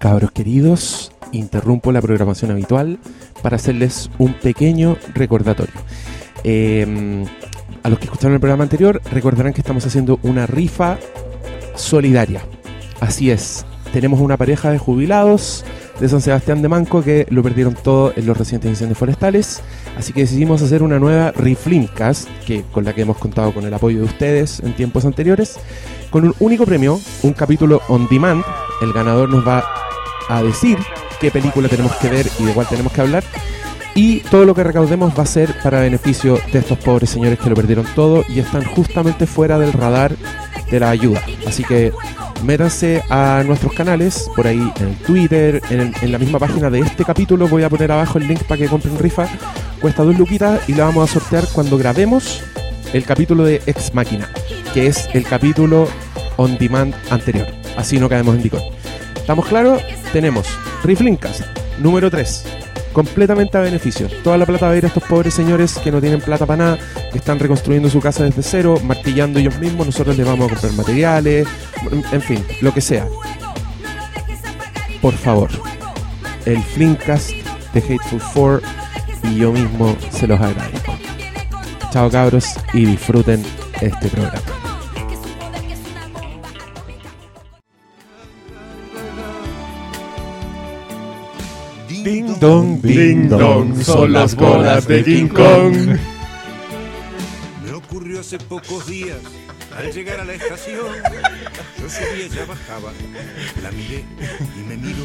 [0.00, 2.98] Cabros queridos, interrumpo la programación habitual
[3.42, 5.74] para hacerles un pequeño recordatorio.
[6.42, 7.26] Eh,
[7.82, 10.96] a los que escucharon el programa anterior recordarán que estamos haciendo una rifa
[11.74, 12.40] solidaria.
[12.98, 15.66] Así es, tenemos una pareja de jubilados
[16.00, 19.60] de San Sebastián de Manco que lo perdieron todo en los recientes incendios forestales.
[19.98, 23.74] Así que decidimos hacer una nueva Riflimcast, que, con la que hemos contado con el
[23.74, 25.58] apoyo de ustedes en tiempos anteriores,
[26.08, 28.42] con un único premio, un capítulo on demand.
[28.80, 29.62] El ganador nos va
[30.30, 30.78] a decir
[31.20, 33.24] qué película tenemos que ver y de cuál tenemos que hablar.
[33.94, 37.50] Y todo lo que recaudemos va a ser para beneficio de estos pobres señores que
[37.50, 40.14] lo perdieron todo y están justamente fuera del radar
[40.70, 41.20] de la ayuda.
[41.46, 41.92] Así que
[42.44, 46.80] métanse a nuestros canales, por ahí en Twitter, en, el- en la misma página de
[46.80, 47.48] este capítulo.
[47.48, 49.26] Voy a poner abajo el link para que compren rifa.
[49.80, 52.42] Cuesta dos luquitas y la vamos a sortear cuando grabemos
[52.92, 54.28] el capítulo de Ex Máquina,
[54.72, 55.88] que es el capítulo
[56.36, 57.48] on demand anterior.
[57.76, 58.62] Así no caemos en dicón.
[59.30, 59.80] ¿Estamos claros?
[60.12, 60.44] Tenemos
[60.82, 61.42] Riflincast
[61.78, 62.46] número 3.
[62.92, 64.08] Completamente a beneficio.
[64.24, 66.64] Toda la plata va a ir a estos pobres señores que no tienen plata para
[66.64, 66.78] nada,
[67.12, 69.86] que están reconstruyendo su casa desde cero, martillando ellos mismos.
[69.86, 71.46] Nosotros les vamos a comprar materiales,
[72.10, 73.06] en fin, lo que sea.
[75.00, 75.50] Por favor,
[76.44, 77.30] el Flinkcast
[77.72, 78.62] de Hateful Four
[79.22, 80.98] y yo mismo se los agradezco.
[81.92, 83.44] Chao cabros y disfruten
[83.80, 84.59] este programa.
[92.04, 95.96] Ding dong, ding dong, son las bolas de King Kong.
[97.64, 99.18] Me ocurrió hace pocos días.
[99.76, 100.86] Al llegar a la estación,
[101.80, 102.90] yo subí, ella bajaba.
[103.62, 104.04] La miré
[104.58, 105.04] y me miró.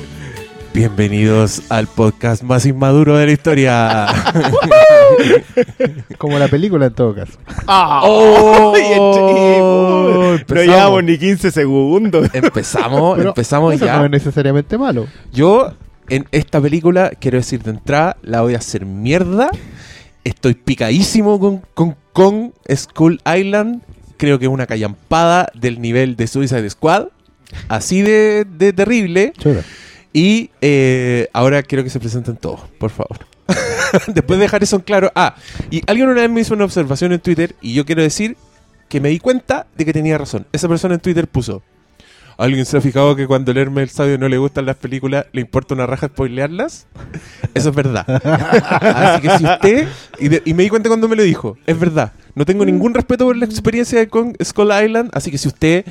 [0.73, 4.07] Bienvenidos al podcast más inmaduro de la historia.
[6.17, 7.37] Como la película en todo caso.
[7.67, 8.73] ¡Oh!
[8.77, 10.75] No Empezamos.
[10.75, 12.29] llevamos ni 15 segundos.
[12.33, 13.97] Empezamos, Pero empezamos eso ya.
[13.99, 15.07] no es necesariamente malo.
[15.31, 15.71] Yo
[16.09, 19.49] en esta película, quiero decir de entrada, la voy a hacer mierda.
[20.23, 23.81] Estoy picadísimo con, con, con Skull Island.
[24.17, 27.07] Creo que es una callampada del nivel de Suicide Squad.
[27.67, 29.33] Así de, de terrible.
[29.37, 29.61] Chura.
[30.13, 33.19] Y eh, ahora quiero que se presenten todos, por favor.
[34.07, 35.11] Después de dejar eso en claro.
[35.13, 35.35] Ah,
[35.69, 38.37] y alguien una vez me hizo una observación en Twitter y yo quiero decir
[38.87, 40.47] que me di cuenta de que tenía razón.
[40.51, 41.63] Esa persona en Twitter puso.
[42.37, 45.25] ¿Alguien se ha fijado que cuando el Hermes el Sabio no le gustan las películas,
[45.31, 46.85] le importa una raja spoilearlas?
[47.53, 48.05] Eso es verdad.
[48.81, 49.87] Así que si usted,
[50.19, 52.11] y, de- y me di cuenta cuando me lo dijo, es verdad.
[52.35, 55.85] No tengo ningún respeto por la experiencia con Skull Island, así que si usted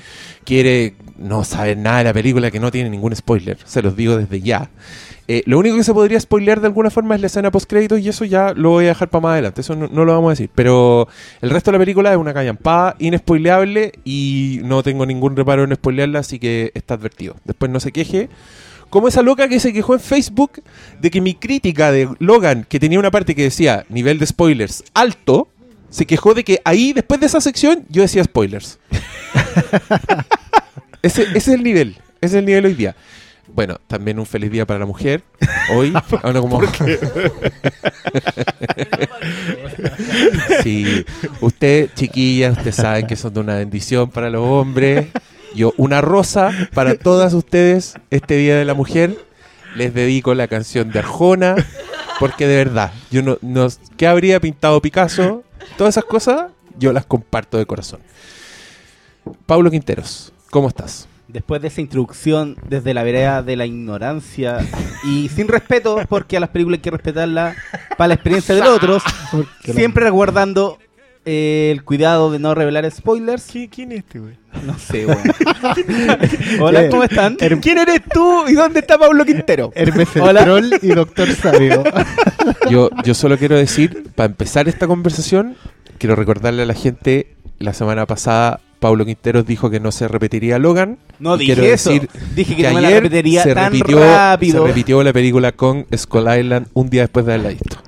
[0.44, 4.16] quiere no saber nada de la película que no tiene ningún spoiler, se los digo
[4.16, 4.70] desde ya.
[5.26, 7.98] Eh, lo único que se podría spoilear de alguna forma es la escena post créditos
[8.00, 10.28] y eso ya lo voy a dejar para más adelante, eso no, no lo vamos
[10.28, 10.50] a decir.
[10.54, 11.08] Pero
[11.41, 15.75] el resto de la película es una callampada, inespoileable y no tengo ningún reparo en
[15.75, 17.36] spoilearla, así que está advertido.
[17.44, 18.28] Después no se queje.
[18.91, 20.62] Como esa loca que se quejó en Facebook
[21.00, 24.84] de que mi crítica de Logan, que tenía una parte que decía nivel de spoilers
[24.94, 25.48] alto,
[25.91, 28.78] se quejó de que ahí, después de esa sección, yo decía spoilers.
[31.04, 31.97] ese, ese es el nivel.
[32.20, 32.97] Ese es el nivel hoy día.
[33.47, 35.22] Bueno, también un feliz día para la mujer.
[35.72, 35.92] Hoy,
[36.22, 36.60] ahora como...
[40.62, 41.04] sí,
[41.41, 45.09] usted, chiquillas, ustedes saben que son de una bendición para los hombres.
[45.54, 49.16] Yo, una rosa para todas ustedes este Día de la Mujer.
[49.76, 51.56] Les dedico la canción de Arjona,
[52.20, 53.66] porque de verdad, yo no, no
[53.97, 55.43] ¿qué habría pintado Picasso?
[55.76, 58.00] Todas esas cosas, yo las comparto de corazón.
[59.47, 61.09] Pablo Quinteros, ¿cómo estás?
[61.26, 64.59] Después de esa introducción desde la vereda de la ignorancia
[65.03, 67.56] y sin respeto, porque a las películas hay que respetarlas
[67.98, 69.03] para la experiencia de los otros,
[69.64, 70.78] siempre resguardando
[71.25, 73.48] eh, el cuidado de no revelar spoilers.
[73.69, 74.37] ¿Quién es este, güey?
[74.64, 75.19] No sé, weón.
[76.60, 77.34] Hola, ¿cómo están?
[77.34, 79.72] ¿Quién eres tú y dónde está Pablo Quintero?
[79.75, 80.44] Hermes el Hola.
[80.44, 81.82] troll y Doctor Sabio.
[82.70, 85.56] Yo, yo solo quiero decir, para empezar esta conversación,
[85.98, 90.58] quiero recordarle a la gente, la semana pasada Pablo Quinteros dijo que no se repetiría
[90.58, 90.98] Logan.
[91.18, 91.88] No dije quiero eso.
[91.90, 94.60] decir Dije que, que no me la ayer repetiría se tan repitió, rápido.
[94.60, 97.78] se repitió la película con Skull Island un día después de haberla visto.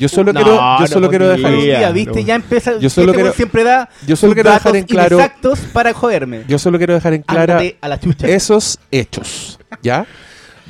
[0.00, 2.24] Yo solo No, quiero, yo no solo quiero dejar, Ya, ¿viste?
[2.24, 2.76] Ya empieza.
[2.80, 3.88] Yo solo este quiero- siempre da.
[4.04, 6.42] yo solo quiero dejar en claro- Exactos para joderme.
[6.48, 8.26] yo solo quiero dejar en clara Ándate a la chucha.
[8.26, 10.06] esos hechos, ¿ya?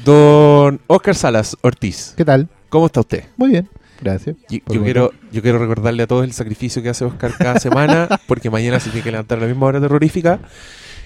[0.04, 2.46] Don Oscar Salas Ortiz, ¿Qué tal?
[2.68, 3.24] ¿cómo está usted?
[3.38, 3.70] Muy bien.
[4.02, 4.36] Gracias.
[4.48, 8.08] Yo, yo quiero, yo quiero recordarle a todos el sacrificio que hace Oscar cada semana,
[8.26, 10.40] porque mañana se tiene que levantar a la misma hora terrorífica.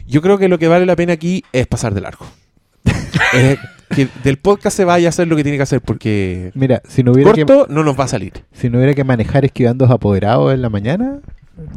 [0.07, 2.27] Yo creo que lo que vale la pena aquí es pasar de largo.
[3.95, 7.05] Que del podcast se vaya a hacer lo que tiene que hacer, porque Mira, si
[7.05, 8.33] no hubiera que, corto no nos va a salir.
[8.53, 11.21] si no hubiera que manejar esquivando apoderados en la mañana,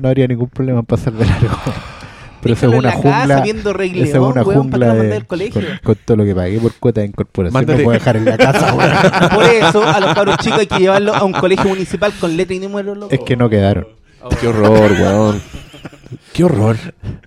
[0.02, 1.56] no habría ningún problema en pasar de largo.
[2.42, 3.44] Pero eso es una jungla.
[3.46, 5.62] es una weón, ¿para qué jungla lo mandé de, al colegio?
[5.62, 7.54] con, con todo lo que pagué por cuota de incorporación.
[7.64, 9.30] Mándate- No puedo dejar en la casa, weón.
[9.36, 12.56] Por eso, a los cabros chicos hay que llevarlos a un colegio municipal con letra
[12.56, 12.96] y número.
[12.96, 13.14] loco.
[13.14, 13.88] Es que no quedaron.
[14.40, 15.42] Qué horror, weón.
[16.34, 16.78] Qué horror.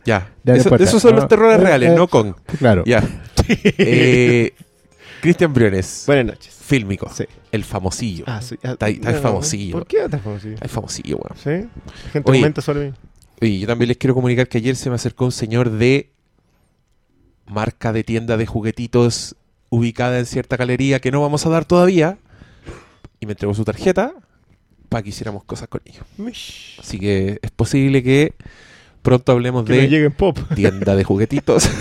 [0.05, 0.29] Ya.
[0.45, 2.35] Ya, Eso- esos son No, los terrores eh, reales, eh, no con.
[2.59, 2.83] Claro.
[2.87, 3.03] Ya.
[3.49, 4.53] Eh,
[5.21, 6.53] Cristian Briones, Buenas noches.
[6.65, 7.09] fílmico.
[7.15, 7.25] Sí.
[7.53, 8.25] El famosillo.
[8.27, 8.57] Ah, sí.
[8.65, 9.73] ah, Está ahí- está ahí famosillo.
[9.79, 10.57] ¿Por qué está famosillo?
[10.61, 11.37] Ay, famosillo, weón.
[11.37, 11.69] ¿Sí?
[12.07, 12.41] La gente Oye.
[12.41, 12.93] comenta sobre mí.
[13.43, 16.13] Y yo también les quiero comunicar que ayer se me acercó un señor de
[17.47, 19.37] marca de tienda de juguetitos
[19.69, 22.19] ubicada en cierta galería que no vamos a dar todavía.
[23.21, 24.13] Y me entregó su tarjeta
[24.89, 26.05] para que hiciéramos cosas con ellos.
[26.79, 28.35] Así que es posible que
[29.03, 30.39] pronto hablemos Que de pop.
[30.55, 31.69] tienda de juguetitos.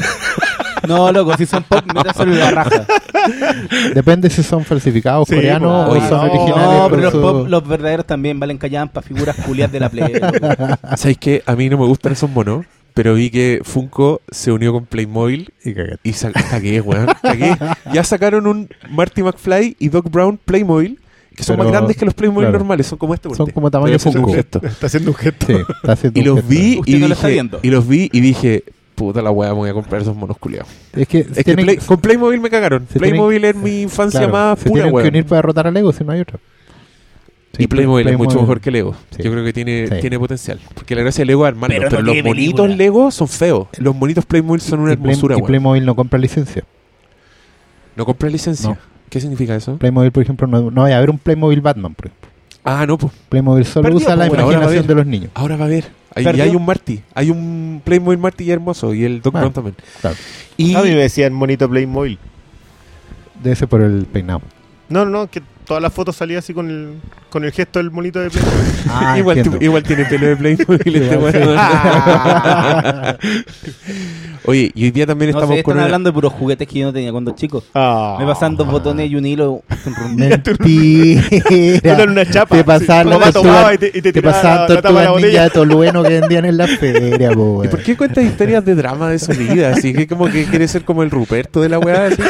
[0.88, 2.88] No, loco, si son pop, métaselo en la raja.
[3.94, 6.80] Depende si son falsificados Sí, coreanos pues, o son no, originales.
[6.80, 10.13] No, pero los su- pop, los verdaderos también valen callampa, figuras culias de la play.
[10.98, 14.74] ¿Sabéis que A mí no me gustan esos monos, pero vi que Funko se unió
[14.74, 17.08] con Playmobil Y y sa- cagué, weón.
[17.22, 17.56] Cagué.
[17.94, 21.00] Ya sacaron un Marty McFly y Doc Brown Playmobil,
[21.36, 22.60] que son Pero, más grandes que los Playmobil claro.
[22.60, 23.34] normales, son como este.
[23.34, 24.36] Son como tamaño Funko.
[24.36, 25.48] Está haciendo un gesto.
[25.48, 26.50] Sí, está haciendo Y un los gesto.
[26.50, 28.63] vi y no lo está y los vi y dije,
[29.06, 30.69] puta la weá, me voy a comprar esos monos culiados.
[30.94, 32.86] Es que, Es que tienen- Play- con Playmobil me cagaron.
[32.86, 35.92] Playmobil es mi infancia claro, más se pura, tienen que unir para derrotar a Lego,
[35.94, 36.39] si no hay otro.
[37.57, 38.95] Sí, y Playmobil, es mucho mejor que Lego.
[39.15, 39.24] Sí.
[39.24, 39.95] Yo creo que tiene, Sí.
[40.00, 40.59] tiene potencial.
[40.74, 41.75] Porque la gracia de Lego es armarlo.
[41.75, 42.69] Pero Pero, no los bonitos.
[42.69, 43.68] Lego son feos.
[43.77, 45.48] Los bonitos Playmobil son una y, Play- hermosura, y weón.
[45.48, 46.63] Playmobil no compra licencia.
[47.95, 48.69] ¿No compras licencia?
[48.69, 48.77] No.
[49.09, 49.75] ¿Qué significa eso?
[49.77, 52.30] Playmobil, por ejemplo, no, no vaya a haber un Playmobil Batman, por ejemplo.
[52.63, 53.12] Ah, no, pues.
[53.27, 55.31] Playmobil solo usa la imaginación de los niños.
[55.33, 55.86] Ahora va a haber.
[56.16, 57.02] Hay, y hay un Marty.
[57.13, 58.94] Hay un Playmobil Marty y hermoso.
[58.94, 59.40] Y el Doc Ah.
[59.40, 59.75] Brown también.
[60.02, 60.16] Claro.
[60.58, 62.18] Y A mí me decían monito Playmobil.
[63.42, 64.42] Debe ser por el peinado.
[64.90, 65.42] No, no, no, que
[65.72, 66.96] todas las fotos salía así con el,
[67.30, 68.62] con el gesto del monito de Playmobil.
[68.90, 71.34] Ah, igual, tu- igual tiene pelo de Playmobil este weón.
[71.34, 71.40] sí.
[74.46, 76.68] Oye, y hoy día también No estamos sé, con están una- hablando de puros juguetes
[76.68, 77.64] que yo no tenía cuando chico.
[77.74, 78.18] Ah.
[78.20, 79.62] Me pasan dos botones y un hilo.
[80.16, 81.22] Mentira.
[81.84, 82.56] Era una chapa.
[82.58, 85.44] Te pasaban Sí, tortugas, y te, y te te pasaban la, la la tortugas ninja
[85.44, 89.10] de Tolueno que vendían en la feria, po, ¿Y por qué cuentas historias de drama
[89.10, 89.70] de su vida?
[89.74, 92.08] Así que como que quiere ser como el Ruperto de la weá.
[92.08, 92.22] Así.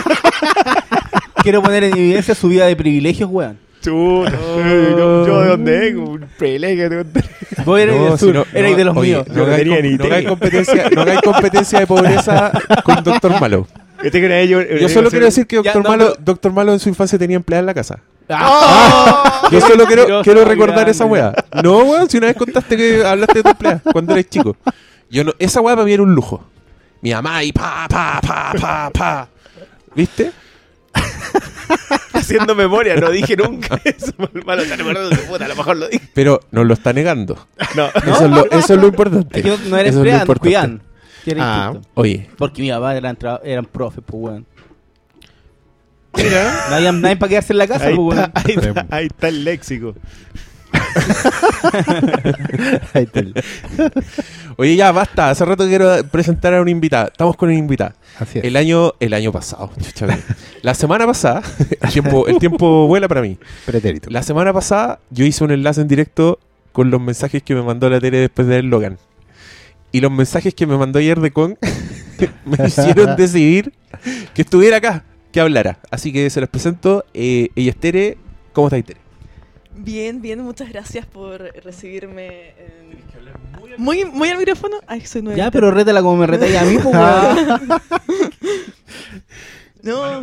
[1.44, 3.58] Quiero poner en evidencia su vida de privilegios, weón.
[3.84, 6.88] Chuta, yo, yo de dónde vengo, un pelege.
[6.88, 7.24] de dónde-
[7.66, 9.28] Vos erais No, del si sur, no- erais no, de los oye, míos.
[9.28, 10.30] No Yo no hagáis tenía com- ni no hagáis idea.
[10.30, 12.52] competencia, no hagáis competencia de pobreza
[12.84, 13.68] con Doctor Malo.
[14.04, 16.54] Este que era ellos- Yo solo quiero decir que Ya, Doctor no, Malo, pero- Doctor
[16.54, 18.00] Malo en su infancia tenía empleada en la casa.
[18.30, 19.48] ¡Ah!
[19.52, 20.92] Yo solo quiero, Mentiroso, quiero recordar grande.
[20.92, 21.34] esa weá.
[21.64, 24.56] No, weón, si una vez contaste que hablaste de tu empleada cuando eres chico.
[25.10, 26.44] Yo no, esa weá para mí era un lujo.
[27.02, 29.28] Mi mamá y pa, pa, pa, pa, pa.
[29.96, 30.32] ¿Viste?
[32.13, 34.13] haciendo memoria, no dije nunca eso.
[34.46, 36.08] Malo, te recuerdo de puta, a lo mejor lo dije.
[36.13, 37.48] Pero nos lo está negando.
[37.75, 39.40] No, Eso, es lo, eso es lo importante.
[39.40, 40.80] Es que no, no era Eso es lo empleado,
[41.25, 41.74] era Ah.
[41.94, 44.46] Oye, Porque mi papá eran, eran profes, pues, weón.
[46.16, 46.66] mira.
[46.69, 48.48] No había nadie para quedarse en la casa, Ahí pues, está, weón.
[48.64, 49.96] ahí, está, ahí está el léxico.
[52.94, 53.33] Ahí está el-
[54.57, 55.29] oye, ya basta.
[55.29, 57.07] Hace rato quiero presentar a una invitada.
[57.07, 57.95] Estamos con una invitada.
[58.19, 58.45] Así es.
[58.45, 59.71] El año, el año pasado.
[59.81, 60.07] chucha.
[60.62, 61.41] La semana pasada,
[61.81, 63.38] el tiempo, el tiempo vuela para mí.
[63.65, 64.09] Pretérito.
[64.09, 66.39] La semana pasada yo hice un enlace en directo
[66.71, 68.97] con los mensajes que me mandó la tele después de ver Logan.
[69.91, 71.56] Y los mensajes que me mandó ayer de Kong
[72.45, 73.73] me hicieron decidir
[74.33, 75.03] que estuviera acá,
[75.33, 75.79] que hablara.
[75.90, 77.04] Así que se los presento.
[77.13, 78.18] Eh, ella es Tere.
[78.54, 79.01] ¿Cómo está Tere?
[79.75, 82.49] Bien, bien, muchas gracias por recibirme.
[82.49, 83.01] en-
[83.78, 84.78] Muy, muy al micrófono.
[84.87, 85.37] Ay, soy nueva.
[85.37, 86.95] Ya, pero rétala como me retáis a mí, pues.
[89.83, 90.21] No,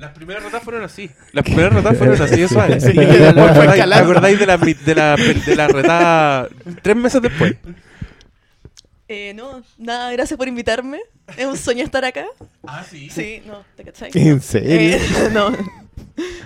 [0.00, 1.10] Las primeras ratas fueron así.
[1.32, 2.80] Las primeras ratas fueron así de suave.
[2.80, 4.06] Sí, ¿Te fue acordáis- escalando.
[4.06, 6.48] ¿Te acordáis de la, de la, de la retada
[6.80, 7.54] tres meses después?
[9.08, 11.00] eh, no, nada, gracias por invitarme.
[11.36, 12.24] Es un sueño estar acá.
[12.66, 13.10] Ah, sí.
[13.10, 14.10] Sí, no, ¿te cachai?
[14.14, 14.96] ¿En serio?
[14.96, 15.00] Eh,
[15.34, 15.50] no.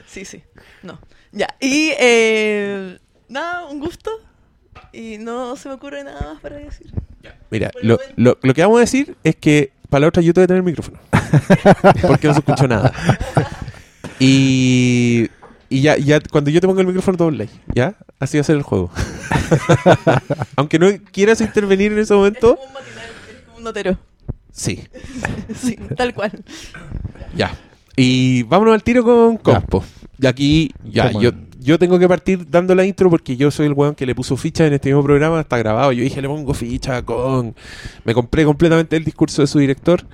[0.08, 0.42] Sí, sí.
[0.82, 0.98] No.
[1.36, 1.54] Ya.
[1.60, 4.10] Y eh, nada, un gusto.
[4.92, 6.90] Y no se me ocurre nada más para decir.
[7.50, 10.40] Mira, lo, lo, lo que vamos a decir es que para la otra yo te
[10.40, 10.98] voy a tener el micrófono.
[12.08, 12.90] Porque no se escuchó nada.
[14.18, 15.28] Y,
[15.68, 17.52] y ya, ya cuando yo te pongo el micrófono, todo like.
[17.74, 17.96] ¿Ya?
[18.18, 18.90] Así va a ser el juego.
[20.56, 23.98] Aunque no quieras intervenir en ese Es momento, como un matinal, es como un notero.
[24.50, 24.88] sí.
[25.54, 26.32] Sí, tal cual.
[27.34, 27.54] Ya.
[27.96, 29.84] Y vámonos al tiro con Compo.
[30.24, 33.94] Aquí, ya, yo, yo tengo que partir dando la intro porque yo soy el weón
[33.94, 35.92] que le puso ficha en este mismo programa, está grabado.
[35.92, 37.54] Yo dije, le pongo ficha con.
[38.04, 40.04] Me compré completamente el discurso de su director.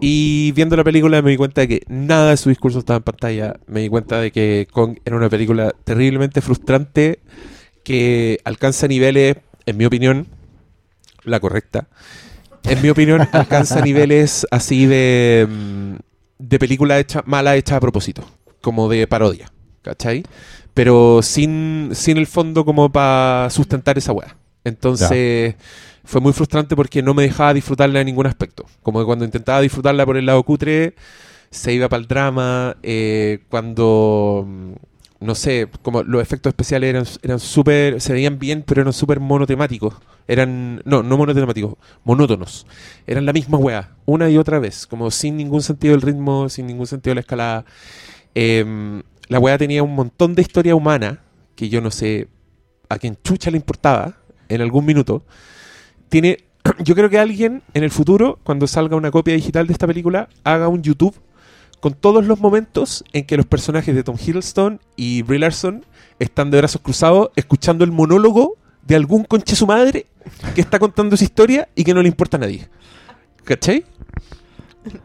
[0.00, 3.04] Y viendo la película me di cuenta de que nada de su discurso estaba en
[3.04, 3.54] pantalla.
[3.66, 7.20] Me di cuenta de que Kong era una película terriblemente frustrante
[7.84, 10.26] que alcanza niveles, en mi opinión,
[11.24, 11.88] la correcta.
[12.64, 15.94] en mi opinión, alcanza niveles así de, mm,
[16.38, 18.24] de película hecha, mala hecha a propósito,
[18.62, 19.52] como de parodia,
[19.82, 20.22] ¿cachai?
[20.72, 24.36] Pero sin, sin el fondo como para sustentar esa weá.
[24.64, 25.56] Entonces
[26.04, 28.64] fue muy frustrante porque no me dejaba disfrutarla en ningún aspecto.
[28.82, 30.94] Como que cuando intentaba disfrutarla por el lado cutre,
[31.50, 32.76] se iba para el drama.
[32.82, 34.72] eh, cuando, mm,
[35.20, 39.20] no sé, como los efectos especiales eran, eran súper, se veían bien, pero eran súper
[39.20, 39.94] monotemáticos.
[40.26, 42.66] Eran, no, no monotemáticos, monótonos.
[43.06, 46.66] Eran la misma weá, una y otra vez, como sin ningún sentido del ritmo, sin
[46.66, 47.64] ningún sentido de la escalada.
[48.34, 51.20] Em, la weá tenía un montón de historia humana
[51.56, 52.28] que yo no sé
[52.88, 54.16] a quién chucha le importaba
[54.48, 55.24] en algún minuto.
[56.08, 56.44] Tiene,
[56.84, 60.28] yo creo que alguien en el futuro, cuando salga una copia digital de esta película,
[60.44, 61.14] haga un YouTube
[61.80, 65.84] con todos los momentos en que los personajes de Tom Hiddleston y Brie Larson
[66.20, 70.06] están de brazos cruzados escuchando el monólogo de algún conche su madre
[70.54, 72.68] que está contando esa historia y que no le importa a nadie.
[73.44, 73.84] ¿Cachai?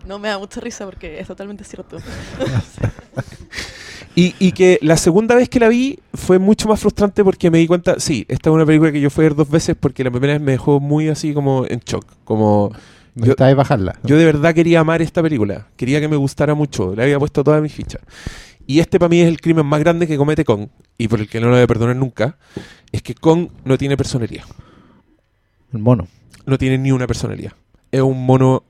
[0.07, 1.97] No me da mucha risa porque es totalmente cierto.
[4.19, 7.59] Y, y que la segunda vez que la vi fue mucho más frustrante porque me
[7.59, 10.03] di cuenta, sí, esta es una película que yo fui a ver dos veces porque
[10.03, 13.99] la primera vez me dejó muy así como en shock, como Yo- Necesitáis bajarla.
[14.03, 17.43] yo de verdad quería amar esta película, quería que me gustara mucho, le había puesto
[17.43, 18.01] todas mis fichas.
[18.65, 21.29] Y este para mí es el crimen más grande que comete Kong, y por el
[21.29, 22.37] que no lo voy a perdonar nunca,
[22.91, 24.45] es que Kong no tiene personalidad,
[25.73, 26.07] El mono.
[26.45, 27.53] no tiene ni una personalidad.
[27.91, 28.63] Es un mono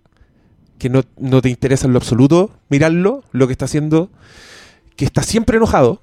[0.77, 4.09] que no, no te interesa en lo absoluto mirarlo, lo que está haciendo,
[4.97, 6.01] que está siempre enojado.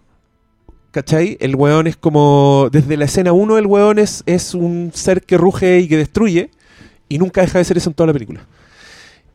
[0.93, 1.37] ¿Cachai?
[1.41, 2.69] El weón es como.
[2.73, 6.51] Desde la escena 1, el weón es, es un ser que ruge y que destruye.
[7.09, 8.47] Y nunca deja de ser eso en toda la película.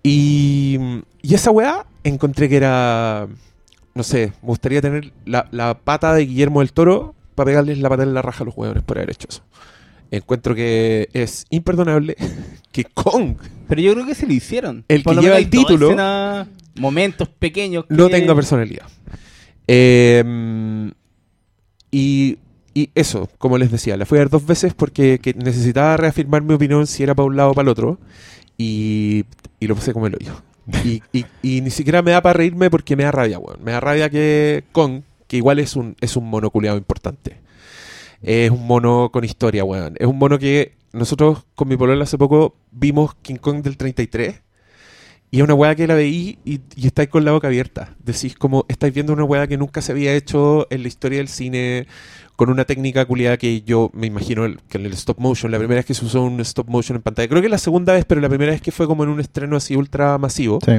[0.01, 0.77] Y,
[1.21, 3.27] y esa weá encontré que era.
[3.93, 7.89] No sé, me gustaría tener la, la pata de Guillermo del Toro para pegarles la
[7.89, 9.41] pata en la raja a los weones por haber hecho eso.
[10.11, 12.15] Encuentro que es imperdonable
[12.71, 13.35] que Kong
[13.67, 14.85] Pero yo creo que se lo hicieron.
[14.87, 16.47] El Por que lleva el título- escenas,
[16.79, 17.85] momentos pequeños.
[17.85, 17.93] Que...
[17.95, 18.85] no tenga personalidad.
[19.71, 20.91] Eh,
[21.91, 22.39] y,
[22.73, 26.41] y eso, como les decía, la fui a ver dos veces porque que necesitaba reafirmar
[26.41, 27.99] mi opinión si era para un lado o para el otro.
[28.57, 29.25] Y,
[29.59, 30.41] y lo puse como el hoyo.
[31.43, 33.63] Y ni siquiera me da para reírme porque me da rabia, weón.
[33.63, 37.39] Me da rabia que Kong, que igual es un, es un mono culiado importante.
[38.21, 39.95] Es un mono con historia, weón.
[39.99, 44.41] Es un mono que nosotros con mi polola hace poco vimos King Kong del 33.
[45.31, 47.95] Y es una weá que la veí y, y estáis con la boca abierta.
[47.99, 51.27] Decís como, estáis viendo una weá que nunca se había hecho en la historia del
[51.27, 51.87] cine
[52.39, 55.79] con una técnica culiada que yo me imagino que en el stop motion, la primera
[55.79, 58.21] vez que se usó un stop motion en pantalla, creo que la segunda vez, pero
[58.21, 60.59] la primera vez que fue como en un estreno así ultra masivo.
[60.65, 60.71] Sí.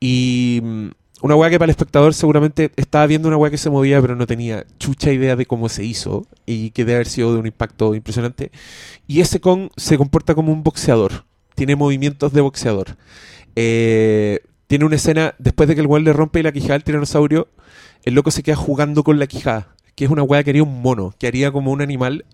[0.00, 0.88] Y mm,
[1.22, 4.16] una weá que para el espectador seguramente estaba viendo una weá que se movía, pero
[4.16, 7.46] no tenía chucha idea de cómo se hizo y que debe haber sido de un
[7.46, 8.50] impacto impresionante.
[9.06, 12.96] Y ese Kong se comporta como un boxeador, tiene movimientos de boxeador.
[13.56, 17.48] Eh, tiene una escena, después de que el weón le rompe la quijada al tiranosaurio,
[18.04, 20.80] el loco se queda jugando con la quijada, que es una weá que haría un
[20.80, 22.24] mono, que haría como un animal.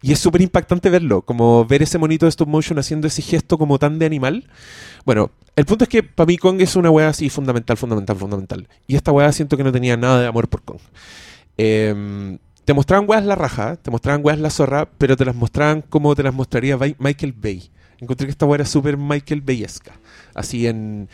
[0.00, 3.58] Y es súper impactante verlo, como ver ese monito de stop motion haciendo ese gesto
[3.58, 4.48] como tan de animal.
[5.04, 8.68] Bueno, el punto es que para mí Kong es una weá así fundamental, fundamental, fundamental.
[8.86, 10.78] Y esta weá siento que no tenía nada de amor por Kong.
[11.56, 15.80] Eh, te mostraban weas la raja, te mostraban weas la zorra, pero te las mostraban
[15.80, 17.70] como te las mostraría Michael Bay.
[18.00, 19.92] Encontré que esta weá era súper Michael Bayesca.
[20.34, 21.08] Así en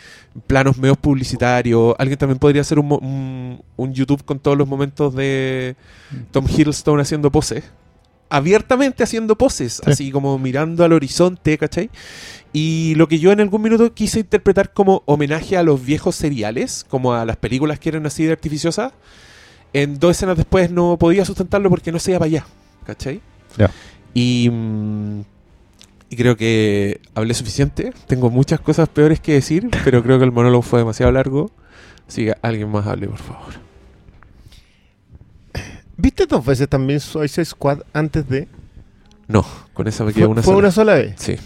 [0.46, 1.94] planos medios publicitarios.
[1.98, 5.76] Alguien también podría hacer un, mo- un, un YouTube con todos los momentos de
[6.30, 7.64] Tom Hiddleston haciendo poses.
[8.28, 9.90] Abiertamente haciendo poses, Sí.
[9.90, 11.88] así como mirando al horizonte, ¿cachai?
[12.52, 16.84] Y lo que yo en algún minuto quise interpretar como homenaje a los viejos seriales,
[16.88, 18.92] como a las películas que eran así de artificiosas,
[19.72, 22.46] en dos escenas después no podía sustentarlo porque no se iba para allá,
[22.86, 23.20] ¿cachai?
[24.14, 24.48] Y,
[26.14, 27.92] y creo que hablé suficiente.
[28.06, 31.50] Tengo muchas cosas peores que decir, pero creo que el monólogo fue demasiado largo.
[32.09, 33.54] Así que alguien más hable, por favor.
[35.97, 38.49] ¿Viste dos veces también Suicide Squad antes de?
[39.28, 40.59] No, con esa me Fue, quedo una fue sola.
[40.59, 41.14] una sola vez.
[41.16, 41.37] Sí.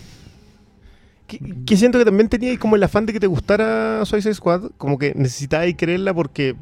[1.26, 4.70] Que, que siento que también tenía como el afán de que te gustara Suicide Squad,
[4.78, 6.56] como que necesitabas creerla porque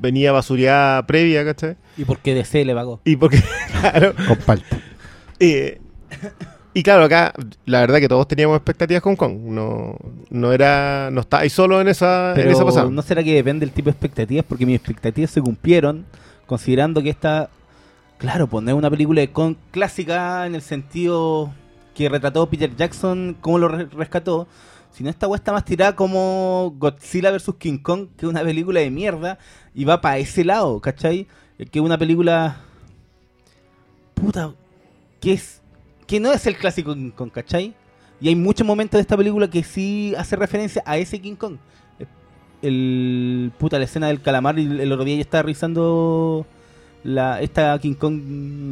[0.00, 1.76] venía basureada previa, ¿cachai?
[1.96, 3.00] Y porque DC le pagó.
[3.04, 3.42] Y porque,
[3.80, 4.78] claro, Con palta.
[5.40, 5.80] eh,
[6.74, 7.32] y claro, acá
[7.66, 9.38] la verdad que todos teníamos expectativas con Kong.
[9.44, 9.96] No,
[10.30, 12.90] no era, no está ahí solo en esa, en esa pasada.
[12.90, 14.44] ¿no será que depende del tipo de expectativas?
[14.48, 16.04] Porque mis expectativas se cumplieron,
[16.46, 17.50] considerando que esta,
[18.18, 21.52] claro, poner una película de con clásica en el sentido
[21.94, 24.46] que retrató Peter Jackson, cómo lo re- rescató.
[24.92, 27.52] Si no, esta weá está más tirada como Godzilla vs.
[27.58, 29.38] King Kong, que es una película de mierda,
[29.74, 31.26] y va para ese lado, ¿cachai?
[31.58, 32.56] Eh, Que es una película.
[34.14, 34.52] Puta.
[35.20, 35.61] Que es.
[36.12, 37.72] Que no es el clásico King Kong, ¿cachai?
[38.20, 41.56] Y hay muchos momentos de esta película que sí hace referencia a ese King Kong.
[42.60, 46.44] El puta la escena del calamar y el otro día yo estaba revisando
[47.02, 48.20] la esta King Kong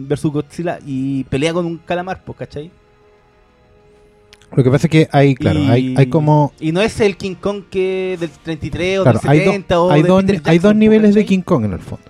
[0.07, 2.71] versus Godzilla y pelea con un calamar, pues, ¿cachai?
[4.55, 6.53] Lo que pasa es que hay, claro, y, hay, hay como...
[6.61, 9.81] y no es el King Kong que del 33 o Claro, del hay, do- 70
[9.81, 11.25] o hay de dos, Peter hay dos pues, niveles de.
[11.25, 12.10] King Kong en el fondo.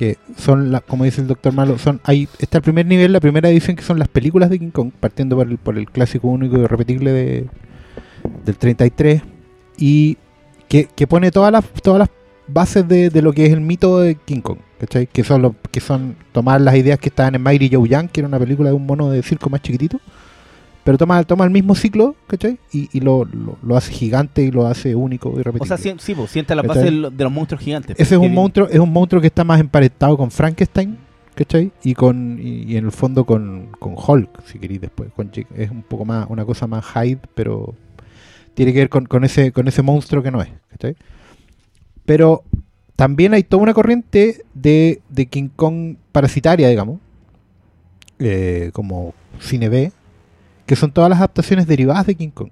[0.00, 3.20] Que son, la, como dice el doctor Malo, son hay está el primer nivel, la
[3.20, 6.28] primera edición que son las películas de King Kong, partiendo por el, por el clásico
[6.28, 7.46] único y repetible de,
[8.46, 9.20] del 33,
[9.76, 10.16] y
[10.68, 12.08] que, que pone todas las, todas las
[12.48, 15.06] bases de, de lo que es el mito de King Kong, ¿cachai?
[15.06, 18.20] Que son, lo, que son tomar las ideas que estaban en Mighty Joe Young, que
[18.20, 20.00] era una película de un mono de circo más chiquitito,
[20.90, 22.58] pero toma, toma el mismo ciclo, ¿cachai?
[22.72, 25.62] Y, y lo, lo, lo hace gigante y lo hace único y repetible.
[25.62, 27.94] O sea, sí, sí, pues, sienta la base de, lo- de los monstruos gigantes.
[27.96, 30.98] Ese es pues, un monstruo, es un monstruo que está más emparentado con Frankenstein,
[31.36, 31.70] ¿cachai?
[31.84, 35.12] Y con y, y en el fondo con, con Hulk, si queréis después.
[35.14, 37.72] Con es un poco más, una cosa más Hyde, pero
[38.54, 40.96] tiene que ver con, con ese, con ese monstruo que no es, ¿cachai?
[42.04, 42.42] Pero
[42.96, 46.98] también hay toda una corriente de, de King Kong parasitaria, digamos,
[48.18, 49.92] eh, como Cine B,
[50.70, 52.50] que son todas las adaptaciones derivadas de King Kong.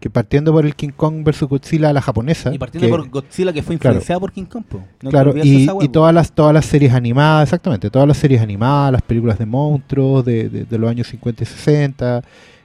[0.00, 2.52] Que partiendo por el King Kong versus Godzilla, la japonesa.
[2.52, 3.94] Y partiendo que- por Godzilla que fue claro.
[3.94, 4.64] influenciada por King Kong.
[4.68, 4.82] po.
[5.00, 9.02] No claro, y, todas las todas las series animadas, exactamente, todas las series animadas, las
[9.02, 12.22] películas de monstruos de, de- de los años 50 y 60,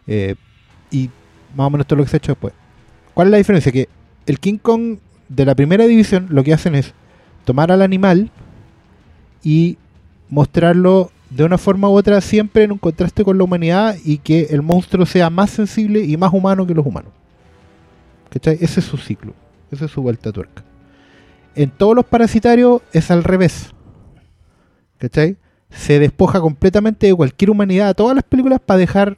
[0.08, 0.34] eh,
[0.90, 1.12] y
[1.56, 2.54] más o menos todo lo que se ha hecho después.
[3.14, 3.72] ¿Cuál es la diferencia?
[3.72, 3.88] Que
[4.26, 4.98] el King Kong
[5.30, 6.92] de la primera división lo que hacen es
[7.44, 8.32] tomar al animal
[9.44, 9.78] y
[10.30, 14.48] mostrarlo de una forma u otra siempre en un contraste con la humanidad y que
[14.52, 17.12] el monstruo sea más sensible y más humano que los humanos.
[18.30, 18.58] ¿Cachai?
[18.62, 19.34] Ese es su ciclo,
[19.72, 20.64] esa es su vuelta tuerca.
[21.56, 23.72] En todos los parasitarios es al revés.
[24.98, 25.38] ¿Cachai?
[25.70, 29.18] Se despoja completamente de cualquier humanidad a todas las películas para dejar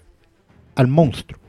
[0.76, 1.40] al monstruo.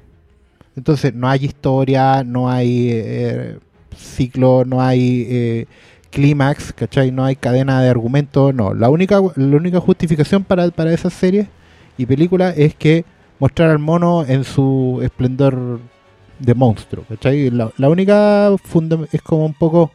[0.77, 3.59] Entonces no hay historia, no hay eh,
[3.97, 5.67] ciclo, no hay eh,
[6.11, 7.11] clímax, ¿cachai?
[7.11, 8.75] No hay cadena de argumentos, no.
[8.75, 11.49] La única, la única justificación para, para esas series
[11.97, 13.05] y películas es que
[13.39, 15.81] mostrar al mono en su esplendor
[16.39, 17.51] de monstruo, ¿cachai?
[17.51, 19.91] La, la única funda es como un poco...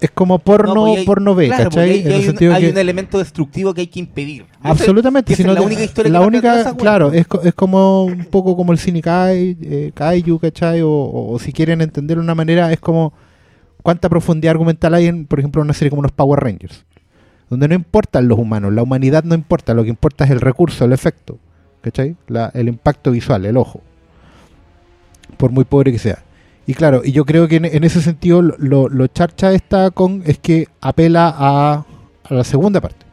[0.00, 1.90] Es como porno, No, pues, hay- porno B, claro, ¿cachai?
[1.90, 4.44] hay, En el hay un, hay elemento destructivo que hay que impedir.
[4.60, 8.26] Absolutamente, si es no la única historia la que única, claro, es, es como un
[8.26, 10.82] poco como el cine kai, eh, kaiju, ¿cachai?
[10.82, 13.14] O, o- o si quieren entenderlo de una manera, es como
[13.84, 16.86] cuánta profundidad argumental hay en, por ejemplo, una serie como los Power Rangers,
[17.50, 20.86] donde no importan los humanos, la humanidad no importa, lo que importa es el recurso,
[20.86, 21.38] el efecto,
[21.82, 22.16] ¿cachai?
[22.26, 23.82] La- el impacto visual, el ojo,
[25.36, 26.24] por muy pobre que sea.
[26.66, 30.66] Y claro, y yo creo que en, ese sentido lo, charcha esta con es que
[30.80, 31.84] apela a,
[32.30, 33.04] la segunda parte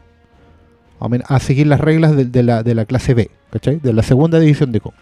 [1.28, 3.76] a, seguir las reglas de, de la, de la clase B, ¿cachai?
[3.76, 4.94] De la segunda división de Kong.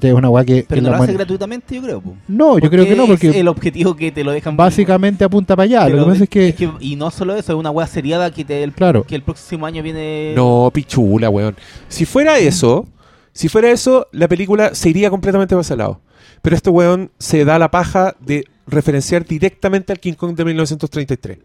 [0.00, 0.64] Es una weá que...
[0.68, 2.00] Pero no lo hace gratuitamente, yo creo.
[2.00, 2.16] po.
[2.26, 4.56] No, yo creo que no, es porque el objetivo que te lo dejan.
[4.56, 5.84] básicamente apunta para allá.
[5.84, 6.68] Pero Lo que pasa es que...
[6.80, 9.04] Y no solo eso, es una weá seriada que, te, el, Claro.
[9.04, 10.32] que el próximo año viene.
[10.34, 11.54] No, pichula, weón.
[11.88, 12.88] Si fuera eso,
[13.32, 16.00] si fuera eso, la película se iría completamente para ese lado.
[16.42, 21.38] Pero este weón se da la paja de referenciar directamente al King Kong de 1933.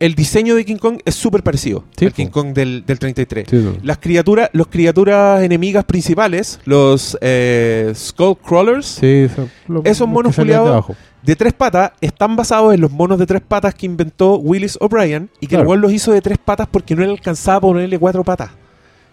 [0.00, 2.12] El diseño de King Kong es súper parecido Sí, al.
[2.12, 3.46] King Kong del, del 33.
[3.50, 3.78] Sí, sí.
[3.82, 10.42] Las criaturas, los criaturas enemigas principales, los eh, Skullcrawlers, Sí, eso- lo- Esos monos de
[10.42, 10.86] culiados
[11.22, 15.28] de tres patas, están basados en los monos de tres patas que inventó Willis O'Brien
[15.40, 15.74] y que Claro.
[15.76, 18.50] los hizo de tres patas porque no le alcanzaba ponerle cuatro patas.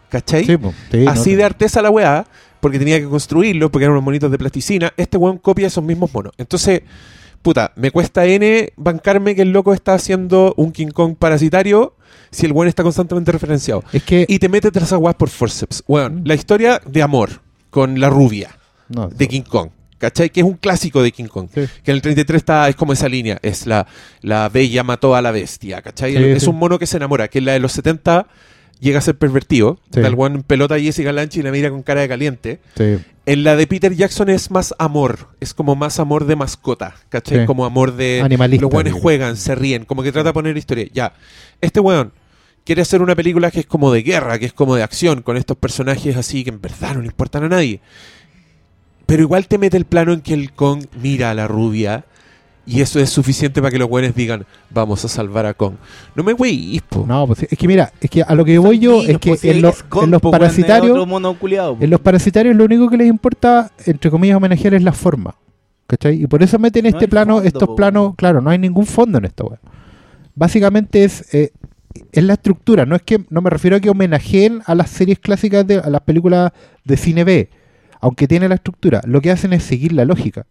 [0.09, 0.43] ¿Cachai?
[1.07, 2.25] Así no, de artesa la weá,
[2.61, 4.93] porque tenía que construirlos, porque eran unos monitos de plasticina.
[4.95, 6.31] Este weón copia esos mismos monos.
[6.37, 6.81] Entonces,
[7.45, 11.95] puta, me cuesta N bancarme que el loco está haciendo un King Kong parasitario
[12.31, 13.83] si el weón está constantemente referenciado.
[13.93, 14.25] Es que...
[14.27, 15.83] Y te mete tras weas por forceps.
[15.87, 16.25] Weón, Mm.
[16.25, 17.29] la historia de amor
[17.69, 18.57] con la rubia
[18.89, 19.69] no, de King Kong.
[19.99, 20.31] ¿Cachai?
[20.31, 21.47] Que es un clásico de King Kong.
[21.53, 21.61] Sí.
[21.83, 23.37] Que en el 33 está, es como esa línea.
[23.43, 23.85] Es la,
[24.21, 25.81] la bella mató a la bestia.
[25.83, 26.17] ¿Cachai?
[26.17, 26.49] Sí, es sí.
[26.49, 27.27] un mono que se enamora.
[27.27, 28.27] Que en la de los 70
[28.79, 29.79] llega a ser pervertido.
[29.93, 30.01] Sí.
[30.01, 32.59] Tal weón pelota a Jessica Lange y la mira con cara de caliente.
[33.25, 35.29] En la de Peter Jackson es más amor.
[35.39, 36.95] Es como más amor de mascota.
[37.09, 37.39] ¿Cachai?
[37.41, 37.45] Sí.
[37.45, 38.21] Como amor de.
[38.21, 39.85] Animalista, Los weones juegan, se ríen.
[39.85, 40.87] Como que trata de poner historia.
[40.93, 41.13] Ya.
[41.61, 42.13] Este weón
[42.65, 45.37] quiere hacer una película que es como de guerra, que es como de acción, con
[45.37, 47.79] estos personajes así que en verdad no le importan a nadie.
[49.05, 52.05] Pero igual te mete el plano en que el Kong mira a la rubia
[52.65, 55.75] y eso es suficiente para que los buenos digan, vamos a salvar a Kong.
[56.15, 57.05] No me po.
[57.07, 59.43] No, pues es que mira, es que a lo que voy yo es que pues,
[59.45, 61.07] en, los- es Kong, en los po, weón, es parasitarios...
[61.07, 61.77] po.
[61.79, 65.35] En los parasitarios lo único que les importa, entre comillas, homenajear es la forma.
[65.87, 66.23] ¿Cachai?
[66.23, 67.75] Y por eso meten No este plano, fondo, estos po.
[67.75, 69.59] planos, claro, no hay ningún fondo en esta weá.
[70.33, 71.51] Básicamente es, eh,
[72.11, 75.19] es la estructura, no es que, no me refiero a que homenajeen a las series
[75.19, 76.51] clásicas de, a las películas
[76.83, 77.49] de cine B,
[78.01, 80.45] aunque tiene la estructura, lo que hacen es seguir la lógica.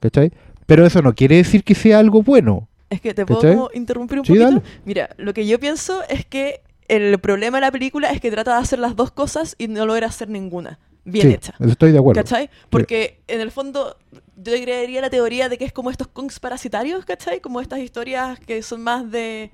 [0.00, 0.30] ¿Cachai?
[0.66, 2.68] Pero eso no quiere decir que sea algo bueno.
[2.90, 4.48] Es que te puedo interrumpir un Sí, poquito.
[4.50, 4.62] dale.
[4.84, 8.54] Mira, lo que yo pienso es que el problema de la película es que trata
[8.56, 11.54] de hacer las dos cosas y no logra hacer ninguna bien Sí, hecha.
[11.60, 12.20] estoy de acuerdo.
[12.20, 12.50] ¿Cachai?
[12.70, 13.96] Porque en el fondo
[14.36, 17.40] yo creería la teoría de que es como estos kongs parasitarios, ¿cachai?
[17.40, 19.50] Como estas historias que son más de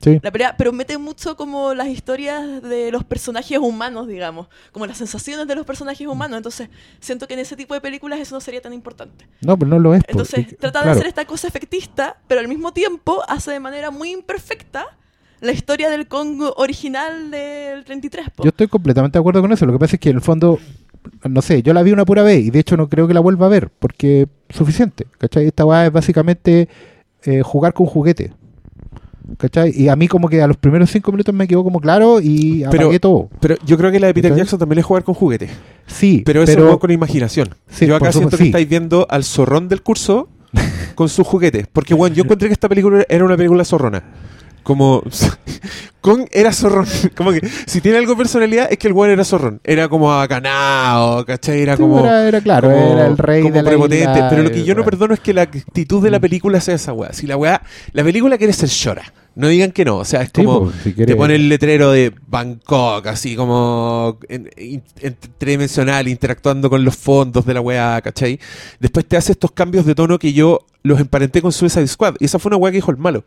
[0.00, 0.20] Sí.
[0.22, 4.98] la pelea, pero mete mucho como las historias de los personajes humanos, digamos, como las
[4.98, 6.36] sensaciones de los personajes humanos.
[6.36, 6.68] Entonces,
[7.00, 9.26] siento que en ese tipo de películas eso no sería tan importante.
[9.40, 10.02] No, pero no lo es.
[10.06, 10.90] Entonces, trata de claro.
[10.92, 14.86] hacer esta cosa efectista, pero al mismo tiempo hace de manera muy imperfecta
[15.40, 18.30] la historia del Kong original del 33.
[18.30, 18.42] po.
[18.44, 19.66] Yo estoy completamente de acuerdo con eso.
[19.66, 20.58] Lo que pasa es que en el fondo,
[21.28, 23.20] no sé, yo la vi una pura vez y de hecho no creo que la
[23.20, 25.06] vuelva a ver porque suficiente.
[25.18, 25.46] ¿Cachai?
[25.46, 26.68] Esta weá es básicamente
[27.22, 28.32] eh, jugar con juguete.
[29.36, 29.72] ¿Cachai?
[29.74, 32.64] Y a mí como que a los primeros cinco minutos me quedó como claro y
[32.70, 33.28] Pero- apagué todo.
[33.40, 34.44] Pero yo creo que la de Peter ¿Cachai?
[34.44, 35.50] Jackson también es jugar con juguetes.
[35.86, 37.48] Sí, Pero eso es con imaginación.
[37.68, 38.46] Sí, yo acá siento que sí.
[38.46, 40.28] estáis viendo al zorrón del curso
[40.94, 41.66] con sus juguetes.
[41.72, 44.02] Porque, bueno, yo encontré que esta película era una película zorrona.
[44.68, 45.02] Como.
[46.02, 46.86] Kong era zorrón.
[47.16, 49.60] Como que si tiene algo de personalidad es que el weón era zorrón.
[49.64, 51.62] Era como abacanado, ¿cachai?
[51.62, 52.00] Era Sí, como.
[52.00, 54.10] era, era claro, como- era el rey como de la prepotente.
[54.10, 56.60] isla, pero lo que eh, yo no perdono es que la actitud de la película
[56.60, 57.12] sea esa weá.
[57.14, 57.62] Si la weá.
[57.92, 59.10] La película quiere ser llora.
[59.34, 59.96] No digan que no.
[59.98, 60.70] O sea, es Sí, como.
[60.84, 66.84] si Te pone el letrero de Bangkok, así como en- in- en- tridimensional, interactuando con
[66.84, 68.38] los fondos de la weá, ¿cachai?
[68.80, 72.16] Después te hace estos cambios de tono que yo los emparenté con Suicide Squad.
[72.20, 73.24] Y esa fue una weá que dijo el malo.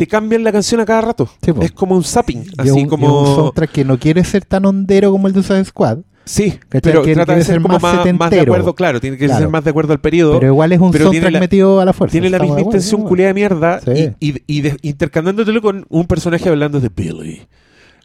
[0.00, 1.28] Te cambian la canción a cada rato.
[1.44, 3.34] Sí, es como un zapping, y así un- es un como...
[3.36, 6.80] soundtrack que no quiere ser tan hondero como el de Suicide Squad, Sí, ¿Cachai?
[6.80, 7.82] pero Quiere- trata de ser ser como más
[8.18, 9.40] más, de acuerdo, claro, tiene que Claro.
[9.40, 10.38] ser más de acuerdo al periodo.
[10.38, 12.12] pero igual es un soundtrack la- metido a la fuerza.
[12.12, 13.08] tiene la misma intención ¿no?
[13.08, 14.10] culiada de mierda Sí.
[14.20, 17.42] y, y, y de- intercambiándotelo con un personaje hablando de Billy.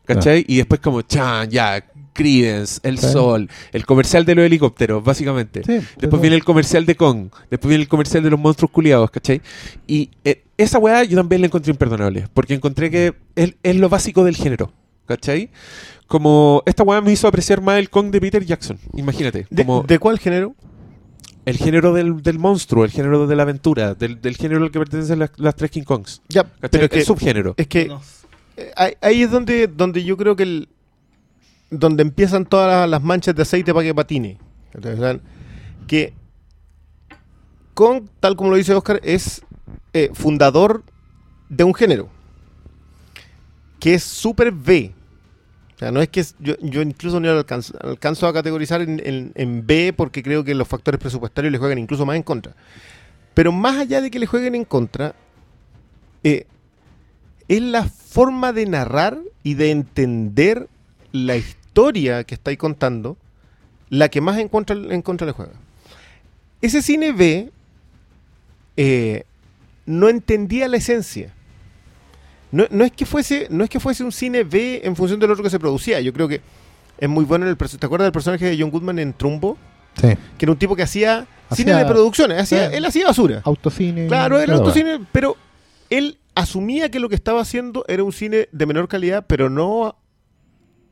[0.05, 0.43] ¿Cachai?
[0.47, 1.84] Y después como, chan, ya,
[2.15, 3.12] Credence, El Sí.
[3.12, 5.62] Sol, el comercial de los helicópteros, básicamente.
[5.63, 9.12] Sí, Después viene el comercial de Kong, después viene el comercial de los monstruos culiados,
[9.12, 9.41] ¿cachai?
[9.86, 13.89] Y eh, esa weá yo también la encontré imperdonable, porque encontré que es, es lo
[13.89, 14.71] básico del género,
[15.06, 15.51] ¿cachai?
[16.08, 19.45] Como esta weá me hizo apreciar más el Kong de Peter Jackson, imagínate.
[19.49, 20.56] ¿De, Como de cuál género?
[21.45, 24.80] el género del, del monstruo, el género de la aventura, del, del género al que
[24.80, 26.21] pertenecen las, las tres King Kongs.
[26.28, 26.69] Ya, ¿cachai?
[26.71, 27.54] pero es el que, subgénero.
[27.58, 28.01] es que No.
[28.58, 30.69] eh, ahí, ahí es donde, donde yo creo que el,
[31.69, 34.38] donde empiezan todas las, manchas de aceite para que patine.
[35.88, 36.13] Que
[37.73, 39.41] Kong, tal como lo dice Oscar, es
[39.93, 40.84] eh, fundador
[41.49, 42.10] de un género
[43.80, 44.93] que es super B.
[45.75, 47.39] O sea, no es que yo, incluso no lo
[47.84, 52.15] alcanzo, a categorizar en B porque creo que los factores presupuestarios le juegan incluso más
[52.15, 52.56] en contra.
[53.36, 55.13] Pero más allá de que le jueguen en contra,
[56.23, 56.47] eh,
[57.47, 60.69] es la forma de narrar y de entender
[61.15, 63.17] la historia que estáis contando
[63.89, 65.54] la que más en contra, en contra le juega.
[66.62, 67.49] Ese cine B
[68.78, 69.23] eh,
[69.86, 71.32] no entendía la esencia.
[72.51, 75.32] No, no es que fuese, no es que fuese un cine B en función del
[75.32, 75.99] otro que se producía.
[76.01, 76.41] Yo creo que
[76.97, 77.45] es muy bueno.
[77.45, 79.58] en El, ¿Te acuerdas del personaje de John Goodman en Trumbo?
[79.99, 80.10] Sí.
[80.38, 82.41] Que era un tipo que hacía, Hacía- cine de producciones.
[82.41, 83.41] Hacía, él hacía basura.
[83.45, 84.08] Autocine.
[84.08, 85.38] Claro, era autocine, pero
[85.89, 89.95] él asumía que lo que estaba haciendo era un cine de menor calidad, pero no,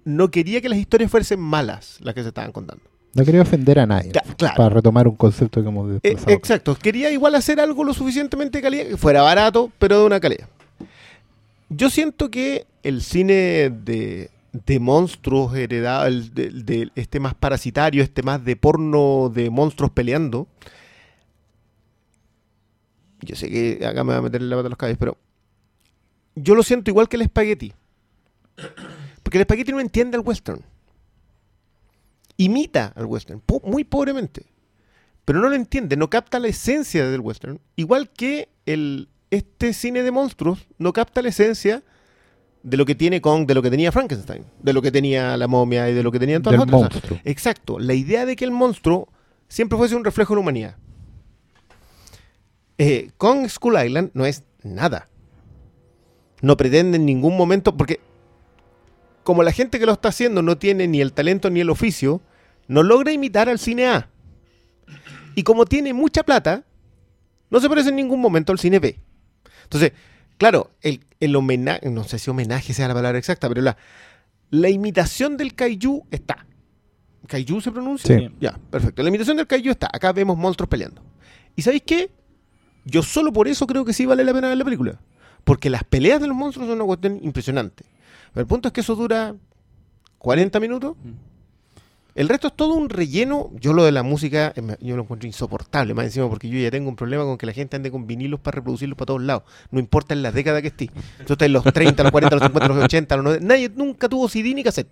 [0.06, 2.84] no quería que las historias fuesen malas las que se estaban contando.
[3.16, 4.12] No quería ofender a nadie.
[4.12, 4.56] Ya, claro.
[4.56, 8.62] Para retomar un concepto que hemos Eh, exacto, quería igual hacer algo lo suficientemente de
[8.64, 10.50] calidad, que fuera barato, pero de una calidad.
[11.70, 18.02] Yo siento que el cine de, de monstruos heredado, el de, de este más parasitario,
[18.02, 20.48] este más de porno de monstruos peleando,
[23.22, 25.18] yo sé que acá me va a meter la pata a los caballos, pero
[26.36, 27.74] yo lo siento igual que el espagueti.
[29.34, 30.62] Porque el espagueti no entiende al western.
[32.38, 34.46] Imita al western, po- muy pobremente
[35.26, 40.04] pero no lo entiende, no capta la esencia del western, igual que el, este cine
[40.04, 41.82] de monstruos no capta la esencia
[42.62, 45.48] de lo que tiene Kong, de lo que tenía Frankenstein, de lo que tenía la
[45.48, 46.94] momia y de lo que tenían todas Del las otras.
[46.94, 47.20] monstruo.
[47.24, 49.08] Exacto, la idea de que el monstruo
[49.48, 50.76] siempre fuese un reflejo de la humanidad.
[52.78, 55.08] Eh, Kong Skull Island no es nada.
[56.42, 58.02] No pretende en ningún momento, porque
[59.24, 62.22] como la gente que lo está haciendo no tiene ni el talento ni el oficio,
[62.68, 64.10] no logra imitar al cine A.
[65.36, 66.64] Y como tiene mucha plata,
[67.50, 69.00] no se parece en ningún momento al cine B.
[69.64, 69.94] Entonces,
[70.38, 73.78] claro, el, el homenaje, no sé si homenaje sea la palabra exacta, pero la,
[74.50, 76.46] la imitación del kaiju está.
[77.28, 78.18] ¿Kaiju se pronuncia?
[78.18, 78.30] Sí.
[78.40, 79.02] Ya, perfecto.
[79.02, 79.90] La imitación del kaiju está.
[79.92, 81.02] Acá vemos monstruos peleando.
[81.56, 82.12] ¿Y sabéis qué?
[82.86, 85.00] Yo solo por eso creo que sí vale la pena ver la película.
[85.44, 87.86] Porque las peleas de los monstruos son una cuestión impresionante.
[88.34, 89.36] Pero el punto es que eso dura
[90.18, 90.96] 40 minutos.
[92.16, 93.50] El resto es todo un relleno.
[93.60, 96.60] Yo lo de la música, eh, me- yo lo encuentro insoportable, más encima porque yo
[96.60, 99.22] ya tengo un problema con que la gente ande con vinilos para reproducirlos para todos
[99.24, 99.44] lados.
[99.72, 100.92] No importa en la década que esté.
[101.26, 103.46] Tú estás en los 30, los 40, los 50, los 80, los 90.
[103.48, 104.88] Nadie nunca tuvo CD ni cassette.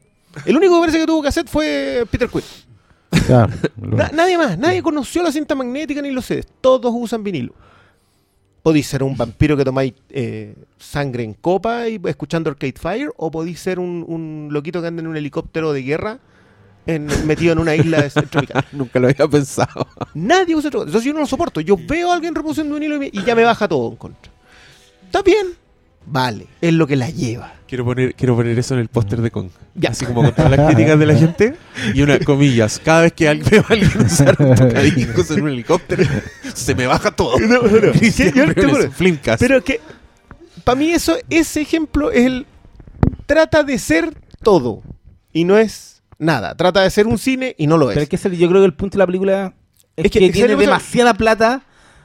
[0.46, 2.44] El único que parece que tuvo cassette fue Peter Quill.
[3.28, 6.48] Claro, lo- Na- nadie más, nadie conoció la cinta magnética ni los CDs.
[6.60, 7.54] Todos usan vinilo.
[8.64, 13.32] Podéis ser un vampiro que tomáis eh, sangre en copa y escuchando Arcade Fire, o
[13.32, 16.20] podéis ser un, un loquito que anda en un helicóptero de guerra
[16.86, 18.64] en- metido en una isla tropical.
[18.72, 19.88] Nunca lo había pensado.
[20.14, 20.82] Nadie usa otro.
[20.84, 21.60] Entonces yo no lo soporto.
[21.62, 24.32] Yo veo a alguien reproduciendo y, me- y ya me baja todo en contra.
[25.06, 25.48] ¿Está bien?
[26.06, 27.54] Vale, es lo que la lleva.
[27.72, 29.48] Quiero poner, quiero poner eso en el póster de Kong.
[29.76, 29.92] Ya.
[29.92, 31.56] Así como con todas las críticas de la gente.
[31.94, 32.82] Y una comillas.
[32.84, 36.04] Cada vez que alguien veo a alguien usar un tocadiscos en un helicóptero,
[36.54, 37.40] se me baja todo.
[37.40, 37.92] No, no, no.
[37.94, 39.38] Cristian Yo te.
[39.40, 39.80] Pero es que,
[40.66, 42.46] para mí eso, ese ejemplo es el...
[43.26, 44.84] Trata de ser todo
[45.32, 46.56] y no es nada.
[46.56, 47.94] Trata de ser un cine y no lo es.
[47.96, 49.54] Pero es que yo creo que el punto de la película
[49.96, 51.64] es, Es que- tiene demasiada plata.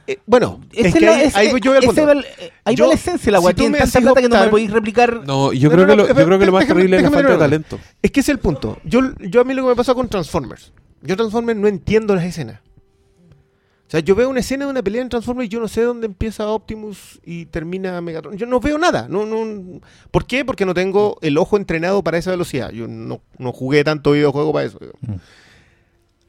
[0.09, 2.11] Eh, bueno, es que la- ahí, ahí voy yo al punto.
[2.11, 4.29] el- eh, ahí Yo- va la esencia de la si Tiene me tanta plata que
[4.29, 5.25] no me podéis replicar.
[5.27, 7.03] No, yo No, creo, no, que lo, yo creo que lo más déjame- terrible es
[7.03, 7.79] la déjame falta de talento.
[8.01, 8.77] Es que ese es el punto.
[8.85, 10.71] Yo, yo a mí lo que me pasó con Transformers.
[11.01, 12.61] Yo Transformers no entiendo las escenas.
[12.61, 15.81] O sea, yo veo una escena de una pelea en Transformers y yo no sé
[15.81, 18.37] dónde empieza Optimus y termina Megatron.
[18.37, 19.07] Yo no veo nada.
[19.09, 19.79] No, no,
[20.11, 20.43] ¿Por qué?
[20.43, 22.71] Porque no tengo el ojo entrenado para esa velocidad.
[22.71, 24.79] Yo no, no jugué tanto videojuego para eso.
[25.01, 25.13] Mm.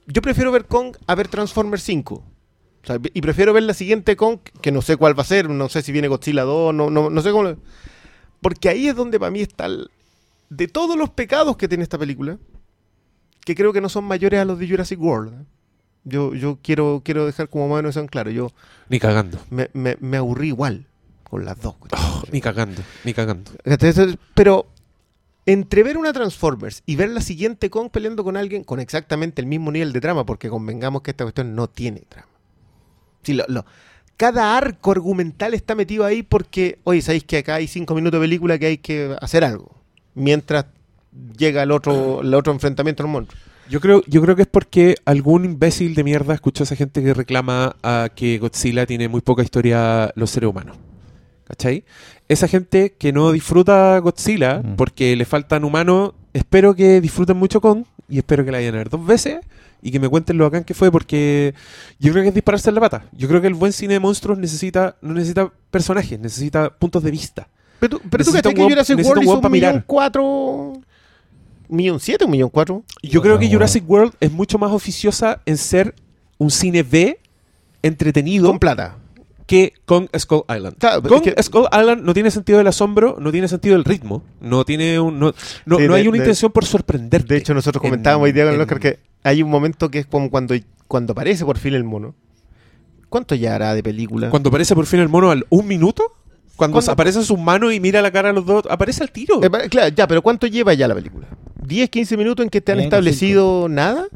[0.07, 2.23] Yo prefiero ver Kong a ver Transformers 5.
[2.89, 5.49] Sea, y prefiero ver la siguiente Kong, que no sé cuál va a ser.
[5.49, 7.45] No sé si viene Godzilla 2, no, no, no sé cómo...
[7.45, 7.57] lo-
[8.41, 9.91] Porque ahí es donde para mí está el-
[10.51, 12.39] de todos los pecados que tiene esta película,
[13.45, 15.33] que creo que no son mayores a los de Jurassic World.
[15.41, 15.45] ¿eh?
[16.05, 18.31] Yo, yo quiero, quiero dejar como más o menos eso en claro.
[18.31, 18.51] Yo
[18.89, 19.39] Ni cagando.
[19.51, 20.87] me, me- me aburrí igual
[21.25, 21.75] con las dos.
[21.93, 22.81] Oh, ni cagando.
[23.05, 23.51] Ni cagando.
[23.65, 24.67] Entonces, Pero
[25.45, 29.47] entre ver una Transformers y ver la siguiente Kong peleando con alguien con exactamente el
[29.47, 32.29] mismo nivel de trama, porque convengamos que esta cuestión no tiene trama.
[33.29, 33.67] Sí, lo- lo-
[34.17, 38.25] cada arco argumental está metido ahí porque, oye, sabéis que acá hay cinco minutos de
[38.25, 39.71] película que hay que hacer algo.
[40.15, 40.65] Mientras
[41.37, 43.39] llega el otro, el otro enfrentamiento al monstruo.
[43.69, 47.03] Yo creo, yo creo que es porque algún imbécil de mierda escuchó a esa gente
[47.03, 50.77] que reclama a que Godzilla tiene muy poca historia los seres humanos.
[51.45, 51.85] ¿Cachai?
[52.29, 54.77] Esa gente que no disfruta Godzilla Mm.
[54.77, 58.79] porque le faltan humanos, espero que disfruten mucho con y espero que la vayan a
[58.79, 59.39] ver dos veces
[59.83, 61.55] y que me cuenten lo bacán que fue porque
[61.99, 63.07] yo creo que es dispararse en la pata.
[63.13, 67.11] Yo creo que el buen cine de monstruos necesita no necesita personajes, necesita puntos de
[67.11, 67.49] vista.
[67.81, 69.73] Pero tú, pero tú un que Jurassic World un hizo un mirar.
[69.73, 70.25] millón cuatro...
[71.69, 72.83] ¿Un millón siete un millón cuatro?
[73.03, 73.51] Yo creo que.
[73.51, 75.95] Jurassic World es mucho más oficiosa en ser
[76.39, 77.21] un cine B
[77.83, 78.97] entretenido Con plata.
[79.49, 80.77] Que con Skull Island.
[80.79, 83.85] Claro, con es que- Skull Island no tiene sentido del asombro, no tiene sentido del
[83.85, 87.33] ritmo, no tiene un, no, no, Sí, no de- hay una de- intención por sorprenderte.
[87.35, 89.91] De hecho, nosotros En- comentábamos hoy día con el en- Oscar que hay un momento
[89.91, 90.55] que es como cuando,
[90.87, 92.15] cuando aparece por fin el mono.
[93.09, 94.29] ¿Cuánto ya hará de película?
[94.29, 96.03] Cuando aparece por fin el mono al un minuto,
[96.57, 96.93] cuando ¿Cuándo?
[96.93, 99.43] aparecen sus manos y mira la cara a los dos, aparece al tiro.
[99.43, 101.27] Eh, claro, ya, pero ¿cuánto lleva ya la película?
[101.67, 104.09] ¿10, 15 minutos en que te han establecido nada?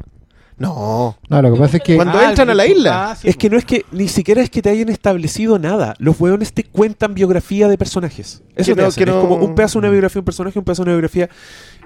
[0.57, 1.17] No.
[1.29, 3.11] No, lo que pasa es que Cuando entran a la isla.
[3.11, 5.95] Ah, sí, es que no es que ni siquiera es que te hayan establecido nada.
[5.99, 8.43] Los hueones te cuentan biografía de personajes.
[8.55, 10.25] Eso Que te no- que Es no- como un pedazo de una biografía de un
[10.25, 11.29] personaje, un pedazo de una biografía.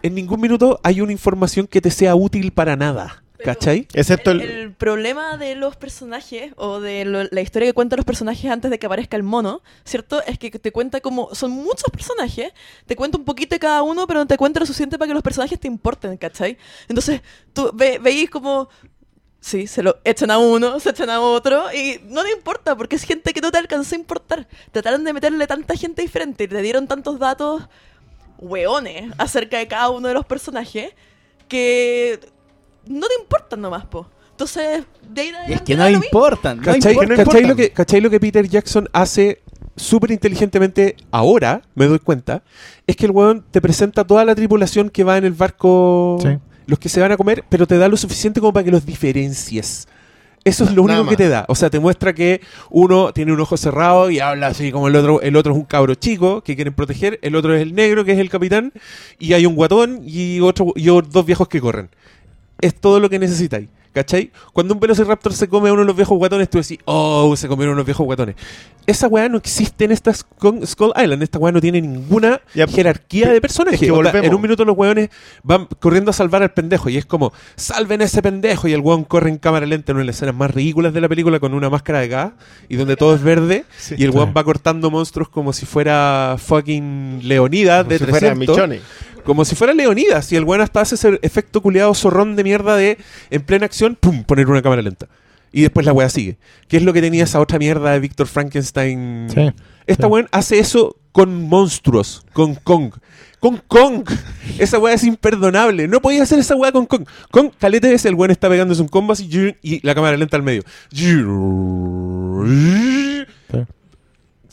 [0.03, 3.23] En ningún minuto hay una información que te sea útil para nada.
[3.38, 3.88] Pero- ¿Cachai?
[3.93, 4.50] Excepto el, el...
[4.52, 8.71] el problema de los personajes o de lo- la historia que cuentan los personajes antes
[8.71, 10.23] de que aparezca el mono, ¿cierto?
[10.26, 12.52] Es que te cuenta como son muchos personajes,
[12.86, 15.13] te cuenta un poquito de cada uno, pero no te cuenta lo suficiente para que
[15.13, 16.58] los personajes te importen, ¿cachai?
[16.88, 17.21] Entonces,
[17.54, 18.69] tú ve- veis como
[19.39, 22.95] Sí, se lo echan a uno, se echan a otro y no te importa porque
[22.95, 24.47] es gente que no te alcanzó a importar.
[24.71, 27.69] Trataron de meterle tanta gente diferente y te dieron tantos datos
[28.39, 30.91] hueones acerca de cada uno de los personajes
[31.47, 32.19] que
[32.89, 34.08] no te importan nomás, po.
[34.32, 36.58] Entonces, de ahí Es que no importan.
[36.58, 37.17] No ¿Cachai, importan.
[37.17, 39.41] no cachai lo que, cachai lo que Peter Jackson hace
[39.76, 42.43] súper inteligentemente ahora, me doy cuenta?
[42.86, 46.38] Es que el weón te presenta toda la tripulación que va en el barco, Sí.
[46.67, 48.86] los que se van a comer, pero te da lo suficiente como para que los
[48.86, 49.88] diferencies.
[50.43, 51.43] Eso es lo único que te da.
[51.50, 54.95] O sea, te muestra que uno tiene un ojo cerrado y habla así como el
[54.95, 55.19] otro.
[55.21, 57.19] El otro es un cabro chico que quieren proteger.
[57.21, 58.71] El otro es el negro, que es el capitán.
[59.19, 61.89] Y hay un guatón y otro y dos viejos que corren.
[62.62, 63.67] Es todo lo que necesitáis.
[63.98, 64.32] ¿Cachai?
[64.54, 67.48] Cuando un Velociraptor se come a uno de los viejos guatones, tú decís, oh, se
[67.48, 68.36] comieron unos viejos guatones.
[68.86, 71.24] Esa weá no existe en esta Skull Island.
[71.24, 73.82] Esta weá no tiene ninguna Ya, jerarquía de personajes.
[73.82, 75.10] es que en un minuto los weones
[75.41, 76.89] van corriendo a salvar al pendejo.
[76.89, 78.67] Y es como, salven a ese pendejo.
[78.67, 81.02] Y el weón corre en cámara lenta en una de las escenas más ridículas de
[81.02, 82.34] la película con una máscara de gas.
[82.70, 83.65] Y donde todo es verde.
[83.98, 88.34] y el weón va cortando monstruos como si fuera fucking Leonidas Como de si fuera
[88.36, 88.82] 300 Michone.
[89.28, 90.32] Como si fuera Leonidas.
[90.32, 92.98] Y el weón hasta hace ese efecto culeado zorrón de mierda de
[93.30, 95.08] en plena acción, pum, poner una cámara lenta.
[95.52, 96.38] Y después la weá sigue.
[96.68, 99.28] Que es lo que tenía esa otra mierda de Víctor Frankenstein.
[99.34, 99.52] Sí.
[99.86, 100.12] Esta sí.
[100.12, 102.94] weón hace eso con monstruos, con Kong.
[103.40, 104.10] Con Kong.
[104.60, 105.88] Esa weá es imperdonable.
[105.88, 107.06] No podía hacer esa weá con Kong.
[107.30, 109.30] Kong, calete veces el weón está pegándose un combo así
[109.62, 110.63] y la cámara lenta al medio.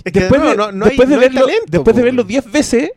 [0.05, 1.97] Es que Después, no, de, no, no hay- después de no hay verlo, talento, después
[1.97, 2.91] de verlo 10 veces,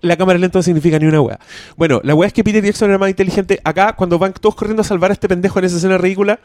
[0.00, 1.38] la cámara lenta no significa ni una weá.
[1.76, 3.60] Bueno, la weá es que Peter Jackson era más inteligente.
[3.64, 6.40] Acá, cuando van todos corriendo a salvar a este pendejo en esa escena ridícula,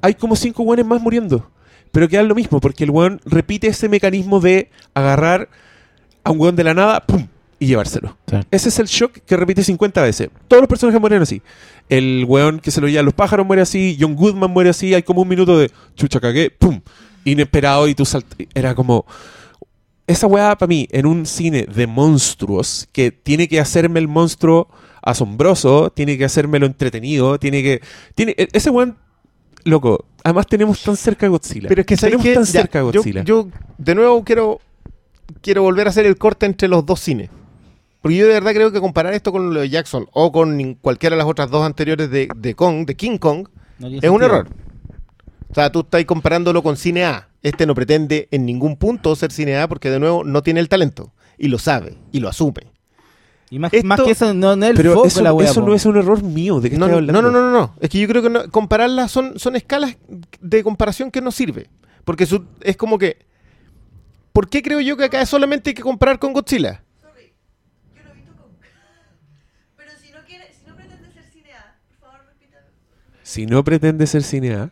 [0.00, 1.50] hay como cinco weones más muriendo.
[1.92, 5.48] Pero queda lo mismo, porque el weón repite ese mecanismo de agarrar
[6.24, 7.26] a un weón de la nada, ¡pum!
[7.58, 8.16] y llevárselo.
[8.28, 8.36] Sí.
[8.50, 10.28] Ese es el shock que repite 50 veces.
[10.48, 11.42] Todos los personajes mueren así.
[11.88, 14.92] El weón que se lo lleva a los pájaros muere así, John Goodman muere así,
[14.94, 16.80] hay como un minuto de chucha cagué, ¡pum!
[17.24, 18.38] Inesperado y tú saltas.
[18.54, 19.06] Era como.
[20.06, 24.68] Esa weá para mí, en un cine de monstruos, que tiene que hacerme el monstruo
[25.02, 27.80] asombroso, tiene que hacérmelo entretenido, tiene que.
[28.14, 28.96] Tiene, e- ese weón,
[29.64, 31.68] loco, además tenemos tan cerca a Godzilla.
[31.68, 33.24] Pero es que ¿sabes tenemos tan Ya, cerca a Godzilla.
[33.24, 34.60] yo, de nuevo quiero
[35.40, 37.30] quiero volver a hacer el corte entre los dos cines.
[38.00, 41.16] Porque yo de verdad creo que comparar esto con lo de Jackson o con cualquiera
[41.16, 43.48] de las otras dos anteriores de, de Kong, de King Kong,
[43.80, 44.48] No es un error.
[45.56, 47.30] O sea, tú estás comparándolo con cine A.
[47.42, 50.68] Este no pretende en ningún punto ser cine A porque de nuevo no tiene el
[50.68, 51.14] talento.
[51.38, 51.96] Y lo sabe.
[52.12, 52.74] Y lo asume.
[53.48, 55.32] Y más, Esto- más que eso, no, no es el Pero foco eso, de la
[55.32, 55.68] wea, eso po.
[55.68, 56.60] no es un error mío.
[56.60, 57.22] ¿De qué No, no, hablando?
[57.22, 57.74] no, no, no, no.
[57.80, 59.96] Es que yo creo que no- compararlas son, son escalas
[60.42, 61.70] de comparación que no sirve.
[62.04, 63.24] Porque su- es como que.
[64.34, 66.82] ¿Por qué creo yo que acá solamente hay que comparar con Godzilla?
[67.00, 67.32] Sorry,
[67.94, 68.50] yo no he visto Kong.
[69.78, 70.52] Pero si no quiere,
[73.22, 74.70] si no pretende ser cine A,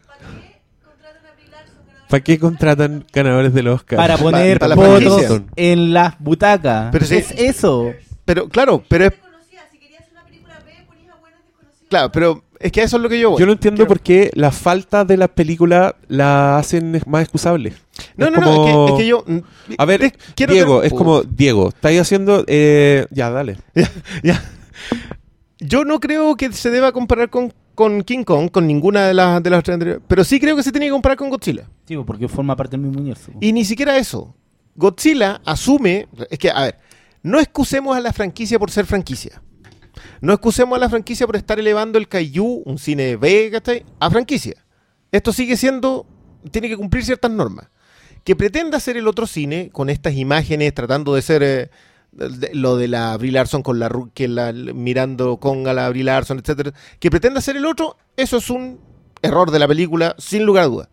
[2.15, 3.97] ¿para qué contratan ganadores del Oscar?
[3.97, 5.45] Para poner para la fotos franquicia.
[5.57, 6.89] en las butacas.
[6.93, 7.93] Pero si- es eso.
[8.25, 9.13] Pero, claro, pero es.
[11.89, 13.41] Claro, pero es que a eso es lo que yo voy.
[13.41, 17.73] Yo no entiendo por qué la falta de la película la hacen más excusable.
[18.17, 19.23] No, Es no, no, es que, es que yo.
[19.27, 19.39] mm,
[19.79, 22.45] A ver, quiero Diego, tener- es como, Diego, estáis haciendo...
[22.47, 23.59] eh, ya, dale.
[24.23, 24.43] Ya.
[25.61, 29.43] Yo no creo que se deba comparar con, con King Kong, con ninguna de las
[29.43, 30.03] de las tres anteriores.
[30.07, 31.69] Pero sí creo que se tiene que comparar con Godzilla.
[31.87, 33.33] Sí, po, porque forma parte del mismo universo.
[33.41, 34.35] Y ni siquiera eso.
[34.77, 36.09] Godzilla asume.
[36.31, 36.79] Es que, a ver,
[37.23, 39.43] no excusemos a la franquicia por ser franquicia.
[40.21, 43.85] No excusemos a la franquicia por estar elevando el Kaiju, un cine B, ¿cachai?
[44.01, 44.55] A franquicia.
[45.13, 46.07] Esto sigue siendo.
[46.51, 47.69] Tiene que cumplir ciertas normas.
[48.25, 51.43] Que pretenda hacer el otro cine con estas imágenes, tratando de ser.
[51.43, 51.71] eh,
[52.53, 56.39] lo de la Brie Larson con la, que la mirando con a la Brie Larson,
[56.39, 58.81] etcétera, que pretenda hacer el otro, eso es un
[59.23, 60.89] error de la película, sin lugar a dudas.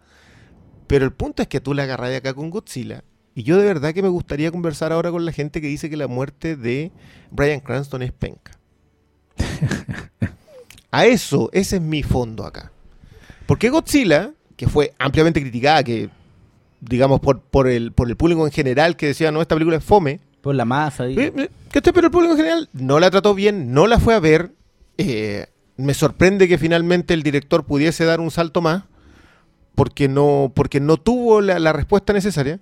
[0.88, 3.04] Pero el punto es que tú la agarras de acá con Godzilla.
[3.34, 5.98] Y yo de verdad que me gustaría conversar ahora con la gente que dice que
[5.98, 6.92] la muerte de
[7.30, 8.52] Brian Cranston es penca.
[10.92, 12.74] A eso, ese es mi fondo acá.
[13.46, 16.10] Porque Godzilla, que fue ampliamente criticada, que
[16.82, 19.84] digamos por, por, el, por el público en general que decía, no, esta película es
[19.84, 21.06] fome, Por la masa.
[21.72, 21.94] ¿cachai?
[21.94, 24.52] Pero el público en general no la trató bien, no la fue a ver.
[24.98, 28.84] Eh, me sorprende que finalmente el director pudiese dar un salto más,
[29.76, 32.60] porque no, porque no tuvo la, respuesta necesaria.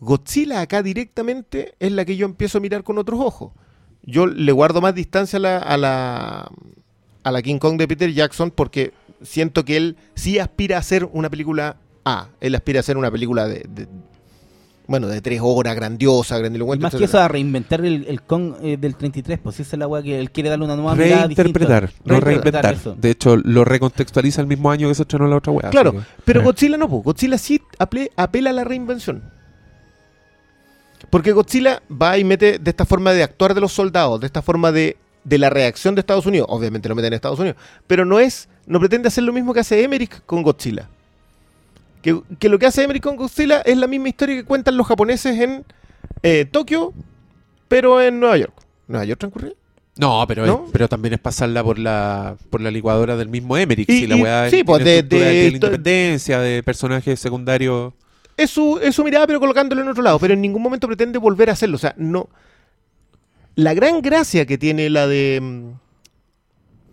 [0.00, 3.52] Godzilla acá directamente es la que yo empiezo a mirar con otros ojos.
[4.02, 6.50] Yo le guardo más distancia a la,
[7.22, 11.08] a la, King Kong de Peter Jackson porque siento que él sí aspira a hacer
[11.12, 12.28] una película A.
[12.40, 13.88] Él aspira a hacer una película de-
[14.88, 16.82] bueno, de tres horas, grandiosa, Y grandilocuente.
[16.82, 19.86] más que eso, a reinventar el, el Kong eh, del 33, pues esa es la
[19.88, 22.74] weá que él quiere darle una nueva mirada Reinterpretar, no reinventar.
[22.74, 22.94] eso.
[22.98, 25.70] De hecho, lo recontextualiza el mismo año que se estrenó la otra weá.
[25.70, 26.42] Claro, que- pero.
[26.44, 27.02] Godzilla no, po.
[27.02, 29.22] Godzilla sí aple- apela a la reinvención.
[31.10, 34.42] Porque Godzilla va y mete de esta forma de actuar de los soldados, de esta
[34.42, 36.46] forma de, de la reacción de Estados Unidos.
[36.50, 37.56] Obviamente lo mete en Estados Unidos.
[37.86, 40.88] Pero no es, no pretende hacer lo mismo que hace Emmerich con Godzilla.
[42.06, 44.86] Que, que lo que hace Emmerich con Godzilla es la misma historia que cuentan los
[44.86, 45.64] japoneses en
[46.22, 46.94] eh, Tokio,
[47.66, 48.54] pero en Nueva York.
[48.86, 49.54] ¿Nueva York transcurrió?
[49.98, 53.88] No, pero, pero también es pasarla por la por la licuadora del mismo Emmerich.
[53.90, 57.92] Y- si la weá sí, pues, de- de- de, la to- independencia, de personajes secundarios.
[58.36, 60.18] es su, es su mirada, pero colocándolo en otro lado.
[60.20, 61.74] Pero en ningún momento pretende volver a hacerlo.
[61.74, 62.28] O sea, no.
[63.56, 65.40] La gran gracia que tiene la de.
[65.42, 65.70] mm,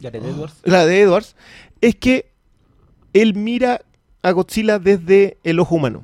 [0.01, 0.55] Jared Edwards.
[0.63, 1.35] La de Edwards
[1.81, 2.31] es que
[3.13, 3.81] él mira
[4.23, 6.03] a Godzilla desde el ojo humano.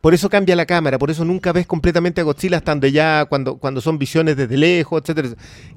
[0.00, 3.56] Por eso cambia la cámara, por eso nunca ves completamente a Godzilla estando ya cuando,
[3.58, 5.28] cuando son visiones desde lejos, etcétera.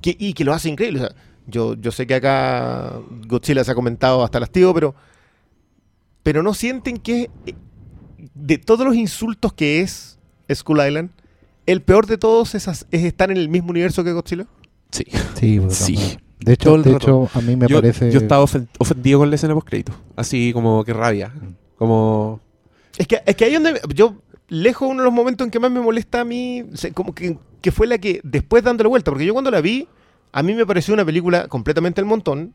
[0.01, 0.99] Que, y que lo hace increíble.
[0.99, 1.15] O sea,
[1.47, 2.93] yo, yo sé que acá
[3.27, 4.95] Godzilla se ha comentado hasta el hastío, pero,
[6.23, 7.55] pero no sienten que eh,
[8.33, 10.19] de todos los insultos que es
[10.53, 11.09] Skull Island,
[11.65, 14.45] el peor de todos es, es estar en el mismo universo que Godzilla.
[14.91, 15.05] Sí.
[15.35, 16.17] Sí, Sí.
[16.39, 18.11] De hecho, de a mí me yo, parece.
[18.11, 19.91] yo estaba ofen- ofendido con la escena post-crédito.
[20.15, 21.33] Así como que rabia.
[21.77, 22.39] Como.
[22.97, 24.15] Es que, es que ahí donde yo,
[24.47, 26.63] lejos uno de los momentos en que más me molesta a mí,
[26.93, 29.87] como que, que fue la que después dándole vuelta, porque yo cuando la vi,
[30.31, 32.53] a mí me pareció una película completamente el montón.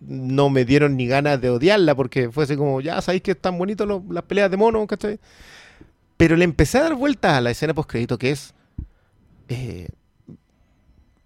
[0.00, 3.58] No me dieron ni ganas de odiarla, porque fue así como, ya sabéis que están
[3.58, 5.18] bonitas los- las peleas de mono, ¿cachai?
[6.16, 8.54] Pero le empecé a dar vuelta a la escena post-crédito, que es
[9.48, 9.88] eh,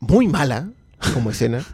[0.01, 0.71] muy mala
[1.13, 1.65] como escena.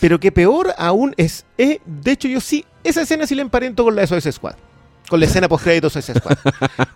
[0.00, 3.84] Pero que peor aún es, eh, de hecho yo sí, esa escena sí la emparento
[3.84, 4.54] con la de Suicide Squad.
[5.08, 6.38] Con la escena post-crédito de Suicide Squad.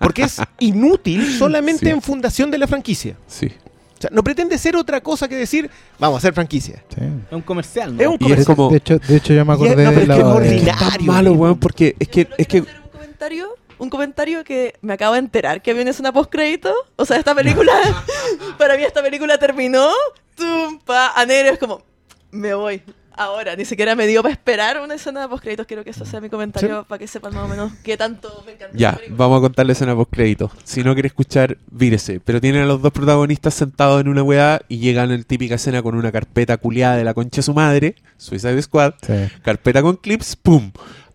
[0.00, 1.90] Porque es inútil solamente Sí.
[1.92, 3.16] en fundación de la franquicia.
[3.26, 3.46] Sí.
[3.46, 6.82] O sea, no pretende ser otra cosa que decir, vamos a hacer franquicia.
[6.94, 7.00] Sí.
[7.02, 8.02] Es un comercial, ¿no?
[8.02, 8.40] Es un comercial.
[8.40, 10.08] es como- De hecho, de hecho, yo me Y es- acordé no, pero de es
[10.08, 10.14] la.
[10.14, 10.88] que es ordinario.
[10.90, 12.20] Tan malo, weón, porque es que.
[12.36, 13.48] Es que quiero hacer un comentario,
[13.78, 16.72] un comentario que me acabo de enterar que viene es una postcrédito.
[16.96, 17.72] O sea, esta película,
[18.58, 19.88] para mí esta película terminó,
[20.34, 21.82] tumpa, a negro es como,
[22.30, 22.82] me voy.
[23.18, 25.66] Ahora, ni siquiera me dio para esperar una escena de postcréditos.
[25.66, 28.52] Quiero que eso sea mi comentario para que sepan más o menos qué tanto me
[28.52, 28.76] encanta.
[28.76, 30.50] Ya, vamos a contar la escena post crédito.
[30.64, 32.20] Si no quiere escuchar, vírese.
[32.20, 35.82] Pero tienen a los dos protagonistas sentados en una weá y llegan en típica escena
[35.82, 39.14] con una carpeta culiada de la concha de su madre, Suicide Squad, Sí.
[39.42, 40.70] carpeta con clips, ¡pum!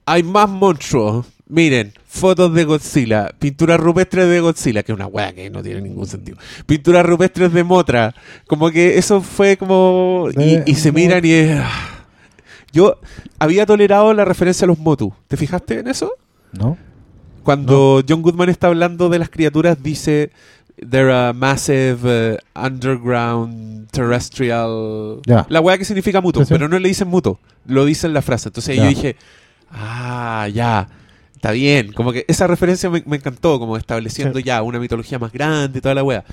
[0.07, 1.27] Hay más monstruos.
[1.51, 5.81] Miren, fotos de Godzilla, pinturas rupestres de Godzilla, que es una weá que no tiene
[5.81, 6.37] ningún sentido.
[6.65, 8.15] Pinturas rupestres de Motra.
[8.47, 10.29] Como que eso fue como.
[10.37, 11.59] Y, y se miran y es.
[11.61, 12.05] ah.
[12.71, 12.97] Yo
[13.37, 15.13] había tolerado la referencia a los Motu.
[15.27, 16.13] ¿Te fijaste en eso?
[16.53, 16.77] ¿No?
[17.43, 20.31] Cuando John Goodman está hablando de las criaturas, dice
[20.77, 25.19] They're a massive uh, underground terrestrial.
[25.49, 26.45] La weá que significa Sí, sí.
[26.47, 28.49] pero no le dicen muto, lo dice en la frase.
[28.49, 29.15] Entonces yo dije,
[29.69, 30.87] ah, ya,
[31.41, 31.91] está bien.
[31.91, 34.45] Como que esa referencia me, me encantó, como estableciendo Sí.
[34.45, 36.23] ya una mitología más grande y toda la weá.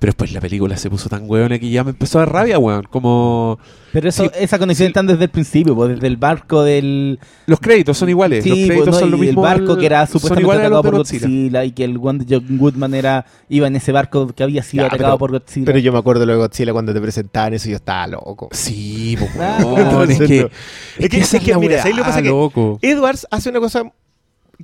[0.00, 2.58] Pero después la película se puso tan weona que ya me empezó a dar rabia,
[2.58, 2.84] weón.
[2.90, 3.60] Como
[3.92, 4.90] Pero eso, Sí, esa conexión sí.
[4.90, 7.18] están desde el principio, pues, desde el barco del...
[7.46, 8.42] los créditos son iguales.
[8.42, 9.46] Sí, los créditos pues, no, son lo y mismo.
[9.46, 11.26] el barco al- que era supuestamente atacado por Godzilla.
[11.28, 11.64] Godzilla.
[11.64, 14.82] y que el one de John Goodman era iba en ese barco que había sido
[14.82, 15.64] Ya, atacado pero- por Godzilla.
[15.66, 18.06] Pero yo me acuerdo de lo de Godzilla cuando te presentaban eso y yo estaba
[18.08, 18.48] loco.
[18.50, 20.50] Sí, pues, Ah, weón, es que,
[20.98, 22.22] Es que- esa es que, la mira, weá, ¿sabes lo que pasa?
[22.22, 22.78] Que- loco.
[22.82, 23.84] Edwards hace una cosa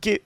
[0.01, 0.23] que.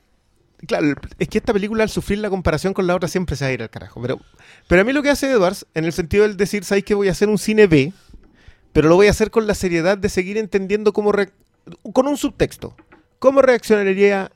[0.67, 3.51] Claro, es que esta película al sufrir la comparación con la otra siempre se va
[3.51, 4.01] a ir al carajo.
[4.01, 4.21] Pero,
[4.67, 7.09] pero a mí lo que hace Edwards, en el sentido del decir, ¿sabéis que voy
[7.09, 7.93] a hacer un cine B?
[8.73, 11.13] Pero lo voy a hacer con la seriedad de seguir entendiendo cómo.
[11.93, 12.75] con un subtexto.
[13.19, 14.31] ¿Cómo reaccionaría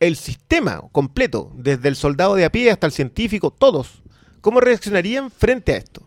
[0.00, 4.02] el sistema completo, desde el soldado de a pie hasta el científico, todos?
[4.40, 6.06] ¿Cómo reaccionarían frente a esto?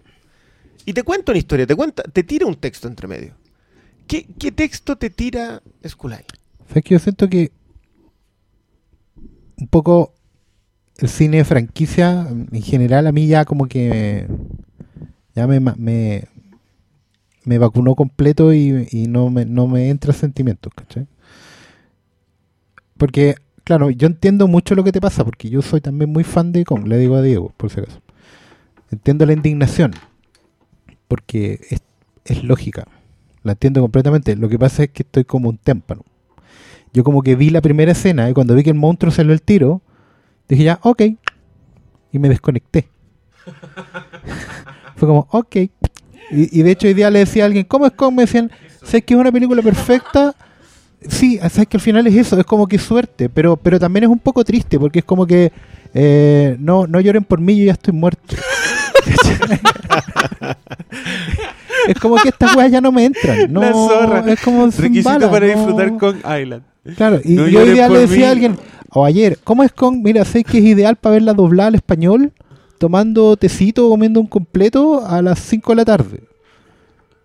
[0.85, 3.35] Y te cuento una historia, te, cuenta, te tira un texto entre medio.
[4.07, 6.23] ¿Qué, qué texto te tira Skulai?
[6.67, 7.51] ¿Sabes que yo siento que
[9.59, 10.13] un poco
[10.97, 14.27] el cine franquicia en general a mí ya como que
[15.35, 16.23] ya me, me,
[17.45, 21.07] me vacunó completo y, y no, me, no me entra sentimientos, ¿cachai?
[22.97, 26.51] Porque, claro, yo entiendo mucho lo que te pasa, porque yo soy también muy fan
[26.51, 28.01] de Kong, le digo a Diego, por si acaso.
[28.89, 29.93] Entiendo la indignación,
[31.07, 31.81] porque es,
[32.25, 32.87] es lógica,
[33.43, 34.35] la entiendo completamente.
[34.35, 36.03] Lo que pasa es que estoy como un témpano.
[36.93, 39.41] Yo como que vi la primera escena y cuando vi que el monstruo salió el
[39.41, 39.81] tiro,
[40.47, 41.03] dije ya, ok.
[42.11, 42.89] Y me desconecté.
[44.95, 45.55] Fue como, ok.
[45.55, 45.69] Y,
[46.31, 48.15] y de hecho hoy día le decía a alguien, ¿cómo es Kong?
[48.15, 48.51] Me decían,
[48.83, 50.35] ¿sabes que es una película perfecta?
[51.07, 54.09] Sí, sabes que al final es eso, es como que suerte, pero, pero también es
[54.09, 55.51] un poco triste porque es como que
[55.93, 58.35] eh, no, no lloren por mí, yo ya estoy muerto.
[61.87, 63.51] es como que estas weas ya no me entran.
[63.51, 64.25] No.
[64.27, 65.53] Es como Requisito para no.
[65.53, 66.63] disfrutar con Island.
[66.95, 68.23] Claro, y No yo hoy día le decía mí.
[68.23, 68.57] a alguien,
[68.89, 72.31] o ayer, ¿cómo es con, mira, sé que es ideal para verla doblada al español,
[72.77, 76.23] tomando tecito, comiendo un completo a las 5 de la tarde?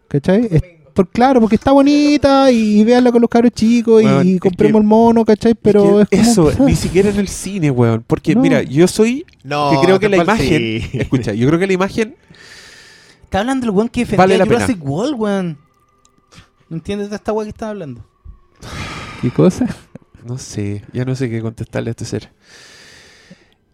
[0.09, 0.49] ¿Cachai?
[0.51, 4.29] Es- por, claro, porque está bonita y, y véanla con los cabros chicos y, Weón,
[4.29, 5.55] y es compremos que- el mono, ¿cachai?
[5.55, 8.05] Pero Es como, eso, ni siquiera en el cine, weón.
[8.07, 8.43] Porque No.
[8.43, 9.25] mira, yo soy.
[9.43, 10.47] No, que creo que la imagen.
[10.83, 10.91] sí.
[10.99, 12.15] Escucha, yo creo que la imagen.
[13.25, 14.57] Está hablando el weón que defendía Vale la pena.
[14.67, 15.59] Jurassic World, weón.
[16.69, 18.05] ¿No entiendes de esta weá que está hablando?
[19.23, 19.67] ¿Qué cosa?
[20.27, 22.31] No sé, ya no sé qué contestarle a este ser.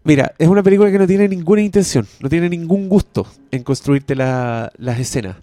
[0.03, 4.15] Mira, es una película que no tiene ninguna intención, no tiene ningún gusto en construirte
[4.15, 5.35] la- las escenas.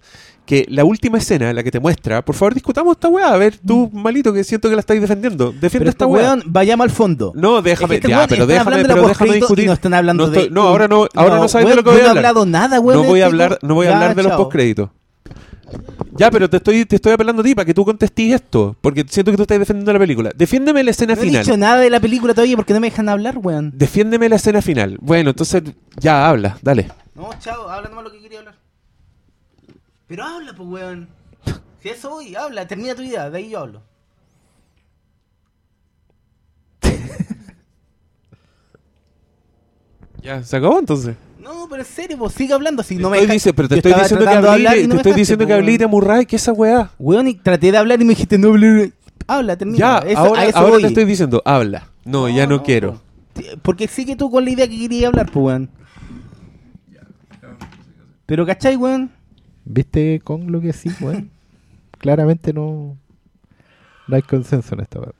[0.45, 3.57] Que la última escena, la que te muestra, por favor discutamos esta weá, a ver,
[3.57, 5.51] tú, malito, que siento que la estáis defendiendo.
[5.51, 6.23] Defiende Pero esta este weá.
[6.33, 7.33] weón, vayamos al fondo.
[7.35, 9.63] No, déjame, Es que este ya, pero déjame, hablando de pero la déjame discutir.
[9.65, 11.83] y no están hablando No estoy- de- no, ahora no, ahora no, sabes de lo
[11.83, 12.25] que voy a no he hablar.
[12.25, 12.97] hablado nada, weón.
[12.97, 14.37] no de voy a hablar, no voy a Ya, hablar de los chao.
[14.39, 14.89] postcréditos.
[16.17, 19.05] Ya, pero te estoy, te estoy apelando a ti para que tú contestes esto, porque
[19.07, 20.31] siento que tú estás defendiendo la película.
[20.35, 21.43] Defiéndeme la escena No he final.
[21.43, 23.71] dicho nada de la película todavía porque no me dejan hablar, weón.
[23.75, 24.97] Defiéndeme la escena final.
[25.01, 25.61] Bueno, entonces
[25.99, 26.87] ya habla, dale.
[27.15, 28.55] No, chao, habla nomás lo que quería hablar.
[30.07, 31.07] Pero habla, pues, weón.
[31.83, 33.81] Si eso voy, habla, termina tu idea, de ahí yo hablo.
[40.23, 41.15] Ya, se acabó entonces.
[41.47, 42.83] No, pero en serio, pues sigue hablando.
[42.83, 44.93] Si no me estoy deja- dice- pero te estoy diciendo que habilite, y no te
[44.95, 46.91] me estoy diciendo que Murray, que esa weá.
[46.99, 48.89] Weón, y traté de hablar y me dijiste, no, bla.
[49.27, 49.77] habla, termina.
[49.77, 50.81] Ya, Eso- ahora, a eso ahora voy.
[50.81, 51.87] te estoy diciendo, habla.
[52.03, 53.01] No, ya no, quiero.
[53.61, 55.69] Porque sigue tú con la idea que quería hablar, pues, weón.
[58.25, 59.11] Pero, ¿cachai, weón?
[59.63, 61.29] ¿Viste con lo que sí, weón?
[61.97, 62.97] Claramente no,
[64.07, 65.11] no hay consenso en esta weá.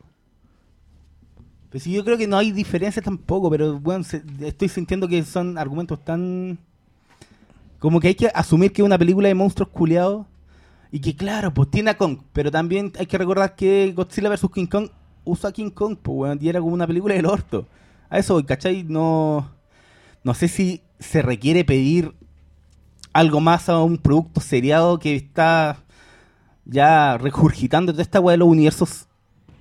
[1.79, 5.57] Sí, yo creo que no hay diferencias tampoco, pero, weón, se- estoy sintiendo que son
[5.57, 6.57] argumentos tan...
[7.79, 10.25] Como que hay que asumir que es una película de monstruos culeados
[10.91, 14.47] y que, claro, pues tiene a Kong, pero también hay que recordar que Godzilla vs.
[14.53, 14.89] King Kong
[15.25, 17.67] usa a King Kong, pues, weón, y era como una película del orto.
[18.09, 18.83] A eso, ¿cachai?
[18.83, 19.51] No,
[20.23, 22.13] no sé si se requiere pedir
[23.13, 25.83] algo más a un producto seriado que está
[26.65, 29.06] ya regurgitando toda esta weá de los universos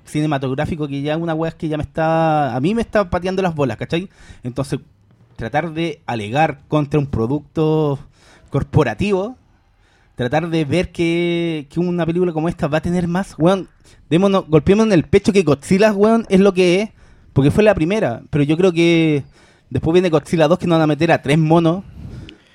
[0.07, 2.55] cinematográficos que ya una weá es que ya me está.
[2.57, 4.09] A mí me está pateando las bolas, ¿cachai?
[4.43, 4.81] Entonces,
[5.37, 7.99] tratar de alegar contra un producto
[8.51, 9.37] corporativo,
[10.15, 13.69] tratar de ver que, que una película como esta va a tener más, weón,
[14.09, 16.91] démonos, golpeémonos en el pecho que Godzilla, weón, es lo que es,
[17.33, 19.25] porque fue la primera, pero yo creo que
[19.69, 21.85] después viene Godzilla 2 que nos van a meter a tres monos.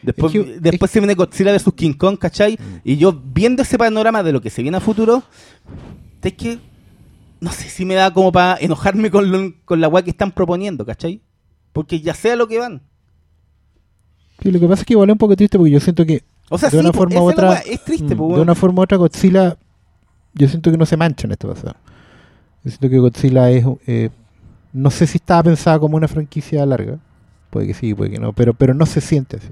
[0.02, 2.58] Después, Es que- después se viene Godzilla vs King Kong, ¿cachai?
[2.84, 5.22] Y yo viendo ese panorama de lo que se viene a futuro,
[6.24, 6.58] es que
[7.42, 10.32] no sé si me da como para enojarme con, lo- con la weá que están
[10.32, 11.22] proponiendo, ¿cachai?
[11.74, 12.82] Porque ya sea lo que van.
[14.42, 16.24] Sí, lo que pasa es que igual es un poco triste porque yo siento que
[16.50, 18.80] O sea, de sí, una forma u otra, es triste, mm, po, de una forma
[18.80, 19.58] u otra Godzilla,
[20.34, 21.76] yo siento que no se mancha en esto pasado.
[22.64, 24.10] Yo siento que Godzilla es, eh,
[24.74, 26.98] no sé si estaba pensada como una franquicia larga,
[27.50, 29.50] puede que sí, puede que no, pero, pero no se siente así.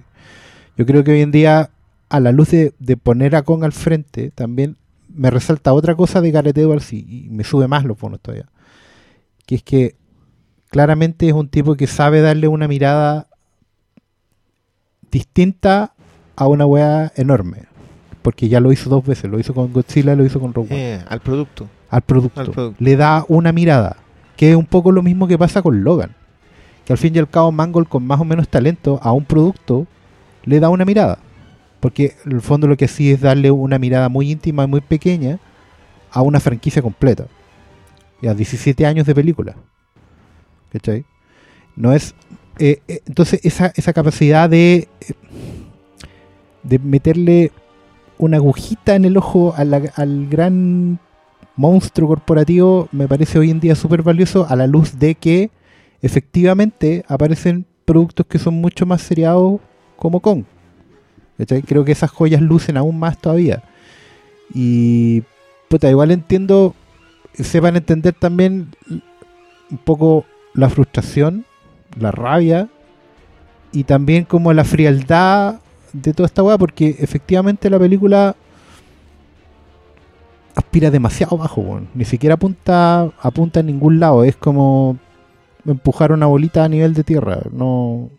[0.78, 1.70] Yo creo que hoy en día,
[2.10, 4.78] a la luz de, de poner a Kong al frente, también
[5.14, 8.50] me resalta otra cosa de Gareth Edwards y, y me sube más los bonos todavía,
[9.46, 9.96] que es que
[10.70, 13.28] claramente es un tipo que sabe darle una mirada
[15.12, 15.94] distinta
[16.36, 17.64] a una weá enorme.
[18.22, 20.70] Porque ya lo hizo dos veces, lo hizo con Godzilla y lo hizo con Rogue.
[20.72, 21.68] Eh, al producto.
[21.90, 22.42] al, producto.
[22.42, 22.84] al producto.
[22.84, 23.98] Le da una mirada,
[24.36, 26.16] que es un poco lo mismo que pasa con Logan.
[26.86, 29.88] Que al fin y al cabo Mangold con más o menos talento a un producto
[30.44, 31.20] le da una mirada.
[31.80, 34.82] Porque en el fondo lo que sí es darle una mirada muy íntima y muy
[34.82, 35.40] pequeña
[36.12, 37.28] a una franquicia completa.
[38.22, 39.56] Y a 17 años de película.
[40.72, 41.06] ¿Cachai?
[41.76, 42.14] No es.
[42.60, 44.88] eh, eh, entonces, esa, esa capacidad de.
[46.64, 47.52] de meterle
[48.18, 51.00] una agujita en el ojo a al gran
[51.60, 55.52] monstruo corporativo me parece hoy en día súper valioso a la luz de que
[56.02, 59.60] efectivamente aparecen productos que son mucho más seriados
[59.98, 60.46] como Kong.
[61.46, 63.64] Creo que esas joyas lucen aún más todavía.
[64.54, 65.24] Y
[65.70, 66.76] puta, igual entiendo,
[67.34, 71.46] sepan entender también un poco la frustración,
[71.98, 72.70] la rabia
[73.72, 75.60] y también como la frialdad
[75.94, 78.36] de toda esta weá, porque efectivamente la película
[80.56, 81.82] aspira demasiado bajo.
[81.94, 84.24] Ni siquiera apunta, apunta a ningún lado.
[84.24, 84.98] Es como
[85.66, 87.42] empujar una bolita a nivel de tierra.
[87.52, 88.10] No,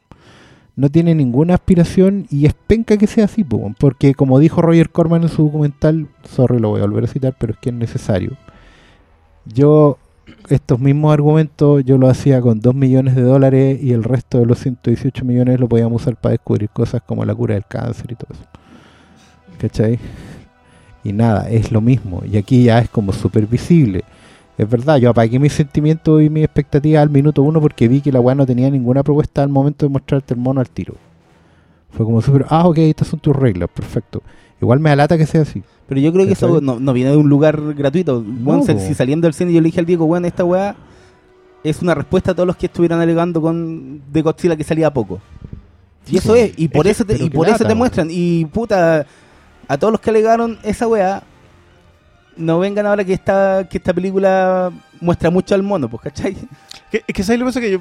[0.76, 3.44] no tiene ninguna aspiración y es penca que sea así,
[3.78, 7.34] porque como dijo Roger Corman en su documental, sorry, lo voy a volver a citar,
[7.38, 8.36] pero es que es necesario.
[9.46, 9.98] Yo,
[10.48, 14.46] estos mismos argumentos, yo lo hacía con 2 millones de dólares y el resto de
[14.46, 18.14] los 118 millones lo podíamos usar para descubrir cosas como la cura del cáncer y
[18.14, 18.44] todo eso.
[19.58, 19.98] ¿Cachai?
[21.04, 22.22] Y nada, es lo mismo.
[22.30, 24.04] Y aquí ya es como súper visible.
[24.60, 28.12] Es verdad, yo apagué mis sentimientos y mis expectativas al minuto uno porque vi que
[28.12, 30.94] la weá no tenía ninguna propuesta al momento de mostrarte el mono al tiro.
[31.92, 34.22] Fue como súper, ah, ok, estas son tus reglas, perfecto.
[34.60, 35.62] Igual me alata que sea así.
[35.88, 38.22] Pero yo creo que eso no, no viene de un lugar gratuito.
[38.80, 40.76] Si- saliendo del cine yo le dije al Diego, weón, esta weá
[41.64, 45.20] es una respuesta a todos los que estuvieran alegando con de Godzilla que salía poco.
[46.06, 48.08] Y eso es, y por eso te, y por eso te muestran.
[48.10, 49.06] Y puta,
[49.68, 51.22] a todos los que alegaron esa weá,
[52.40, 56.36] no vengan ahora que esta, que esta película muestra mucho al mono, pues, ¿cachai?
[56.92, 57.60] Es que ¿sabes lo que pasa?
[57.60, 57.80] Que yo,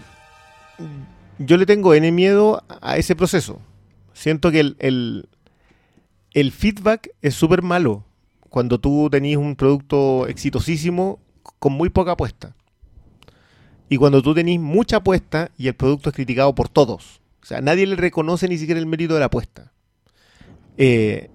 [1.40, 3.60] yo le tengo N miedo a ese proceso.
[4.14, 5.30] Siento que el, el,
[6.34, 8.04] el feedback es súper malo
[8.50, 11.20] cuando tú tenés un producto exitosísimo
[11.60, 12.56] con muy poca apuesta.
[13.88, 17.22] Y cuando tú tenés mucha apuesta y el producto es criticado por todos.
[17.42, 19.72] O sea, nadie le reconoce ni siquiera el mérito de la apuesta.
[20.78, 21.32] Eh,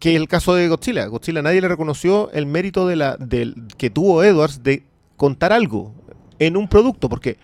[0.00, 1.06] que el caso de Godzilla.
[1.06, 4.82] Godzilla nadie le reconoció el mérito de la, del, que tuvo Edwards de
[5.16, 5.94] contar algo
[6.38, 7.36] en un producto, porque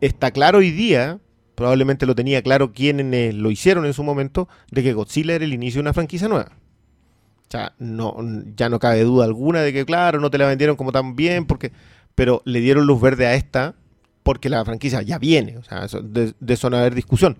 [0.00, 1.18] está claro hoy día,
[1.56, 5.52] probablemente lo tenía claro quienes lo hicieron en su momento, de que Godzilla era el
[5.52, 6.52] inicio de una franquicia nueva.
[6.52, 8.16] O sea, no,
[8.54, 11.44] ya no cabe duda alguna de que, claro, no te la vendieron como tan bien,
[11.44, 11.72] porque,
[12.14, 13.74] pero le dieron luz verde a esta
[14.22, 15.58] porque la franquicia ya viene.
[15.58, 17.36] O sea, de, de eso no haber discusión.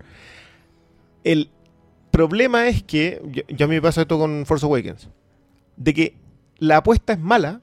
[1.23, 1.49] El
[2.11, 5.09] problema es que, ya, ya me pasa esto con Force Awakens,
[5.77, 6.15] de que
[6.57, 7.61] la apuesta es mala,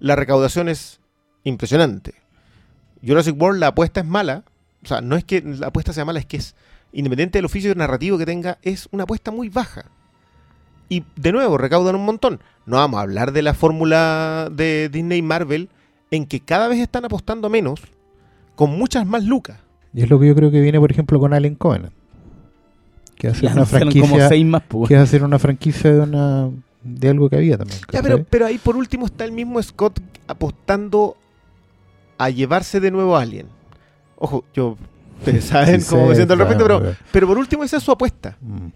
[0.00, 1.00] la recaudación es
[1.44, 2.14] impresionante.
[3.06, 4.44] Jurassic World, la apuesta es mala.
[4.82, 6.54] O sea, no es que la apuesta sea mala, es que es,
[6.92, 9.86] independiente del oficio narrativo que tenga, es una apuesta muy baja.
[10.88, 12.40] Y de nuevo, recaudan un montón.
[12.66, 15.70] No vamos a hablar de la fórmula de Disney y Marvel,
[16.10, 17.80] en que cada vez están apostando menos,
[18.54, 19.58] con muchas más lucas.
[19.92, 21.94] Y es lo que yo creo que viene, por ejemplo, con Alien Covenant.
[23.24, 24.08] Que hace Ya una franquicia.
[24.10, 24.88] como seis más, pues.
[24.88, 26.50] que hacer una franquicia de una
[26.82, 27.80] de algo que había también.
[27.90, 31.16] Pero, pero ahí por último está el mismo Scott apostando
[32.18, 33.46] a llevarse de nuevo a Alien.
[34.16, 34.76] Ojo, yo,
[35.20, 37.90] ustedes saben Sí, cómo me siento al respecto, claro, pero, por último esa es su
[37.92, 38.36] apuesta.
[38.42, 38.66] Mm.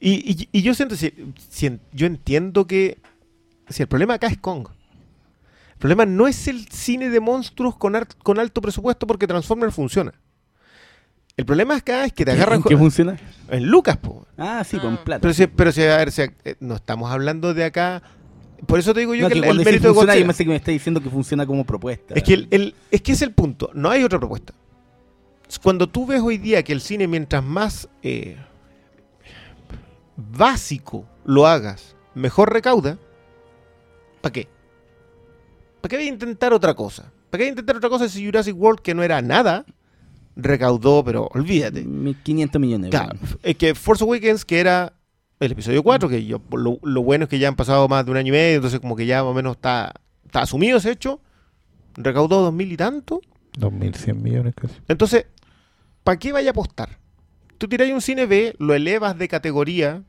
[0.00, 1.12] Y, y- y yo siento, si,
[1.92, 2.98] yo entiendo que
[3.68, 4.68] si el problema acá es Kong.
[5.72, 9.74] El problema no es el cine de monstruos con, ar- con alto presupuesto porque Transformers
[9.74, 10.12] funciona.
[11.36, 13.16] El problema acá es que te agarran ¿En qué funciona?
[13.48, 14.26] en Lucas, po.
[14.36, 15.04] Ah, sí, con Ah.
[15.04, 15.20] plata.
[15.22, 18.02] Pero si, pero si, a ver, si, eh, no estamos hablando de acá.
[18.66, 20.26] Por eso te digo yo no, que, que el, el mérito de funciona, yo Godzilla-
[20.26, 22.14] me que me está diciendo que funciona como propuesta.
[22.14, 23.70] Es que, el, el- es que es el punto.
[23.74, 24.52] No hay otra propuesta.
[25.62, 28.36] Cuando tú ves hoy día que el cine, mientras más eh,
[30.16, 32.98] básico lo hagas, mejor recauda,
[34.20, 34.48] ¿para qué?
[35.80, 37.04] ¿Para qué voy a intentar otra cosa?
[37.30, 39.64] ¿Para qué voy a intentar otra cosa si Jurassic World, que no era nada,
[40.36, 41.82] recaudó, pero olvídate?
[41.84, 42.90] 1500 millones.
[42.90, 44.92] Claro, es que Force Awakens, que era
[45.40, 48.10] el episodio 4, que yo, lo, lo bueno es que ya han pasado más de
[48.12, 49.92] un año y medio, entonces como que ya más o menos está,
[50.24, 51.20] está asumido ese hecho,
[51.94, 53.20] recaudó dos mil y tanto,
[53.58, 54.74] 2.100 millones casi.
[54.88, 55.26] entonces,
[56.04, 56.98] ¿para qué vaya a apostar?
[57.58, 60.02] Tú tiras un cine B, lo elevas de categoría,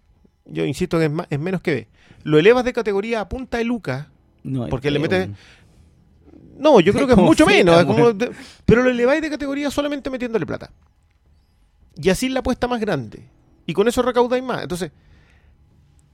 [0.45, 1.87] yo insisto que es, más, es menos que B,
[2.23, 4.07] lo elevas de categoría a punta de lucas,
[4.43, 5.35] No, Porque le que, mete- weón.
[6.57, 8.33] No, yo creo que es mucho feta, menos, es como
[8.65, 10.71] pero lo eleváis de categoría solamente metiéndole plata.
[11.95, 13.23] Y así la apuesta más grande.
[13.65, 14.63] Y con eso recaudáis más.
[14.63, 14.91] Entonces,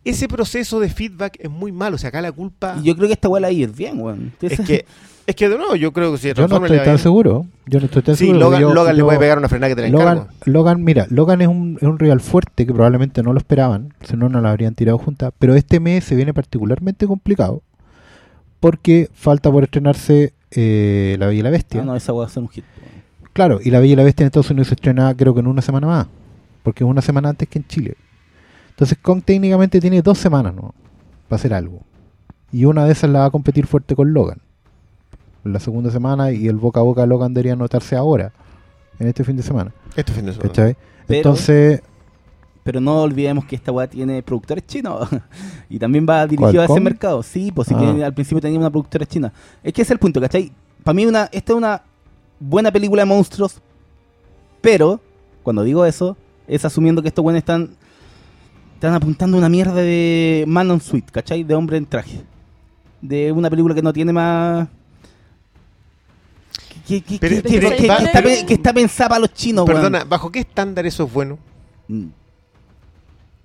[0.03, 1.95] ese proceso de feedback es muy malo.
[1.95, 4.33] O sea, acá la culpa Y yo creo que esta weá ahí es bien, weón.
[4.41, 4.85] es que,
[5.27, 7.45] es que de nuevo, yo creo que si a Yo no estoy le tan seguro.
[7.65, 8.39] Yo no estoy tan Sí, seguro.
[8.39, 10.33] Logan, yo- Logan le yo- puede pegar una frenada que te la Logan, encargo.
[10.45, 14.15] Logan, mira, Logan es un, es un rival fuerte que probablemente no lo esperaban, si
[14.15, 15.31] no, no la habrían tirado juntas.
[15.37, 17.61] Pero este mes se viene particularmente complicado
[18.59, 21.81] porque falta por estrenarse eh, La Bella y la Bestia.
[21.81, 22.63] Ah, no, esa va a ser un hit.
[23.33, 25.47] Claro, y La Bella y la Bestia en Estados Unidos se estrena creo que en
[25.47, 26.07] una semana más,
[26.63, 27.95] porque es una semana antes que en Chile.
[28.71, 30.73] Entonces Kong técnicamente tiene dos semanas ¿no?
[31.27, 31.81] para hacer algo.
[32.51, 34.39] Y una de esas la va a competir fuerte con Logan.
[35.45, 38.31] En la segunda semana y el boca a boca Logan debería notarse ahora,
[38.99, 39.71] en este fin de semana.
[39.95, 40.49] Este fin de semana.
[40.49, 40.75] ¿cachai?
[41.07, 41.81] Pero- Entonces,
[42.63, 45.07] Pero no olvidemos que esta weá tiene productores chinos.
[45.69, 47.23] y también va dirigido ¿Cuál, a ese mercado.
[47.23, 47.79] Sí, pues sí Ah.
[47.95, 49.31] que al principio tenía una productora china.
[49.63, 50.51] Es que ese es el punto, ¿cachai?
[50.83, 51.81] Para mí una, esta es una
[52.39, 53.61] buena película de monstruos.
[54.61, 54.99] Pero,
[55.41, 57.69] cuando digo eso, es asumiendo que estos buenos están,
[58.75, 61.43] están apuntando una mierda de Man on Suite, ¿cachai?
[61.43, 62.21] De hombre en traje.
[63.01, 64.67] De una película que no tiene más...
[66.87, 69.19] Que, que- Pero- que- pero que- que- va- que está, pe- que está pensada para
[69.21, 69.77] los chinos, weón.
[69.81, 71.37] Perdona, ¿bajo qué estándar eso es bueno?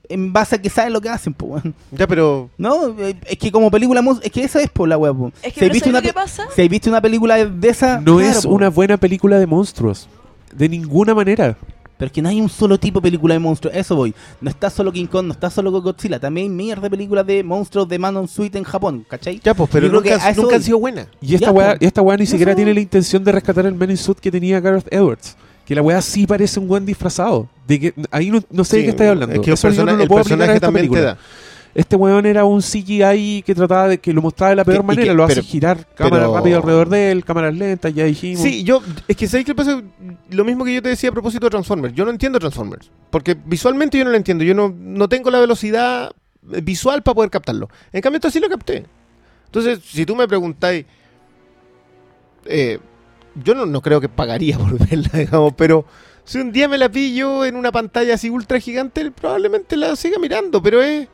[0.09, 1.74] En base a que saben lo que hacen, pues, weón.
[1.92, 5.32] Ya, pero No, eh, es que como película, es que esa es por la web.
[5.42, 6.46] Es que visto ¿sabes una, lo que pe- pasa?
[6.55, 8.52] si has visto una película de esa, No claro, es po.
[8.52, 10.09] una buena película de monstruos.
[10.55, 11.57] De ninguna manera.
[11.96, 13.74] Pero es que no hay un solo tipo de película de monstruos.
[13.74, 14.12] Eso voy.
[14.40, 16.18] No está solo King Kong, no está solo Godzilla.
[16.18, 19.40] También hay mierda de películas de monstruos de Man on Suite en Japón, ¿cachai?
[19.42, 21.07] ya, pues, pero nunca, nunca han sido buenas.
[21.20, 23.74] Y esta Ya, weá, esta weá ni No siquiera tiene la intención de rescatar el
[23.74, 25.36] Men in Suit que tenía Gareth Edwards.
[25.67, 27.49] Que la weá sí parece un buen disfrazado.
[27.67, 29.35] De que, ahí no, no sé de qué estáis hablando.
[29.35, 31.01] Es que Eso yo no lo el puedo aplicar a personaje esta te película.
[31.01, 31.19] da.
[31.75, 34.83] Este weón era un CGI que trataba de que lo mostraba de la peor Que-
[34.87, 38.05] manera, que- lo hace pero- girar cámara pero- rápida alrededor de él, cámaras lentas, ya
[38.05, 38.43] dijimos.
[38.43, 39.83] Sí, yo, es que ¿sabes qué pasa?
[40.31, 41.93] Lo mismo que yo te decía a propósito de Transformers.
[41.95, 42.91] Yo no entiendo Transformers.
[43.11, 44.45] Porque visualmente yo no lo entiendo.
[44.45, 46.12] Yo no, no tengo la velocidad
[46.43, 47.69] visual para poder captarlo.
[47.93, 48.85] En cambio, esto sí lo capté.
[49.47, 50.85] Entonces, si tú me preguntáis,
[52.45, 52.79] eh,
[53.43, 55.85] yo no, no creo que pagaría por verla, digamos, pero
[56.24, 60.18] si un día me la pillo en una pantalla así ultra gigante, probablemente la siga
[60.18, 61.09] mirando, pero es...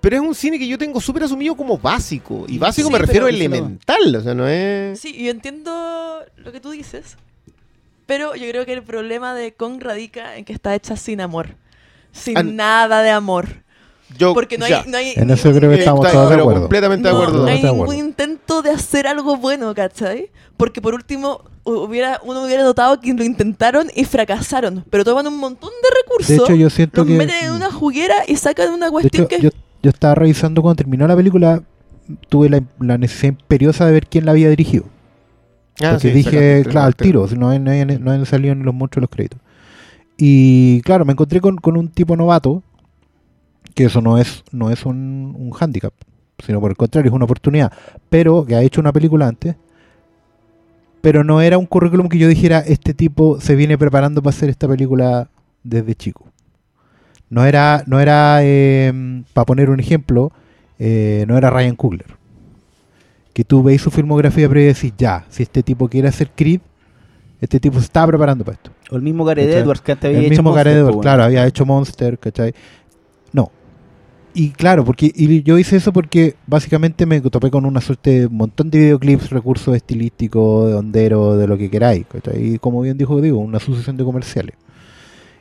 [0.00, 2.44] Pero es un cine que yo tengo súper asumido como básico.
[2.46, 4.14] Y básico Sí, me refiero a elemental.
[4.14, 5.00] O sea, no es...
[5.00, 7.16] Sí, yo entiendo lo que tú dices,
[8.06, 11.56] pero yo creo que el problema de Kong radica en que está hecha sin amor.
[12.12, 13.64] Sin Ah, nada de amor.
[14.16, 14.82] Yo, Porque no ya.
[14.82, 16.60] hay, no hay, en eso creo que Eh, estamos todos de acuerdo.
[16.62, 17.38] completamente de no, acuerdo.
[17.42, 18.00] no hay Totalmente de ningún acuerdo.
[18.62, 20.30] De hacer algo bueno, ¿cachai?
[20.56, 25.38] Porque por último, hubiera, uno hubiera notado que lo intentaron y fracasaron, pero toman un
[25.38, 27.18] montón de recursos, De hecho, yo siento los que.
[27.18, 29.50] meten en una juguera y sacan una de cuestión hecho, que yo,
[29.82, 31.62] yo estaba revisando cuando terminó la película.
[32.30, 34.86] Tuve la, la necesidad imperiosa de ver quién la había dirigido.
[35.80, 39.04] Ah, Porque sí, dije, claro, al tiro, no, no, han salido ni los monstruos de
[39.04, 39.40] los créditos.
[40.16, 42.62] Y claro, me encontré con, con un tipo novato,
[43.74, 45.92] que eso no es, no es un, un hándicap,
[46.44, 47.72] sino por el contrario, es una oportunidad,
[48.08, 49.56] pero que ha hecho una película antes,
[51.00, 54.48] pero no era un currículum que yo dijera, este tipo se viene preparando para hacer
[54.48, 55.28] esta película
[55.62, 56.26] desde chico.
[57.30, 60.32] No era, no era eh, para poner un ejemplo,
[60.78, 62.18] eh, no era Ryan Coogler
[63.38, 66.58] que tú veis su filmografía previa y decís, ya, si este tipo quiere hacer Creed,
[67.40, 68.72] este tipo se está preparando para esto.
[68.90, 69.48] O el mismo Gareth.
[69.48, 72.52] Edwards que antes había El hecho mismo Monster, Edwards, po, claro, había hecho Monster, ¿cachai?
[74.40, 78.28] Y claro, porque y yo hice eso porque básicamente me topé con una suerte de
[78.28, 82.06] montón de videoclips, recursos estilísticos, de hondero, de lo que queráis.
[82.36, 84.54] Y como bien dijo Diego, una sucesión de comerciales.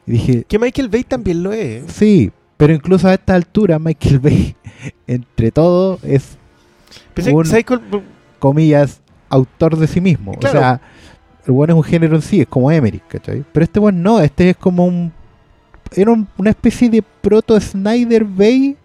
[0.07, 1.83] Y dije, Que Michael Bay también lo es.
[1.91, 4.55] sí, pero incluso a esta altura Michael Bay,
[5.05, 6.37] entre todo, es
[7.13, 8.03] Pensé- Un-
[8.39, 10.31] comillas, autor de sí mismo.
[10.39, 10.57] Claro.
[10.57, 10.81] O sea,
[11.45, 13.43] el bueno es un género en sí, es como Emmerich, ¿cachai?
[13.53, 15.11] Pero este bueno no, este es como un.
[15.95, 18.75] Era un- una especie de proto Snyder Bay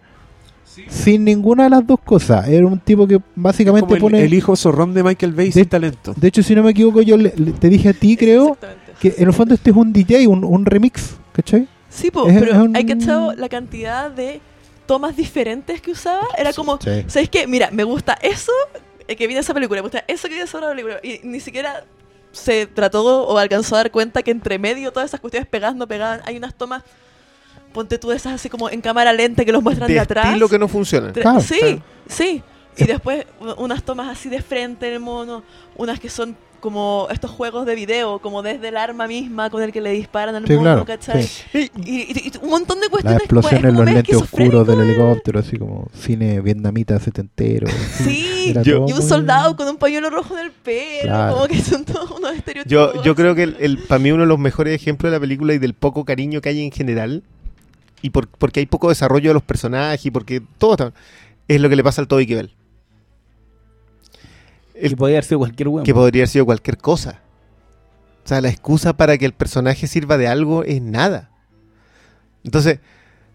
[0.88, 2.48] sin ninguna de las dos cosas.
[2.48, 4.22] Era un tipo que básicamente el, pone.
[4.24, 6.14] el hijo zorrón de Michael Bay De- sin talento.
[6.16, 8.56] De hecho, si no me equivoco, yo le- le- te dije a ti, creo,
[9.00, 11.68] que en el fondo este es un DJ, un, un remix, ¿cachai?
[11.88, 14.40] Sí, po, Es- pero es un- hay que echar la cantidad de
[14.86, 16.26] tomas diferentes que usaba.
[16.38, 17.04] Era como, Sí.
[17.06, 17.46] ¿sabes qué?
[17.46, 18.52] Mira, me gusta eso
[19.08, 21.00] eh, que viene esa película, me gusta eso que viene esa otra película.
[21.02, 21.84] Y ni siquiera
[22.30, 25.86] se trató o alcanzó a dar cuenta que entre medio todas esas cuestiones pegadas no
[25.86, 26.20] pegaban.
[26.24, 26.82] Hay unas tomas,
[27.72, 30.26] ponte tú esas así como en cámara lenta que los muestran de, De atrás.
[30.26, 31.12] estilo que no funciona.
[31.12, 31.82] Tre- Claro, sí, claro.
[32.08, 32.42] sí.
[32.76, 33.26] Y después
[33.58, 35.42] unas tomas así de frente en el mono,
[35.76, 39.72] unas que son como estos juegos de video, como desde el arma misma con el
[39.72, 40.84] que le disparan al Sí, mono, claro.
[40.86, 41.22] ¿cachai?
[41.24, 41.42] sí.
[41.52, 43.20] Y- Y, y- y un montón de Las cuestiones.
[43.24, 47.66] explosiones, pues, los lentes oscuros del esquizofrénico, helicóptero, así como cine vietnamita setentero.
[48.04, 51.34] Sí, Yo- y un soldado con un pañuelo rojo en el pelo, Claro.
[51.34, 52.94] como que son todos unos estereotipos.
[52.94, 55.20] Yo, yo creo que el, el- para mí uno de los mejores ejemplos de la
[55.20, 57.22] película y del poco cariño que hay en general,
[58.02, 60.92] y por- porque hay poco desarrollo de los personajes y porque todo está,
[61.48, 62.54] es lo que le pasa al Toby Kebbell.
[64.74, 65.84] Que El- podía haber sido cualquier weón.
[65.84, 67.20] que podría haber sido cualquier cosa.
[68.24, 71.30] O sea, la excusa para que el personaje sirva de algo es nada.
[72.44, 72.78] Entonces,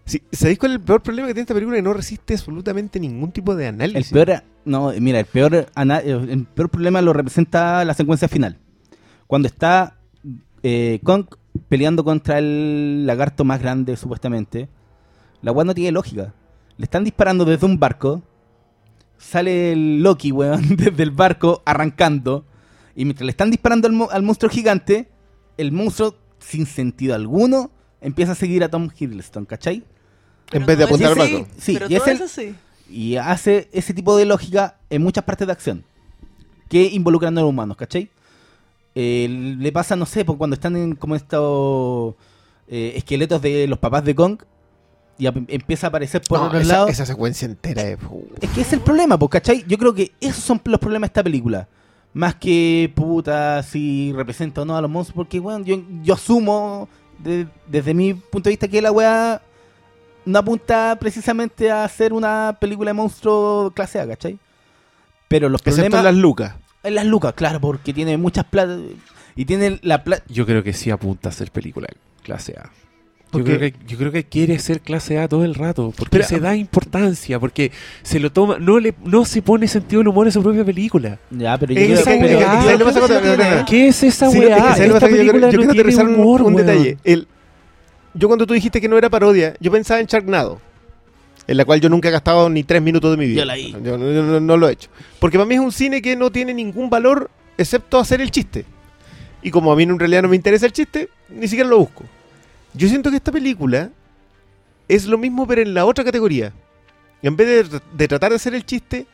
[0.04, 1.76] si, ¿sabéis cuál es el peor problema que tiene esta película?
[1.76, 4.12] Que no resiste absolutamente ningún tipo de El análisis.
[4.12, 8.56] peor, no, mira, el peor, el peor problema lo representa la secuencia final.
[9.26, 9.94] Cuando está
[10.62, 11.26] eh, Kong
[11.68, 14.68] peleando contra el lagarto más grande, supuestamente.
[15.42, 16.34] La weá no tiene lógica.
[16.76, 18.22] Le están disparando desde un barco.
[19.18, 22.44] Sale el Loki, weón, desde el barco arrancando.
[22.94, 25.08] Y mientras le están disparando al, mo- al monstruo gigante,
[25.56, 29.84] el monstruo, sin sentido alguno, empieza a seguir a Tom Hiddleston, ¿cachai?
[30.50, 31.46] en vez de apuntar al barco.
[31.58, 32.54] Sí, pero y es todo el- es así.
[32.88, 35.84] Y hace ese tipo de lógica en muchas partes de acción.
[36.68, 38.10] Que involucrando a los humanos, ¿cachai?
[39.00, 39.28] Eh,
[39.60, 42.14] le pasa, no sé, pues cuando están en como estos
[42.66, 44.38] eh, esqueletos de los papás de Kong.
[45.20, 46.90] Y empieza a aparecer por No, otros esa, lados.
[46.90, 47.98] esa secuencia entera es...
[48.40, 49.64] Es que es el problema, pues, ¿cachai?
[49.68, 51.68] Yo creo que esos son los problemas de esta película.
[52.12, 55.16] Más que, puta, si representa o no a los monstruos.
[55.16, 56.88] Porque, bueno, yo, yo asumo,
[57.18, 59.42] de- desde mi punto de vista, que la weá
[60.24, 64.38] no apunta precisamente a hacer una película de monstruo clase A, ¿cachai?
[65.28, 65.98] Pero los excepto problemas...
[66.00, 66.54] en las lucas.
[66.82, 68.76] En las lucas, claro, porque tiene muchas plata...
[69.36, 70.24] Y tiene la plata...
[70.28, 71.86] Yo creo que sí apunta a ser película
[72.22, 72.70] clase A.
[73.30, 76.24] Yo creo, que, yo creo que quiere ser clase A todo el rato, porque Pero-
[76.28, 77.70] se da importancia, porque
[78.02, 81.18] se lo toma, no le, no se pone sentido el humor en su propia película.
[81.30, 83.00] Ya, pero yo Es creo esa es que- weá, es es ¿qué es es
[83.58, 84.56] es ¿Qué es esa Sí, lo- es weá?
[84.56, 86.42] que ¿sabes lo que Esta yo película creo- yo no quiero tiene aterrizar un, humor,
[86.42, 86.96] un detalle.
[87.04, 87.28] El,
[88.14, 90.60] yo cuando tú dijiste que no era parodia, yo pensaba en Sharknado,
[91.48, 93.40] en la cual yo nunca he gastado ni tres minutos de mi vida.
[93.40, 93.56] Yo la.
[93.58, 94.88] Yo no, yo no- no lo he hecho.
[95.18, 98.64] Porque para mí es un cine que no tiene ningún valor excepto hacer el chiste.
[99.42, 102.04] Y como a mí en realidad no me interesa el chiste, ni siquiera lo busco.
[102.74, 103.90] Yo siento que esta película
[104.88, 106.52] es lo mismo pero en la otra categoría.
[107.22, 109.06] En vez de, de tratar de hacer el chiste,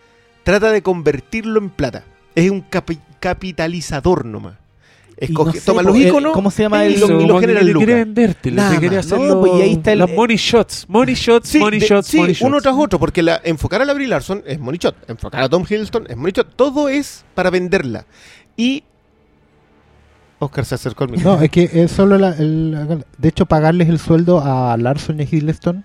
[0.42, 2.04] trata de convertirlo en plata.
[2.34, 4.54] Es un capi- capitalizador nomás.
[5.16, 6.98] Escoge, no sé, toma po, los eh, iconos ¿Cómo se llama el...?
[6.98, 9.06] lo- y lo quiere venderte, Nada quiere más.
[9.06, 11.78] hacer No, los, pues, y ahí está el- las money shots, money shots, Sí, money
[11.80, 12.62] de- shots, sí, money uno shots.
[12.64, 15.62] tras otro, porque la, enfocar a la Brie Larson es money shot, enfocar a Tom
[15.68, 18.06] Hiddleston es money shot, todo es para venderla.
[18.56, 18.82] Y
[20.40, 21.42] Oscar se acercó al No, micrófono.
[21.44, 25.26] es que es solo la, el- de hecho pagarles el sueldo a Larson y a
[25.30, 25.84] Hiddleston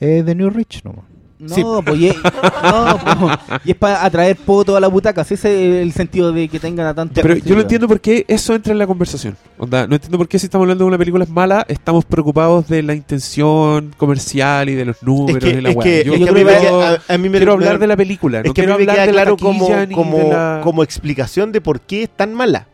[0.00, 1.04] es de New Rich nomás.
[1.36, 1.62] No, Sí.
[1.84, 2.16] pues y es,
[2.62, 5.22] no, pues, y es para atraer poto a la butaca.
[5.22, 7.20] Ese es el sentido de que tengan a tanto.
[7.20, 9.36] Pero yo no entiendo por qué eso entra en la conversación.
[9.58, 12.68] Onda, no entiendo por qué si estamos hablando de una película es mala, estamos preocupados
[12.68, 16.14] de la intención comercial y de los números Es que, y la es que- Yo
[16.14, 17.96] es que a mí me que queda- a- a mí me- quiero hablar de la
[17.96, 20.18] película, Es no que a mí quiero me hablar queda de la claro como, como,
[20.18, 20.60] de la...
[20.62, 22.68] como explicación de por qué es tan mala.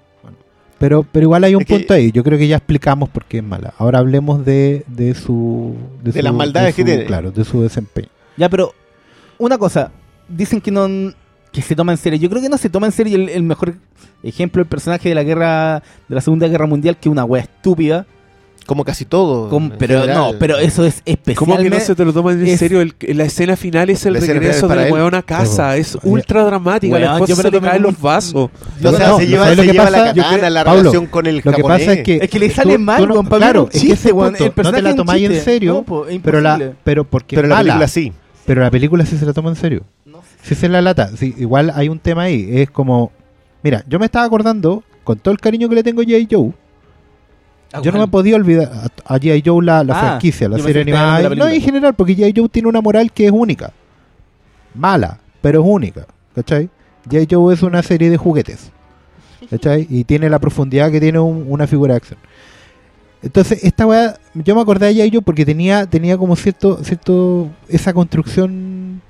[0.79, 2.11] Pero, pero igual hay un Es que- punto ahí.
[2.13, 3.75] Yo creo que ya explicamos por qué es mala.
[3.79, 5.75] Ahora hablemos de, de su.
[6.03, 7.05] De su- las maldades que su- tiene.
[7.05, 8.09] Claro, de su desempeño.
[8.37, 8.75] Ya, pero
[9.39, 9.93] una cosa,
[10.29, 10.89] dicen que no
[11.53, 12.19] que se toma en serio.
[12.19, 13.75] Yo creo que no se toma en serio el, mejor
[14.23, 18.07] ejemplo el personaje de la guerra de la Segunda Guerra Mundial que una wea estúpida.
[18.67, 19.49] Como casi todo.
[19.79, 20.17] pero general.
[20.33, 22.81] no, pero eso es especialmente ¿Cómo que no se te lo toman en es- serio?
[22.81, 24.93] El- la escena final es el regreso del él.
[24.93, 25.77] weón a casa.
[25.77, 26.93] Es ultra dramática.
[26.95, 28.35] Weón, la esposa yo me se le caen los vasos.
[28.35, 28.51] O
[28.81, 29.99] sea, No, se no, lleva, ¿sabes se lo que lleva pasa?
[29.99, 31.79] la katana, creo- la Pablo, relación con el Lo que japonés.
[31.81, 32.17] pasa es que.
[32.23, 34.53] Es que le sale tú mal, no- weón, Claro, es que ese weón, punto, el
[34.65, 37.59] no te la tomáis en serio, No, po, es pero, la, pero porque Pero la
[37.59, 38.13] película sí.
[38.47, 39.83] Pero la película sí se la toma en serio.
[40.07, 40.21] No.
[40.43, 42.49] Si se la lata, igual hay un tema ahí.
[42.53, 43.11] Es como.
[43.63, 46.17] Mira, yo me estaba acordando, con todo el cariño que le tengo a J.
[46.31, 46.53] Joe,
[47.73, 48.71] Ah, yo no me podía olvidar
[49.07, 49.43] a, a G.I.
[49.47, 51.21] Joe la, la Ah, franquicia, la serie animada.
[51.29, 52.33] la no, en general, porque G.I.
[52.37, 53.73] Joe tiene una moral que es única.
[54.75, 56.07] Mala, pero es única.
[56.35, 56.69] ¿Cachai?
[57.09, 57.27] G.I.
[57.31, 58.71] Joe es una serie de juguetes.
[59.49, 59.87] ¿Cachai?
[59.89, 62.19] Y tiene la profundidad que tiene un- una figura de acción.
[63.23, 65.11] Entonces, esta weá, yo me acordé de G.I.
[65.13, 69.01] Joe porque tenía, tenía como cierto, cierto, esa construcción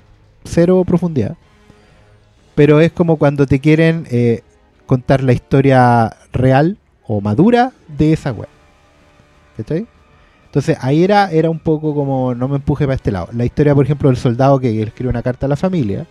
[0.43, 1.35] cero profundidad.
[2.55, 4.41] Pero es como cuando te quieren eh,
[4.85, 8.47] contar la historia real o madura de esa weá.
[9.57, 9.85] ¿Cachai?
[10.45, 13.29] Entonces ahí era, era un poco como no me empuje para este lado.
[13.33, 16.05] La historia, por ejemplo, del soldado que escribe una carta a la familia.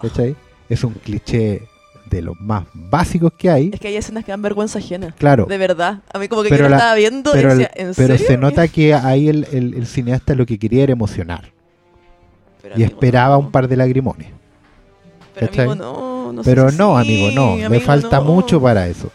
[0.00, 0.34] ¿cachai?
[0.68, 1.62] Es un cliché
[2.08, 3.70] de los más básicos que hay.
[3.72, 5.14] Es que hay escenas que dan vergüenza ajena.
[5.18, 6.00] Claro, De verdad.
[6.12, 8.14] A mí como que Pero yo la- estaba viendo pero, y el- decía, ¿en pero
[8.16, 8.26] serio?
[8.26, 11.50] se nota que ahí el, el- el cineasta lo que quería era emocionar.
[12.62, 13.40] Pero, Y esperaba no.
[13.40, 14.28] un par de lagrimones.
[15.34, 15.66] Pero ¿cachai?
[15.68, 17.68] amigo, no, no Pero no, amigo, no.
[17.68, 18.24] Me falta no.
[18.24, 19.10] mucho para eso.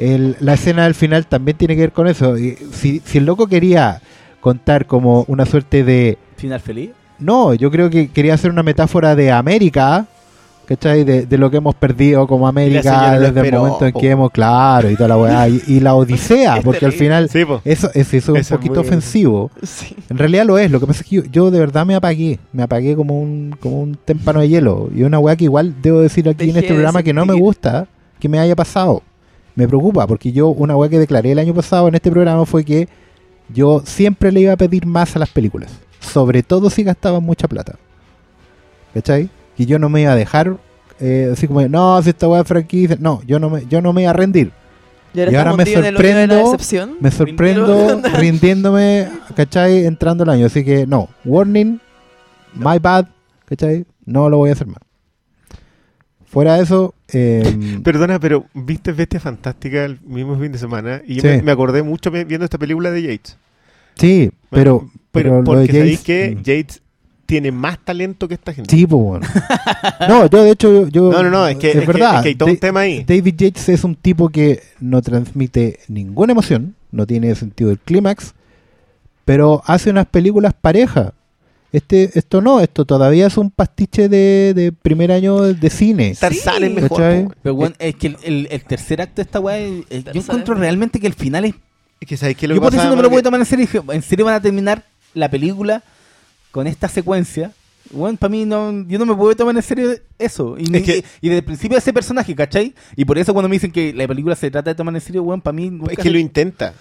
[0.00, 2.38] El- la escena del final también tiene que ver con eso.
[2.38, 4.00] Y si, si el loco quería
[4.40, 6.18] contar como una suerte de...
[6.36, 6.90] Final feliz.
[7.18, 10.06] No, yo creo que quería hacer una metáfora de América,
[10.64, 11.04] ¿cachai?
[11.04, 14.00] De, de lo que hemos perdido como América desde el momento en po.
[14.00, 14.30] que hemos...
[14.30, 15.46] Claro, y toda la weá.
[15.48, 17.28] Y, y la Odisea, porque al final...
[17.28, 17.60] Sí, po.
[17.62, 19.50] Eso, es, eso es un es poquito ofensivo.
[19.62, 19.94] Sí.
[20.08, 20.70] En realidad lo es.
[20.70, 22.38] Lo que pasa es que yo, yo de verdad me apagué.
[22.54, 24.88] Me apagué como un, como un témpano de hielo.
[24.96, 27.34] Y una weá que igual debo decir aquí en este de programa que no me
[27.34, 27.86] gusta
[28.18, 29.02] que me haya pasado.
[29.60, 32.64] Me preocupa porque yo una weá que declaré el año pasado en este programa fue
[32.64, 32.88] que
[33.50, 35.70] yo siempre le iba a pedir más a las películas.
[36.00, 37.74] Sobre todo si gastaban mucha plata.
[38.94, 39.28] ¿Cachai?
[39.58, 40.56] Y yo no me iba a dejar
[40.98, 42.96] eh, así como, no, si esta weá es franquicia.
[42.98, 44.50] No, yo no me, yo no me iba a rendir.
[45.12, 46.56] Y ahora, Y ahora estamos me sorprendo-.
[47.00, 49.84] Me sorprendo rindiéndome, ¿cachai?
[49.84, 50.46] Entrando el año.
[50.46, 51.78] Así que no, warning,
[52.54, 53.08] my bad,
[53.44, 53.84] ¿cachai?
[54.06, 54.80] No lo voy a hacer más.
[56.30, 61.16] Fuera de eso, eh, Perdona, pero viste Bestia Fantástica el mismo fin de semana y
[61.16, 63.36] yo me, me acordé mucho vi- viendo esta película de Yates.
[63.96, 66.82] sí, pero, Pero, pero, de porque sabéis Yates, que mm, Yates
[67.26, 68.74] tiene más talento que esta gente.
[68.74, 69.26] Sí, pues bueno.
[70.08, 72.16] No, yo de hecho, yo, No, no, no, es que, es verdad.
[72.16, 73.04] es que hay todo un tema ahí.
[73.04, 78.34] David Yates es un tipo que no transmite ninguna emoción, no tiene sentido del clímax,
[79.24, 81.12] pero hace unas películas parejas.
[81.72, 86.14] Este, esto no, esto todavía es un pastiche de, de primer año de cine.
[86.18, 87.36] Tarzán es mejor.
[87.42, 90.16] Pero bueno, es que el, el- el tercer acto de esta weá, eh, yo Tercer
[90.22, 91.54] encuentro realmente que el final es.
[92.00, 93.46] Es que sabéis que lo Yo que por eso no me lo que- tomar en
[93.46, 93.68] serio.
[93.92, 95.82] ¿En serio van a terminar la película
[96.50, 97.52] con esta secuencia?
[97.92, 100.56] Bueno, para mí no, yo no me puedo tomar en serio eso.
[100.58, 102.74] Y, Es que- y, y desde el principio ese personaje, ¿cachai?
[102.96, 105.22] Y por eso cuando me dicen que la película se trata de tomar en serio,
[105.22, 106.74] bueno, para mí Es que se- lo intenta.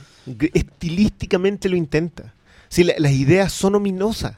[0.54, 2.34] Estilísticamente lo intenta.
[2.70, 4.36] Si la- las ideas son ominosas.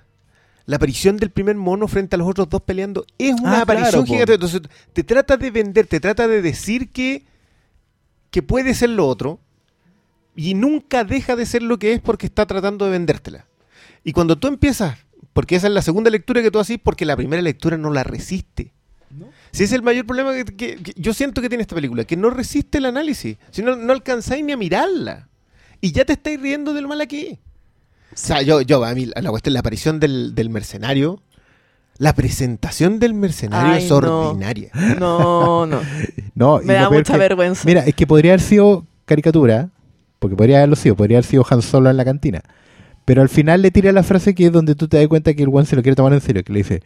[0.65, 3.91] La aparición del primer mono frente a los otros dos peleando es una Ah, aparición
[3.91, 4.33] claro, gigante.
[4.35, 4.61] Entonces,
[4.93, 7.23] te trata de vender, te trata de decir que,
[8.29, 9.39] que puede ser lo otro
[10.35, 13.45] y nunca deja de ser lo que es porque está tratando de vendértela.
[14.03, 14.97] Y cuando tú empiezas,
[15.33, 18.03] porque esa es la segunda lectura que tú haces, porque la primera lectura no la
[18.03, 18.71] resiste.
[19.09, 19.27] ¿No?
[19.51, 22.15] Si es el mayor problema que, que- que yo siento que tiene esta película, que
[22.15, 25.27] no resiste el análisis, si no, no alcanzáis ni a mirarla.
[25.81, 27.39] Y ya te estáis riendo de lo mala que es.
[28.13, 31.21] O sea, yo, yo, a mí, la cuestión, la aparición del, del mercenario,
[31.97, 33.97] la presentación del mercenario Ay, es no.
[33.97, 34.71] ordinaria.
[34.99, 35.81] No, no.
[36.63, 37.63] Me da mucha que- vergüenza.
[37.65, 39.69] Mira, es que podría haber sido caricatura,
[40.19, 42.41] porque podría haberlo sido, podría haber sido Han Solo en la cantina.
[43.05, 45.43] Pero al final le tira la frase que es donde tú te das cuenta que
[45.43, 46.83] el one se lo quiere tomar en serio, que le dice,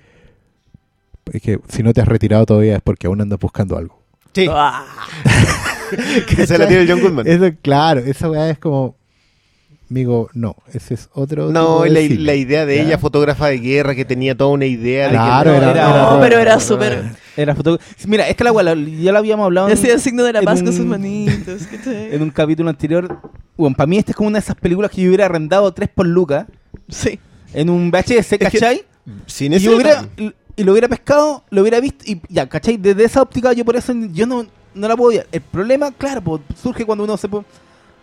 [1.33, 3.99] es que si no te has retirado todavía es porque aún andas buscando algo.
[4.33, 4.85] Sí, Ah,
[6.27, 7.27] que se la tiene el John Goodman.
[7.27, 8.95] Eso, claro, esa weá es como...
[9.89, 11.47] Amigo, no, ese es otro.
[11.47, 12.15] tipo No, de la, cine.
[12.21, 12.81] la idea de Ya.
[12.83, 16.11] ella, fotógrafa de guerra, que tenía toda una idea Claro, de que era- era- No,
[16.11, 17.03] era- pero era súper.
[17.37, 17.77] Era foto...
[18.07, 20.59] Mira, esta es la ya la habíamos hablado en, Hacía el signo de la paz
[20.59, 21.61] con un- sus manitos.
[21.85, 23.19] en un capítulo anterior.
[23.57, 25.89] Bueno, para mí esta es como una de esas películas que yo hubiera arrendado 3
[25.93, 26.45] por lucas
[26.89, 27.19] Sí.
[27.53, 28.83] en un VHS, que- ¿cachai?
[29.27, 30.07] sin y, ese lo hubiera,
[30.55, 32.77] y lo hubiera pescado, lo hubiera visto y ya, ¿cachai?
[32.77, 35.27] Desde esa óptica yo por eso yo no, no la puedo odiar.
[35.31, 37.27] El problema, claro, pues, surge cuando uno se.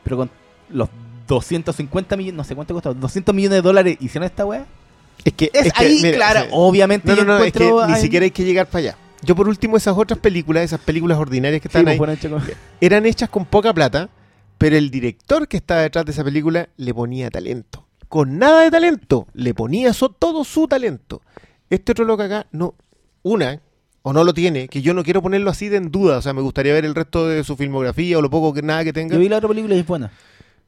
[0.05, 0.31] Pero con
[0.71, 0.89] los
[1.27, 4.67] 250 millones, no sé cuánto costó, 200 millones de dólares hicieron esta weá.
[5.25, 7.53] Es que, Es, es que, ahí, mira, claro, o sea, obviamente No, no, no, es
[7.53, 8.97] que ni siquiera hay que llegar para allá.
[9.23, 13.29] Yo por último esas otras películas, esas películas ordinarias que están pues, ahí, eran hechas
[13.29, 14.09] con poca plata,
[14.59, 17.87] pero el director que estaba detrás de esa película le ponía talento.
[18.09, 21.23] Con nada de talento, le ponía so- todo su talento.
[21.71, 22.75] Este otro loco acá, no,
[23.23, 23.61] una,
[24.03, 26.33] o no lo tiene, que yo no quiero ponerlo así de en duda, o sea,
[26.33, 29.15] me gustaría ver el resto de su filmografía o lo poco que nada que tenga.
[29.15, 30.11] Yo vi la otra película y es buena.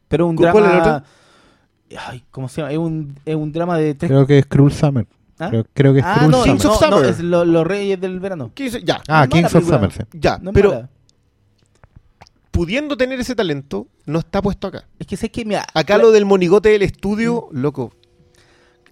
[0.08, 1.04] Pero un ¿Cuál drama...
[1.90, 1.98] es?
[1.98, 2.72] Ay, ¿cómo se llama?
[2.72, 4.10] Es un, es un drama de tres...
[4.10, 5.06] Creo que es Cruel Summer.
[5.38, 5.48] ¿Ah?
[5.50, 6.50] Creo, creo que es Ah, Cruel no, Summer.
[6.52, 7.10] Kings of no, no, Summer.
[7.10, 8.52] es lo- los reyes del verano.
[8.84, 9.76] Ya, Ah, no Kings of película.
[9.78, 10.18] Summer, sí.
[10.18, 10.88] ya, No es pero mala.
[12.50, 14.84] pudiendo tener ese talento, no está puesto acá.
[14.98, 15.64] Es que sé que, mira...
[15.74, 17.92] Acá lo del monigote del estudio, loco.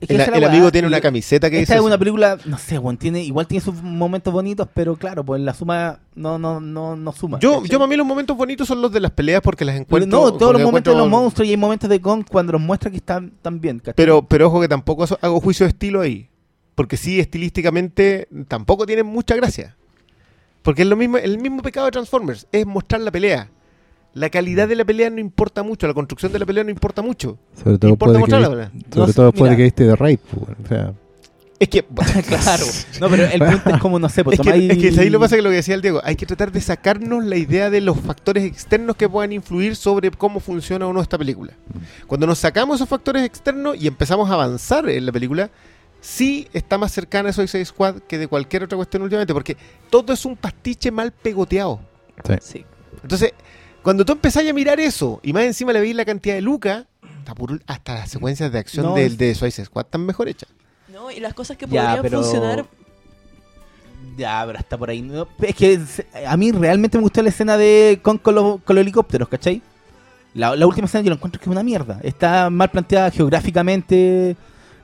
[0.03, 2.78] Es que El, amigo tiene una camiseta que Esta dice es una película, no sé,
[2.78, 6.96] weón, tiene, igual tiene sus momentos bonitos, pero claro, pues la suma no, no, no,
[6.96, 7.38] no suma.
[7.38, 7.70] Yo, ¿cachai?
[7.70, 10.20] yo para mí los momentos bonitos son los de las peleas porque las Pero encuentro.
[10.20, 12.90] no, todos los momentos de los monstruos y hay momentos de Kong cuando los muestra
[12.90, 13.94] que están tan bien, ¿cachai?
[13.94, 16.28] Pero, pero ojo que tampoco hago juicio de estilo ahí.
[16.74, 19.76] Porque sí, estilísticamente tampoco tienen mucha gracia.
[20.62, 23.50] Porque es lo mismo, el mismo pecado de Transformers, es mostrar la pelea.
[24.14, 27.00] La calidad de la pelea no importa mucho, la construcción de la pelea no importa
[27.02, 27.38] mucho.
[27.62, 28.70] Sobre todo Importa después de que, ¿verdad?
[28.92, 30.18] sobre No, todo después de que viste The Raid.
[30.30, 30.92] pues, o sea,
[31.58, 31.82] Es que,
[32.28, 32.66] claro.
[33.00, 35.08] No, pero el punto es como, no sé, pues es que, tomáis- es que ahí
[35.08, 37.36] lo que pasa que lo que decía el Diego, hay que tratar de sacarnos la
[37.36, 41.54] idea de los factores externos que puedan influir sobre cómo funciona o no esta película.
[42.06, 45.50] Cuando nos sacamos esos factores externos y empezamos a avanzar en la película,
[46.02, 49.56] sí está más cercana a Suicide Squad que de cualquier otra cuestión últimamente, porque
[49.88, 51.80] todo es un pastiche mal pegoteado.
[52.26, 52.34] sí.
[52.42, 52.64] Sí.
[53.02, 53.32] Entonces,
[53.83, 56.85] cuando tú empezás a mirar eso y más encima le veis la cantidad de lucas,
[57.18, 60.28] hasta, por- hasta las secuencias de acción No, del es- de Suicide Squad están mejor
[60.28, 60.49] hechas.
[60.93, 62.66] No, y las cosas que Ya, podrían pero- funcionar.
[64.16, 65.01] Ya, pero está por ahí.
[65.01, 65.80] No, es que
[66.26, 69.62] a mí realmente me gustó la escena de Kong con los, con los helicópteros, ¿cachai?
[70.35, 71.99] La, la última escena yo la encuentro que es una mierda.
[72.03, 74.37] Está mal planteada geográficamente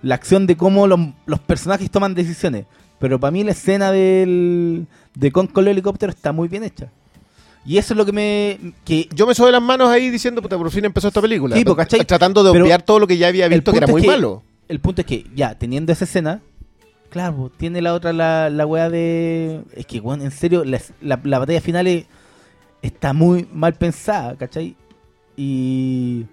[0.02, 2.64] la acción de cómo los, los personajes toman decisiones.
[2.98, 6.90] Pero para mí la escena del, de Kong con los helicópteros está muy bien hecha.
[7.68, 8.72] Y eso es lo que me...
[8.82, 11.54] Que, Yo me sobé las manos ahí diciendo, puta, por fin empezó esta película.
[11.54, 12.02] Sí, pues, ¿cachai?
[12.06, 14.10] Tratando de Pero obviar todo lo que ya había visto que era muy es que-
[14.12, 14.42] malo.
[14.68, 16.40] el punto es que, ya, teniendo esa escena,
[17.10, 19.60] claro, tiene la otra, la, la weá de.
[19.74, 22.06] Es que, weón, en serio, la, la- la batalla final es-
[22.80, 24.74] está muy mal pensada, ¿cachai?
[25.36, 26.24] Y.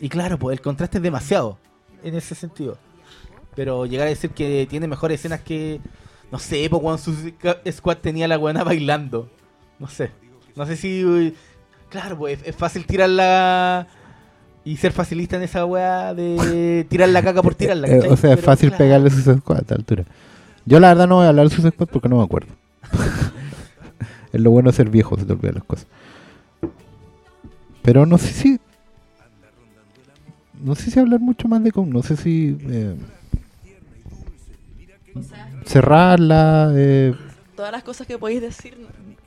[0.00, 1.56] Y claro, pues el contraste es demasiado
[2.02, 2.78] en ese sentido.
[3.54, 5.80] Pero llegar a decir que tiene mejores escenas que.
[6.32, 7.12] No sé, pues cuando su
[7.70, 9.28] squad tenía la weona bailando.
[9.78, 10.10] No sé.
[10.60, 11.34] No sé si.
[11.88, 13.86] Claro, pues es, fácil tirarla.
[14.62, 17.88] Y ser facilista en esa weá de tirar la caca por tirarla.
[17.88, 18.84] Eh, o sea, es fácil claro.
[18.84, 20.04] pegarle Suicide Squad a esta altura.
[20.66, 22.52] Yo la verdad no voy a hablar de Suicide Squad porque no me acuerdo.
[24.34, 25.86] es lo bueno ser viejo, se te olvidan las cosas.
[27.80, 28.60] Pero no sé si...
[30.62, 32.58] No sé si hablar mucho más de Kong, no sé si...
[32.68, 32.96] eh,
[35.64, 36.70] cerrarla...
[36.74, 37.14] eh,
[37.60, 38.74] Todas las cosas que podéis decir,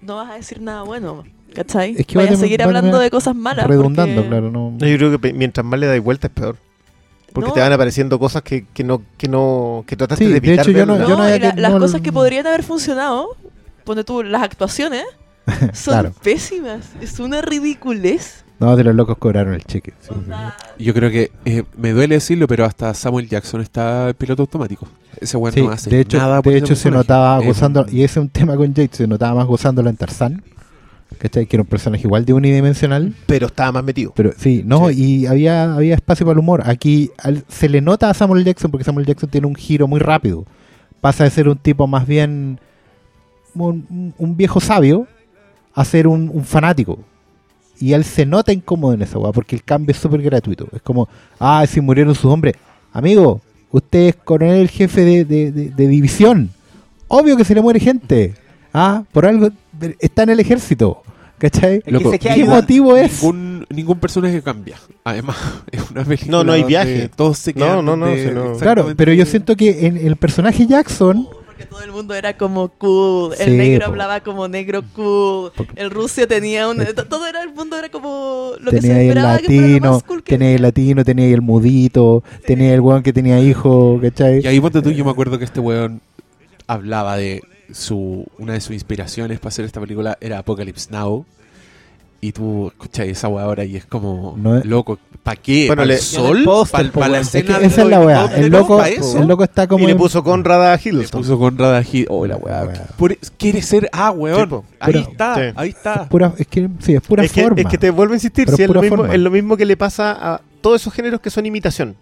[0.02, 1.24] no vas a decir nada bueno.
[1.54, 1.94] ¿Cachai?
[2.00, 3.68] Es que Vaya va a seguir hablando de cosas malas.
[3.68, 4.50] redundando, porque- claro.
[4.50, 6.58] No, No, yo creo que mientras más le dais vuelta es peor.
[7.32, 7.54] Porque No.
[7.54, 10.66] te van apareciendo cosas que, que no, que no, que trataste Sí, de de evitar
[10.68, 13.38] hecho, yo no- yo la- que- las cosas que podrían haber funcionado,
[13.84, 15.04] pone tú, las actuaciones,
[15.74, 16.14] son Claro.
[16.24, 16.88] pésimas.
[17.02, 18.43] Es una ridiculez.
[18.60, 19.94] No, de los locos cobraron el cheque.
[20.00, 20.22] sí, sí,
[20.78, 20.84] sí.
[20.84, 24.88] Yo creo que eh, me duele decirlo, pero hasta Samuel Jackson está en piloto automático.
[25.20, 28.04] Ese weón Sí, no hace de hecho, nada por de hecho se notaba gozando, y
[28.04, 30.44] ese es un tema con Jade, se notaba más gozándola en Tarzán,
[31.20, 31.46] ¿cachai?
[31.46, 34.12] Que era un personaje igual de unidimensional, Pero estaba más metido.
[34.16, 36.64] pero sí, no, y había, había espacio para el humor.
[36.66, 40.00] Aquí al- se le nota a Samuel Jackson, porque Samuel Jackson tiene un giro muy
[40.00, 40.46] rápido.
[41.02, 42.60] Pasa de ser un tipo más bien
[43.56, 45.06] un, un viejo sabio
[45.76, 47.00] a ser un, un fanático.
[47.80, 50.68] Y él se nota incómodo en esa weá, porque el cambio es súper gratuito.
[50.74, 51.10] Es como,
[51.40, 52.56] ah, si murieron sus hombres.
[52.94, 56.50] Amigo, usted es coronel jefe de, de- de- de división.
[57.08, 58.36] Obvio que se le muere gente.
[58.74, 59.50] Ah, por algo
[60.00, 61.02] está en el ejército.
[61.40, 61.82] ¿Cachai?
[61.88, 63.22] Loco, ¿Qué motivo es?
[63.22, 64.78] Ningún, ningún personaje cambia.
[65.04, 65.36] Además,
[65.72, 66.32] es una película.
[66.32, 67.10] No, no hay viaje.
[67.14, 71.28] Todos se quedan no, no, no- Claro, pero yo siento que en el personaje Jackson
[71.54, 73.34] Porque todo el mundo era como cool.
[73.40, 73.92] El Sí, negro po.
[73.92, 75.52] hablaba como negro cool.
[75.76, 76.78] El ruso tenía un.
[76.96, 79.46] to- Todo era el mundo era como lo que tenía se ahí el esperaba que
[79.46, 83.04] fuera lo latino, más cool que tenía el latino, tenía el mudito, tenía el weón
[83.04, 84.42] que tenía hijo, ¿cachai?
[84.44, 86.02] Y ahí ponte tú, yo me acuerdo que este weón
[86.68, 87.42] hablaba de
[87.72, 91.26] su una de sus inspiraciones para hacer esta película era Apocalypse Now.
[92.24, 95.68] Y tú escuchas esa weá ahora y es como, No es- loco, ¿para qué?
[95.68, 96.44] Bueno, ¿Para le- el sol?
[96.72, 97.16] ¿Para la weón.
[97.16, 98.26] Es que escena esa es la weá.
[98.38, 101.22] El loco, el loco está como y le puso Conrad a Le Hiddleston.
[101.22, 102.88] puso Conrad Aji- Oh, la weá.
[102.98, 104.50] Por- quiere ser A, weón.
[104.50, 105.42] Sí, ahí Pura- está, sí.
[105.58, 106.08] ahí está.
[106.08, 107.60] pura, es que sí, es pura es, que, forma.
[107.62, 110.12] es que te vuelvo a insistir, es, lo mismo, es lo mismo que le pasa
[110.36, 111.98] a todos esos géneros que son imitación.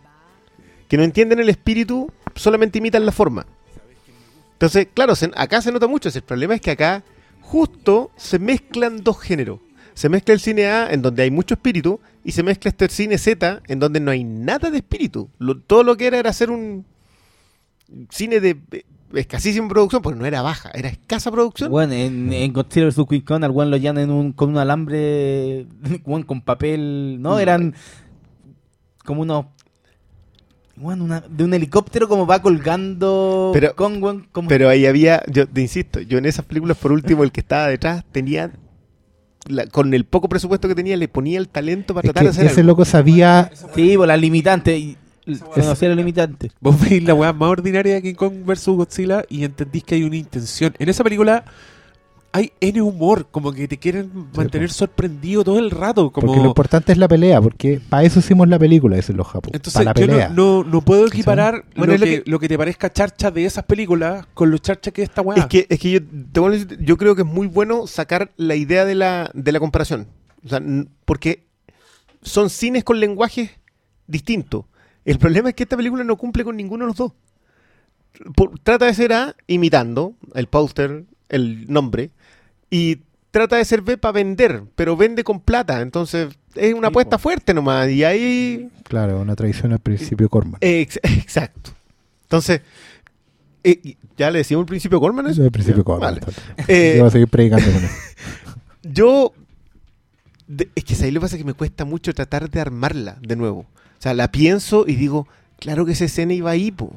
[0.88, 3.47] Que no entienden el espíritu, solamente imitan la forma.
[4.53, 6.09] Entonces, claro, se- acá se nota mucho.
[6.13, 7.01] El problema es que acá
[7.41, 9.59] justo se mezclan dos géneros.
[9.94, 13.18] Se mezcla el cine A, en donde hay mucho espíritu, y se mezcla este cine
[13.18, 15.30] Z, en donde no hay nada de espíritu.
[15.39, 16.86] Lo- todo lo que era era hacer un
[18.10, 18.58] cine de
[19.14, 21.70] escasísima producción, porque no era baja, era escasa producción.
[21.70, 23.02] Bueno, en, en Godzilla vs.
[23.10, 25.68] King Kong al lo llenan en un, con un alambre,
[26.26, 27.39] con papel, ¿no?
[27.39, 27.76] Eran
[29.06, 29.46] como unos...
[30.78, 34.48] Weón, una- de un helicóptero como va colgando Pero- con, weón, como...
[34.48, 37.68] Pero ahí había, yo te insisto, yo en esas películas, por último, el que estaba
[37.68, 38.52] detrás tenía,
[39.48, 42.26] la- con el poco presupuesto que tenía, le ponía el talento para Es tratar que
[42.26, 42.72] de hacer ese algo.
[42.74, 44.78] loco sabía, Sí, por las limitantes.
[44.80, 44.98] y-
[45.54, 46.52] Conocía las limitantes.
[46.60, 50.04] Vos veis la weá más ordinaria de King Kong vs Godzilla y entendís que hay
[50.04, 50.74] una intención.
[50.80, 51.46] En esa película
[52.34, 56.11] hay N humor, como que te quieren mantener sorprendido todo el rato.
[56.11, 56.27] Como...
[56.27, 59.51] porque lo importante es la pelea, porque para eso hicimos la película, dicen los japos,
[59.53, 60.29] Entonces para la yo pelea.
[60.29, 63.43] no, no, no puedo equiparar Bueno, lo, que, que- lo que te parezca charcha de
[63.45, 65.39] esas películas con los charchas que es esta weá.
[65.39, 65.99] Es que, es que yo,
[66.32, 69.29] te vuelvo a decir, yo creo que es muy bueno sacar la idea de la,
[69.34, 70.07] de la comparación.
[70.45, 70.61] O sea,
[71.05, 71.43] porque
[72.21, 73.51] son cines con lenguajes
[74.07, 74.65] distintos.
[75.03, 77.11] El problema es que esta película no cumple con ninguno de los dos.
[78.36, 82.11] Por- trata de ser A imitando el póster, el nombre,
[82.72, 82.97] y
[83.30, 85.82] trata de ser B para vender, pero vende con plata.
[85.82, 87.89] Entonces es una Sí, apuesta fuerte nomás.
[87.91, 90.57] Y ahí Claro, una tradición al principio Corman.
[90.61, 91.72] Ex- exacto.
[92.24, 92.61] Entonces,
[93.63, 95.34] eh, ¿ya le decimos el principio Corman eso?
[95.34, 96.15] Eso es el principio Corman.
[96.15, 96.34] vale.
[96.67, 97.93] Eh, Yo voy a seguir predicando con eso.
[98.84, 99.34] yo.
[100.47, 103.17] de- es que ahí lo que pasa es que me cuesta mucho tratar de armarla
[103.22, 103.59] de nuevo.
[103.59, 105.28] O sea, la pienso y digo,
[105.59, 106.91] claro que esa escena iba ahí, po.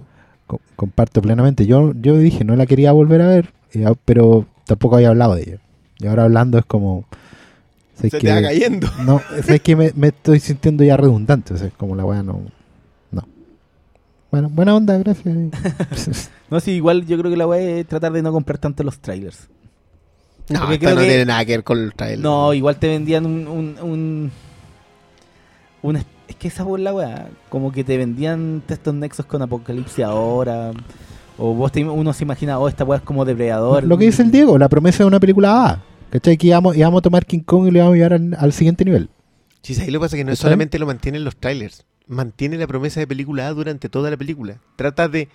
[0.47, 1.67] Co- comparto plenamente.
[1.67, 3.53] Yo, yo dije, no la quería volver a ver,
[3.87, 5.59] a- pero tampoco había hablado de ella.
[5.99, 7.05] Y ahora hablando es como...
[7.97, 8.89] ¿sabes Se te va cayendo.
[9.05, 11.55] No, es que me, me estoy sintiendo ya redundante.
[11.55, 12.43] o sea, es como la weá no.
[13.13, 13.23] No.
[14.31, 16.31] Bueno, buena onda, gracias.
[16.51, 18.99] No, sí, igual yo creo que la voy a tratar de no comprar tanto los
[18.99, 19.49] trailers.
[20.51, 22.21] No, no que- tiene nada que ver con el trailer.
[22.21, 23.49] No, igual te vendían un.
[23.49, 24.31] un, un,
[25.83, 27.29] un es es que esa fue la weá.
[27.49, 30.73] Como que te vendían estos nexos con Apocalipsis ahora.
[31.39, 33.85] O vos te- uno se imagina, oh, esta weá es como depredador.
[33.85, 35.83] Lo que dice el Diego, la promesa de una película A.
[36.11, 36.37] ¿Cachai?
[36.37, 38.85] Que íbamos, íbamos a tomar King Kong y le íbamos a llevar al, al siguiente
[38.85, 39.09] nivel.
[39.63, 42.57] Sí, ahí lo que pasa es que no ¿Está solamente lo mantienen los trailers, mantiene
[42.57, 44.59] la promesa de película A durante toda la película.
[44.77, 45.29] Trata de.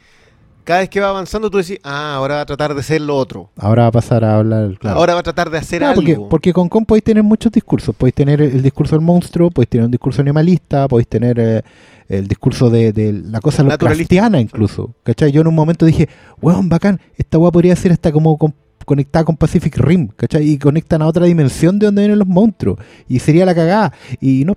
[0.64, 3.16] Cada vez que va avanzando, tú decís, ah, ahora va a tratar de ser lo
[3.18, 3.50] otro.
[3.58, 4.78] Ahora va a pasar a hablar.
[4.78, 4.98] Claro.
[5.00, 6.02] Ahora va a tratar de hacer Claro, algo.
[6.14, 7.96] porque, porque con Kong podéis tener muchos discursos.
[7.96, 11.62] Podéis tener el, discurso del monstruo, podéis tener un discurso animalista, podéis tener eh,
[12.08, 13.64] el discurso de, de la cosa.
[13.64, 14.94] Lovecraftiana incluso.
[15.04, 15.32] ¿Cachai?
[15.32, 16.08] Yo en un momento dije,
[16.42, 18.54] weón, bacán, esta weá podría ser hasta como con-
[18.86, 20.48] conectada con Pacific Rim, ¿cachai?
[20.50, 22.78] Y conectan a otra dimensión de donde vienen los monstruos.
[23.08, 23.94] Y sería la cagada.
[24.22, 24.56] Y no,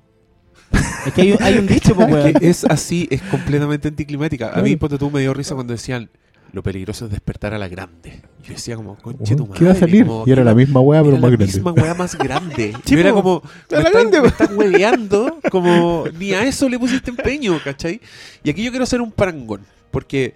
[1.06, 2.32] Es que hay, un- hay un dicho, weón.
[2.34, 4.52] que es así, es completamente anticlimática.
[4.54, 6.08] A mí, ponte tú, me dio risa cuando decían
[6.52, 8.20] lo peligroso es despertar a la grande.
[8.44, 10.06] Yo decía como, conche tu weón, ¿qué va a madre", salir?
[10.06, 11.46] como, Y era la misma weá, pero la más grande.
[11.46, 12.72] misma weá más grande.
[12.86, 13.22] Yo era po.
[13.22, 14.42] como, me la están, grande, me po.
[14.42, 18.00] están hueveando, como ni a eso le pusiste empeño, ¿cachai?
[18.44, 20.34] Y aquí yo quiero hacer un parangón, porque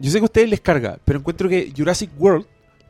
[0.00, 2.44] yo sé que a ustedes les carga, pero encuentro que Jurassic World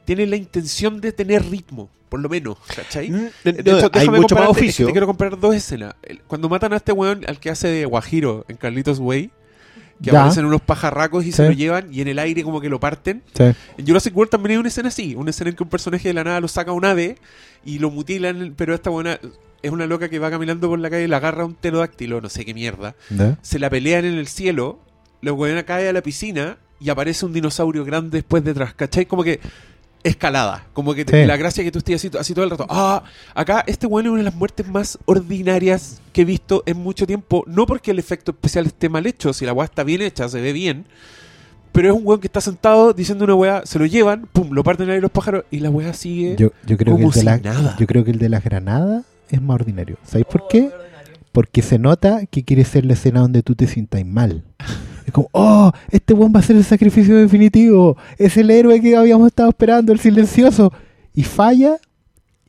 [0.07, 3.11] tiene la intención de tener ritmo, por lo menos, ¿cachai?
[3.11, 4.87] Mm, De hecho, hay mucho más oficio.
[4.87, 5.95] Te quiero comparar dos escenas.
[6.27, 9.31] Cuando matan a este weón, al que hace de Guajiro en Carlitos Way,
[10.03, 10.21] que Ya.
[10.21, 11.39] aparecen unos pajarracos y Sí.
[11.39, 13.23] se lo llevan y en el aire como que lo parten.
[13.35, 13.45] Sí.
[13.79, 16.15] En Jurassic World también hay una escena así, una escena en que un personaje de
[16.15, 17.17] la nada lo saca a un ave
[17.65, 19.19] y lo mutilan, pero esta buena
[19.63, 22.29] es una loca que va caminando por la calle y le agarra un pterodáctilo, no
[22.29, 22.95] sé qué mierda.
[23.43, 24.79] Se la pelean en el cielo,
[25.23, 29.07] la buena cae a la piscina y aparece un dinosaurio grande después detrás, ¿cachai?
[29.07, 29.41] Como que
[30.07, 31.27] escalada, como que te- Sí.
[31.27, 32.67] la gracia que tú estés así, así todo el rato.
[32.69, 33.03] Ah,
[33.35, 37.07] acá este bueno es una de las muertes más ordinarias que he visto en mucho
[37.07, 40.29] tiempo, no porque el efecto especial esté mal hecho, si la weá está bien hecha,
[40.29, 40.87] se ve bien,
[41.73, 44.63] pero es un weón que está sentado diciendo una weá, se lo llevan, pum, lo
[44.65, 46.37] parten ahí los pájaros y la weá sigue.
[46.39, 47.77] Yo, yo creo que el de la, nada.
[47.79, 49.99] yo creo que el de las granadas es más ordinario.
[50.05, 50.71] ¿Sabéis por qué?
[51.33, 54.45] Porque se nota que quiere ser la escena donde tú te sientas mal.
[55.17, 59.29] Como, oh, este weón va a ser el sacrificio definitivo, es el héroe que habíamos
[59.29, 60.75] estado esperando, el silencioso.
[61.15, 61.79] Y falla,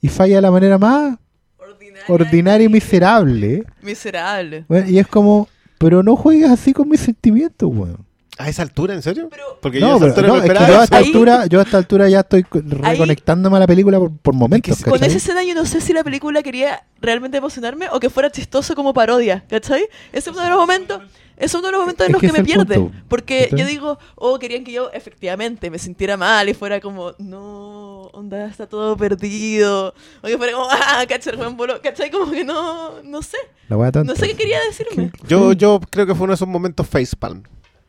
[0.02, 1.18] y falla de la manera más
[1.58, 2.04] Ordinaria.
[2.10, 3.64] ordinaria y miserable.
[3.82, 4.66] Miserable.
[4.68, 8.06] Bueno, y es como, pero no juegues así con mis sentimientos, weón.
[8.40, 9.28] ¿A esa altura, en serio?
[9.32, 10.98] Pero Porque yo a No, esa pero altura no, no es que yo a esta
[10.98, 14.34] Ahí- altura, yo a esta altura ya estoy co- reconectándome a la película por, por
[14.36, 18.10] momentos, con esa escena yo no sé si la película quería realmente emocionarme o que
[18.12, 19.88] fuera chistoso como parodia, ¿cachai?
[20.12, 21.02] Ese es uno de los momentos,
[21.36, 22.76] ese es uno de los momentos en Es los que me es el pierde.
[22.76, 27.14] punto, Porque yo digo, oh, querían que yo efectivamente me sintiera mal y fuera como,
[27.18, 29.94] no, onda, está todo perdido.
[30.22, 32.12] O que fuera como, ah, cachai, el buen bolo, ¿cachai?
[32.12, 33.38] Como que no, no sé.
[33.70, 34.14] La wea tanto.
[34.14, 35.12] No sé qué quería decirme.
[35.28, 37.44] Yo, yo creo que fue uno de esos momentos facepalm.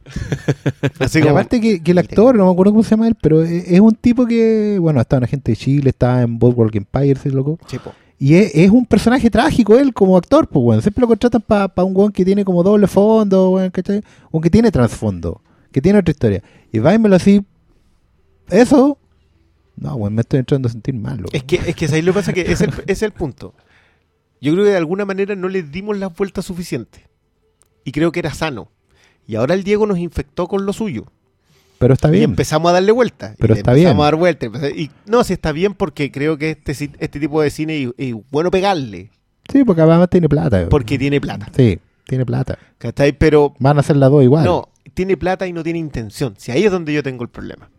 [0.98, 3.16] Así Y como, aparte que, que el actor, no me acuerdo cómo se llama él,
[3.20, 6.74] pero es, es un tipo que, bueno, estaba en Agente de Chile, estaba en Boardwalk
[6.74, 7.58] Empire, ese loco.
[7.66, 7.92] Chipo.
[8.18, 10.82] Y es, es un personaje trágico él como actor, pues, weón.
[10.82, 14.02] Siempre lo contratan para un weón que tiene como doble fondo, weón, ¿cachai?
[14.30, 15.40] Un que tiene trasfondo,
[15.70, 16.42] que tiene otra historia.
[16.72, 17.44] Y váyamelo así,
[18.50, 18.98] eso,
[19.76, 21.30] no, weón, me estoy entrando a sentir mal, loco.
[21.32, 23.54] Es que, es que ahí lo que pasa que es el, es el punto.
[24.40, 27.02] Yo creo que de alguna manera no le dimos las vueltas suficientes.
[27.84, 28.70] Y creo que era sano.
[29.28, 31.04] Y ahora el Diego nos infectó con lo suyo.
[31.78, 32.24] Pero está Y bien.
[32.30, 33.36] empezamos a darle vueltas.
[33.38, 34.00] Pero y está empezamos bien.
[34.00, 34.14] a dar
[34.46, 37.90] empecé- Y no, si está bien porque creo que este, este tipo de cine es,
[37.98, 39.10] es bueno pegarle.
[39.52, 40.68] Sí, porque además tiene plata.
[40.68, 41.46] Porque tiene plata.
[41.54, 42.58] Sí, tiene plata.
[42.78, 43.12] ¿Cachai?
[43.12, 44.44] Pero Van a hacer las dos igual.
[44.44, 46.34] no, tiene plata y no tiene intención.
[46.38, 47.70] Si ahí es donde yo tengo el problema.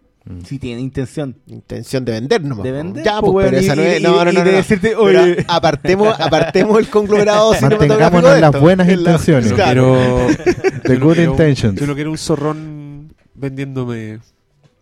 [0.46, 1.36] Si tiene intención.
[1.48, 2.64] Intención de vender nomás.
[2.64, 4.02] De vender, Ya, pues, pues, pero weón, esa y- no es.
[4.02, 4.44] No, no, y no.
[4.44, 4.58] de no.
[4.58, 7.54] decirte, Pero oye- apartemos, apartemos el conglomerado.
[7.62, 9.50] Mantengámonos en las buenas En la- intenciones.
[9.50, 10.28] Yo Claro.
[10.28, 10.54] quiero.
[10.84, 11.80] The yo no good quiero- intentions.
[11.80, 14.20] Yo no quiero un zorrón vendiéndome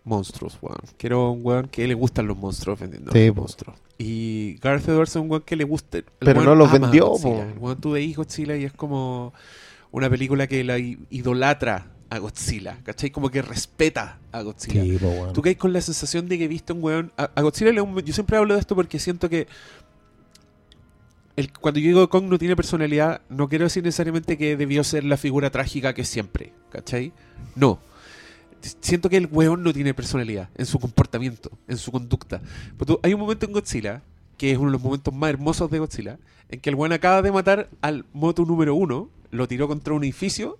[0.04, 0.78] monstruos, weón.
[0.96, 3.76] Quiero un weón que le gustan los monstruos vendiendo Sí, monstruos.
[3.96, 5.98] Y Gareth Edwards es un weón que le guste.
[5.98, 9.32] El Pero no los vendió, weón tú veis Godzilla y es como
[9.90, 13.10] una película que la idolatra a Godzilla, ¿cachai?
[13.10, 14.82] Como que respeta a Godzilla.
[14.82, 14.98] Sí.
[15.34, 17.12] Tú caes con la sensación de que viste un weón.
[17.18, 19.46] A, a Godzilla le- yo siempre hablo de esto porque siento que.
[21.36, 25.04] El, cuando yo digo Kong no tiene personalidad, no quiero decir necesariamente que debió ser
[25.04, 27.12] la figura trágica que siempre, ¿cachai?
[27.54, 27.78] No.
[28.80, 32.40] Siento que el weón no tiene personalidad en su comportamiento, en su conducta.
[32.76, 34.02] Pero tú- hay un momento en Godzilla,
[34.36, 36.18] que es uno de los momentos más hermosos de Godzilla,
[36.48, 40.02] en que el weón acaba de matar al moto número uno, lo tiró contra un
[40.02, 40.58] edificio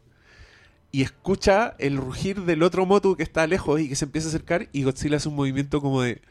[0.91, 4.31] y escucha el rugir del otro moto que está lejos y que se empieza a
[4.31, 6.23] acercar y Godzilla hace un movimiento como de...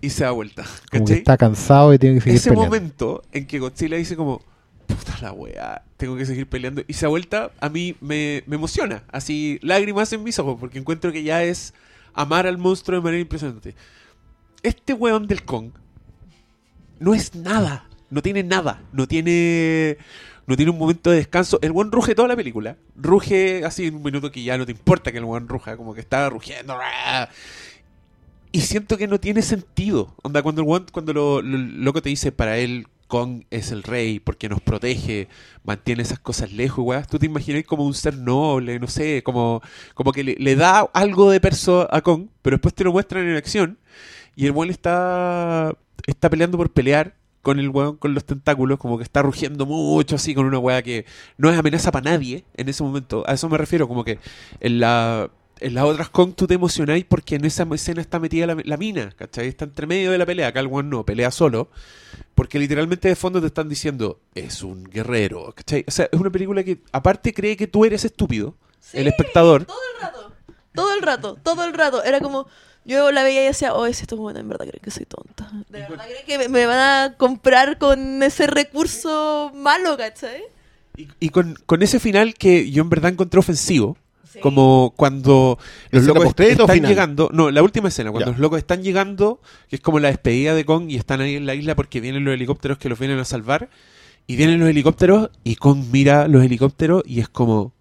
[0.00, 0.64] y se da vuelta.
[0.90, 2.70] Como que está cansado y tiene que seguir Ese peleando.
[2.70, 4.42] momento en que Godzilla dice como...
[4.86, 6.82] Puta la weá, tengo que seguir peleando.
[6.86, 9.04] Y se da vuelta, a mí me, me emociona.
[9.10, 11.72] Así, lágrimas en mis ojos, porque encuentro que ya es
[12.12, 13.74] amar al monstruo de manera impresionante.
[14.62, 15.70] Este weón del Kong
[16.98, 17.88] no es nada.
[18.10, 18.82] No tiene nada.
[18.92, 19.96] No tiene.
[20.52, 21.58] No tiene un momento de descanso.
[21.62, 22.76] El weón ruge toda la película.
[22.94, 25.78] Ruge así en un minuto que ya no te importa que el weón ruja.
[25.78, 26.76] Como que está rugiendo.
[28.52, 30.14] Y siento que no tiene sentido.
[30.22, 33.82] Onda, cuando el weón, cuando lo, lo- loco te dice para él Kong es el
[33.82, 35.28] rey porque nos protege,
[35.64, 36.84] mantiene esas cosas lejos.
[37.08, 39.62] Tú te imaginas como un ser noble, no sé, como,
[39.94, 43.26] como que le, le da algo de perso a Kong, pero después te lo muestran
[43.26, 43.78] en acción
[44.36, 45.74] y el weón está,
[46.06, 50.16] está peleando por pelear con el weón con los tentáculos, como que está rugiendo mucho
[50.16, 51.04] así con una weá que
[51.36, 53.24] no es amenaza para nadie en ese momento.
[53.26, 54.18] A eso me refiero, como que
[54.60, 55.30] en la
[55.62, 58.76] en las otras Kong tú te emocionáis porque en esa escena está metida la, la
[58.76, 59.48] mina, ¿cachai?
[59.48, 60.48] Está entre medio de la pelea.
[60.48, 61.68] Acá el weón no, pelea solo.
[62.34, 65.84] Porque literalmente de fondo te están diciendo, es un guerrero, ¿cachai?
[65.86, 68.56] O sea, es una película que aparte cree que tú eres estúpido,
[68.92, 69.64] el espectador.
[69.64, 70.32] Todo el rato.
[70.74, 72.02] Todo el rato, todo el rato.
[72.02, 72.46] Era como,
[72.84, 75.04] yo la veía y decía, oh, si esto es bueno, en verdad creen que soy
[75.06, 75.50] tonta.
[75.68, 80.42] De verdad creen que me, me van a comprar con ese recurso malo, ¿cachai?
[80.96, 83.96] Y, y con, con ese final que yo en verdad encontré ofensivo.
[84.30, 84.40] Sí.
[84.40, 85.58] Como cuando
[85.90, 86.88] los ¿Escena locos están final?
[86.90, 87.28] llegando.
[87.34, 88.32] No, la última escena, cuando Ya.
[88.32, 91.44] los locos están llegando, que es como la despedida de Kong y están ahí en
[91.44, 93.68] la isla porque vienen los helicópteros que los vienen a salvar.
[94.26, 97.72] Y vienen los helicópteros y Kong mira los helicópteros y es como: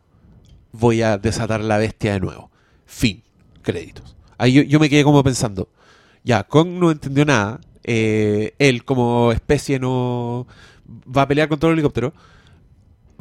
[0.73, 2.51] Voy a desatar la bestia de nuevo.
[2.85, 3.23] Fin.
[3.61, 4.15] Créditos.
[4.41, 5.69] Ahí yo, yo me quedé como pensando:
[6.23, 7.59] Ya, Kong no entendió nada.
[7.83, 10.47] eh, él, como especie, no
[11.15, 12.13] va a pelear con todos los helicópteros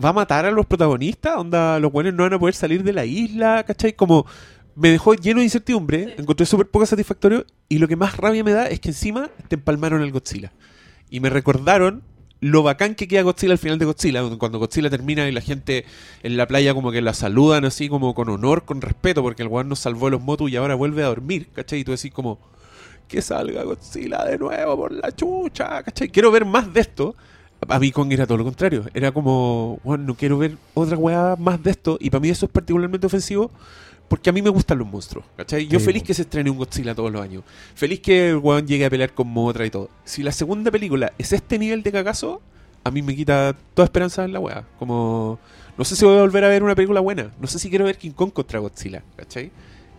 [0.02, 2.92] va a matar a los protagonistas, onda, los buenos no van a poder salir de
[2.92, 3.92] la isla, ¿cachai?
[3.92, 4.26] Como
[4.74, 8.52] me dejó lleno de incertidumbre, encontré súper poco satisfactorio y lo que más rabia me
[8.52, 10.52] da es que encima te empalmaron al Godzilla.
[11.10, 12.02] Y me recordaron
[12.40, 15.84] lo bacán que queda Godzilla al final de Godzilla, cuando Godzilla termina y la gente
[16.22, 19.48] en la playa como que la saludan así como con honor, con respeto, porque el
[19.48, 21.80] weón nos salvó los motos y ahora vuelve a dormir, ¿cachai?
[21.80, 22.38] Y tú decís como,
[23.10, 26.08] que salga Godzilla de nuevo por la chucha, ¿cachai?
[26.08, 27.16] Quiero ver más de esto.
[27.68, 28.84] A mí Kong era todo lo contrario.
[28.94, 31.98] Era como, bueno, no quiero ver otra weá más de esto.
[32.00, 33.50] Y para mí eso es particularmente ofensivo
[34.10, 35.24] porque a mí me gustan los monstruos.
[35.36, 35.68] ¿cachai?
[35.68, 37.44] Yo Sí, feliz que se estrene un Godzilla todos los años.
[37.76, 39.88] Feliz que el weón llegue a pelear con Motra y todo.
[40.04, 42.42] Si la segunda película es este nivel de cagazo,
[42.82, 44.66] a mí me quita toda esperanza en la weá.
[44.80, 45.38] Como,
[45.78, 47.30] no sé si voy a volver a ver una película buena.
[47.40, 49.04] No sé si quiero ver King Kong contra Godzilla.
[49.14, 49.52] ¿cachai?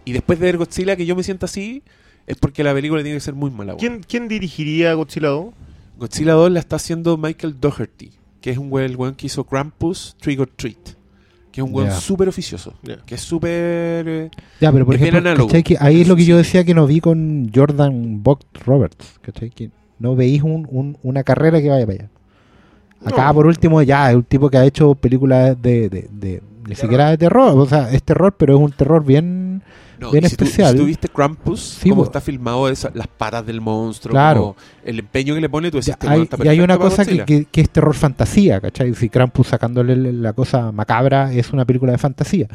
[0.04, 1.82] Y después de ver Godzilla, que yo me sienta así,
[2.28, 3.76] es porque la película tiene que ser muy mala.
[3.76, 3.80] weón.
[3.80, 5.54] ¿Quién, quién dirigiría Godzilla 2?
[5.98, 8.12] Godzilla 2 la está haciendo Michael Doherty,
[8.42, 10.98] que es un weón, el weón que hizo Krampus Trick or Treat,
[11.52, 12.98] que es un weón súper oficioso, Ya.
[13.06, 14.08] que es súper...
[14.08, 14.30] eh,
[14.60, 18.46] Ya, pero por ahí es lo que yo decía que no vi con Jordan Vogt
[18.66, 19.50] Roberts, ¿cachai?
[19.50, 19.70] Que
[20.00, 22.10] no veis un, un- una carrera que vaya para allá.
[23.06, 23.34] Acá, No.
[23.34, 27.10] por último, ya es un tipo que ha hecho películas de, de, de- ni siquiera
[27.10, 29.62] de terror, o sea, es terror, pero es un terror bien...
[30.02, 30.72] no, Bien y si tú- especial.
[30.74, 32.06] si tú viste Krampus, Sí, cómo bo.
[32.06, 34.42] está filmado esa- las patas del monstruo, Claro.
[34.42, 37.06] como el empeño que le pone, tú decís, este hay, está y hay una cosa
[37.06, 38.94] que, que- que es terror fantasía, ¿cachai?
[38.96, 42.48] Si Krampus sacándole la cosa macabra es una película de fantasía.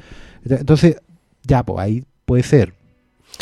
[0.44, 0.96] Entonces,
[1.44, 2.74] ya, pues ahí puede ser,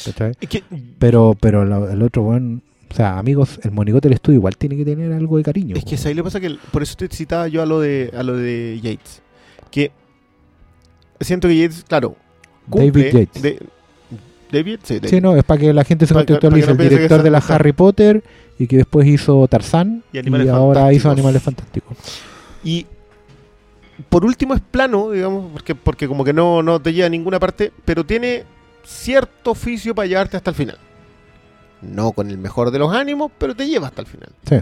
[0.05, 0.33] ¿cachai?
[0.41, 0.63] Es que
[0.99, 2.61] Pero, pero el otro, bueno,
[2.91, 5.75] o sea, amigos, el monigote del estudio igual tiene que tener algo de cariño.
[5.77, 6.09] Es que po.
[6.09, 8.37] ahí le pasa que el- por eso te citaba yo a lo de a lo
[8.37, 9.23] de Yates,
[9.71, 9.91] que
[11.21, 12.17] siento que Yates, claro,
[12.69, 13.43] cumple David Yates.
[13.43, 13.59] de-
[14.51, 15.09] David, sí, David.
[15.09, 16.71] Sí, no, es para que la gente se contextualice.
[16.71, 17.55] El director de la Tarzán.
[17.57, 18.23] Harry Potter
[18.59, 21.97] y que después hizo Tarzán Y ahora hizo Animales Fantásticos.
[22.63, 22.87] Y
[24.09, 27.39] por último es plano, digamos, porque, porque como que no, no te lleva a ninguna
[27.41, 28.45] parte, pero tiene
[28.85, 30.79] cierto oficio para llevarte hasta el final.
[31.83, 34.31] No con el mejor de los ánimos, pero te lleva hasta el final.
[34.49, 34.57] Sí.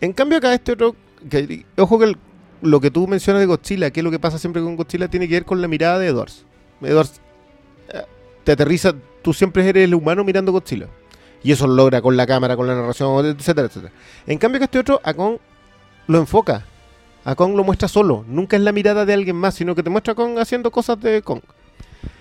[0.00, 0.96] En cambio acá este otro,
[1.30, 2.16] que- ojo que el-
[2.62, 5.28] lo que tú mencionas de Godzilla, que es lo que pasa siempre con Godzilla, tiene
[5.28, 6.44] que ver con la mirada de Edwards.
[6.82, 7.20] Edwards
[7.92, 8.02] eh,
[8.42, 8.94] te aterriza,
[9.24, 10.86] tú siempre eres el humano mirando Godzilla.
[11.42, 13.92] Y eso lo logra con la cámara, con la narración, etcétera, etcétera.
[14.26, 15.38] En cambio que este otro, a Kong
[16.06, 16.64] lo enfoca.
[17.24, 18.24] A Kong lo muestra solo.
[18.28, 21.00] Nunca es la mirada de alguien más, sino que te muestra a Kong haciendo cosas
[21.00, 21.40] de Kong.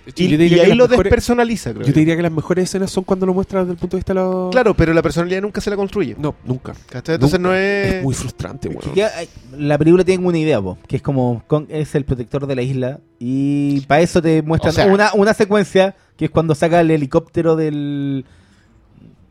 [0.06, 1.84] Hecho, Y, ahí lo mejores- despersonaliza, creo.
[1.84, 1.94] Yo yo.
[1.94, 4.14] te diría que las mejores escenas son cuando lo muestran desde el punto de vista
[4.14, 4.52] de los...
[4.52, 6.16] Claro, pero la personalidad nunca se la construye.
[6.20, 6.74] No, nunca.
[6.90, 7.16] ¿cachai?
[7.16, 7.54] Entonces Nunca.
[7.54, 7.94] no es...
[7.96, 11.68] Es muy frustrante, ya, eh, la película tiene una idea, po, que es como Kong
[11.70, 15.34] es el protector de la isla y para eso te muestran O sea- una, una
[15.34, 18.26] secuencia que es cuando saca el helicóptero del...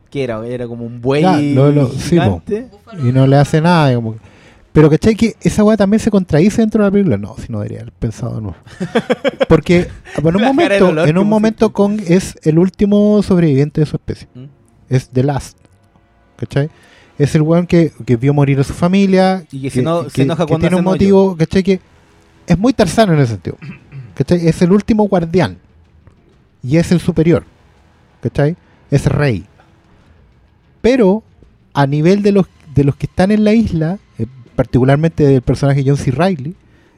[0.09, 0.45] ¿Qué era?
[0.47, 2.17] Era como un buey lo- lo- sí.
[2.99, 3.91] Y no le hace nada.
[3.91, 4.19] y como que-
[4.73, 5.15] Pero ¿cachai?
[5.15, 7.17] Que esa weá también se contradice dentro de la película.
[7.17, 8.55] No, si no debería haber pensado no.
[9.47, 9.87] Porque
[10.21, 13.95] bueno, en un momento, en que un momento Kong es el último sobreviviente de su
[13.97, 14.27] especie.
[14.33, 14.45] ¿Mm?
[14.89, 15.57] Es The Last.
[16.37, 16.69] ¿Cachai?
[17.19, 19.45] Es el weón que, que vio morir a su familia.
[19.51, 21.61] Y que se eno- se enoja cuando tiene un motivo, ¿cachai?
[21.61, 21.79] Que
[22.47, 23.57] es muy tarzano en ese sentido.
[24.15, 24.47] ¿Cachai?
[24.47, 25.57] Es el último guardián.
[26.63, 27.45] Y es el superior.
[28.21, 28.55] ¿Cachai?
[28.89, 29.45] Es rey.
[30.81, 31.23] Pero
[31.73, 35.83] a nivel de los, de los que están en la isla, eh, particularmente del personaje
[35.85, 36.11] John C.
[36.11, 36.55] Riley,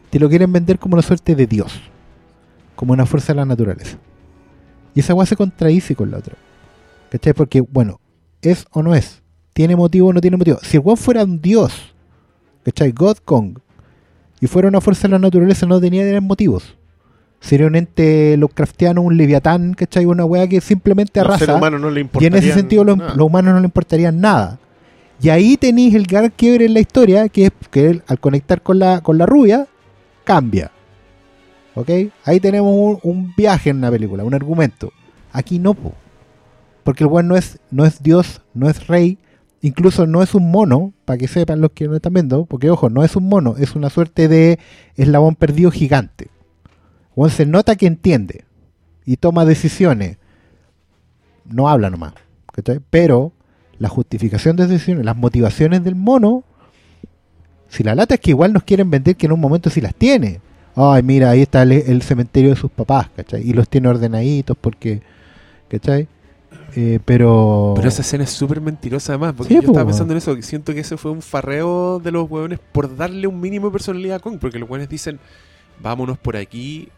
[0.09, 1.81] te lo quieren vender como una suerte de Dios.
[2.75, 3.97] Como una fuerza de la naturaleza.
[4.93, 6.35] Y esa weá se contradice con la otra.
[7.09, 7.33] ¿Cachai?
[7.33, 7.99] Porque, bueno,
[8.41, 9.21] ¿es o no es?
[9.53, 10.57] ¿Tiene motivo o no tiene motivo?
[10.61, 11.93] Si el weón fuera un Dios,
[12.63, 12.91] ¿cachai?
[12.91, 13.57] God Kong,
[14.41, 16.75] y fuera una fuerza de la naturaleza, no tenía motivos.
[17.39, 20.05] Sería un ente Lovecraftiano, un leviatán, ¿cachai?
[20.05, 21.55] Una weá que simplemente Los arrasa.
[21.55, 24.57] humanos no le Y en ese sentido los, los humanos no le importarían nada.
[25.21, 28.61] Y ahí tenéis el gran quiebre en la historia, que es que él, al conectar
[28.61, 29.67] con la, con la rubia,
[30.23, 30.71] cambia.
[31.73, 31.89] ¿Ok?
[32.23, 34.91] Ahí tenemos un, viaje en una película, un argumento.
[35.31, 35.93] Aquí no, po.
[36.83, 39.17] Porque el weón no es, no es Dios, no es rey,
[39.61, 42.89] incluso no es un mono, para que sepan los que no están viendo, porque ojo,
[42.89, 44.59] no es un mono, es una suerte de
[44.95, 46.29] eslabón perdido gigante.
[47.15, 48.45] Weón se nota que entiende
[49.05, 50.17] y toma decisiones.
[51.45, 52.13] No habla nomás.
[52.55, 52.79] ¿cachai?
[52.89, 53.33] Pero
[53.79, 56.43] la justificación de decisiones, las motivaciones del mono,
[57.69, 59.95] si la lata es que igual nos quieren vender que en un momento sí las
[59.95, 60.39] tiene.
[60.75, 63.47] Ay, mira, ahí está el, el cementerio de sus papás, ¿cachai?
[63.47, 65.01] Y los tiene ordenaditos porque,
[65.69, 66.07] ¿cachai?
[66.75, 67.73] Eh, pero...
[67.75, 70.41] Pero esa escena es súper mentirosa además, porque Sí, yo estaba pensando en eso, que
[70.41, 74.17] siento que ese fue un farreo de los hueones por darle un mínimo de personalidad
[74.17, 75.19] a Kong, porque los hueones dicen,
[75.81, 76.89] vámonos por aquí,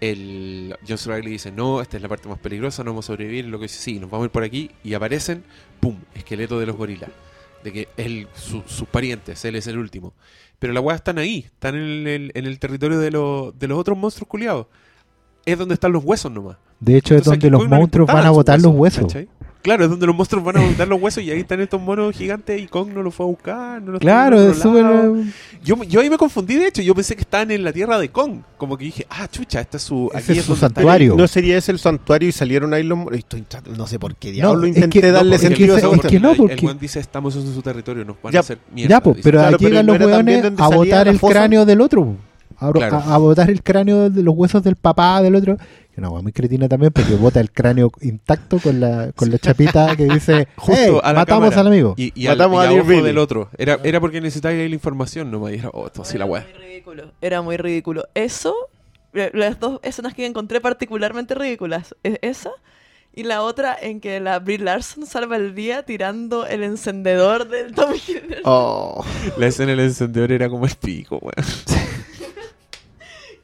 [0.00, 1.10] el John C.
[1.10, 3.64] Reilly dice, no, esta es la parte más peligrosa, no vamos a sobrevivir, lo que
[3.64, 5.42] dice, sí, nos vamos a ir por aquí, y aparecen,
[5.80, 7.10] pum, esqueleto de los gorilas,
[7.64, 10.12] de que él, su- sus parientes, él es el último.
[10.58, 13.78] Pero las hueas están ahí, están en el, en el territorio de, los de los
[13.78, 14.66] otros monstruos culiados.
[15.44, 16.56] Es donde están los huesos nomás.
[16.80, 19.02] de hecho es donde los monstruos van a botar los huesos.
[19.04, 19.28] ¿cachai?
[19.66, 22.14] Claro, es donde los monstruos van a buscar los huesos y ahí están estos monos
[22.16, 23.82] gigantes y Kong no los fue a buscar.
[23.82, 24.84] No los Claro, es súper.
[25.64, 26.82] Yo, yo ahí me confundí, de hecho.
[26.82, 28.42] Yo pensé que estaban en la tierra de Kong.
[28.56, 30.08] Como que dije, ah, chucha, este es su.
[30.14, 31.16] Aquí es su está- santuario.
[31.16, 32.96] ¿No sería ese el santuario y salieron ahí los...
[32.96, 35.74] mo- Estoy trat- no sé por qué diablo es intenté que- darle no, porque sentido
[35.74, 38.04] a ese- esa es que no, el- porque- El buen dice, estamos en su territorio,
[38.04, 38.90] nos van Ya, a hacer mierda.
[38.96, 39.24] Ya, pues, dice.
[39.28, 41.32] pero Claro, pero llegan ¿no los hueones a botar el fosa?
[41.34, 42.16] cráneo del otro.
[42.58, 42.96] A, Claro.
[42.96, 45.56] a- a botar el cráneo de los huesos del papá del otro.
[45.94, 49.38] Que una hueá muy cretina también, porque bota el cráneo intacto con la, con la
[49.38, 51.60] chapita que dice: Justo "Hey, a la matamos cámara.
[51.62, 51.94] al amigo.
[51.96, 53.48] Y, y, al, Matamos y a ojo del otro.
[53.56, 56.42] Era, era porque necesitaba la información, no me dijeron, oh, esto así la Era weá.
[56.44, 57.12] muy ridículo.
[57.20, 58.04] Era muy ridículo.
[58.14, 58.54] Eso,
[59.12, 62.50] las dos escenas que encontré particularmente ridículas, es esa
[63.14, 67.74] y la otra en que la Brie Larson salva el día tirando el encendedor del
[67.74, 67.98] Tommy.
[68.44, 69.02] Oh.
[69.38, 71.32] La escena del encendedor era como el pico, weón.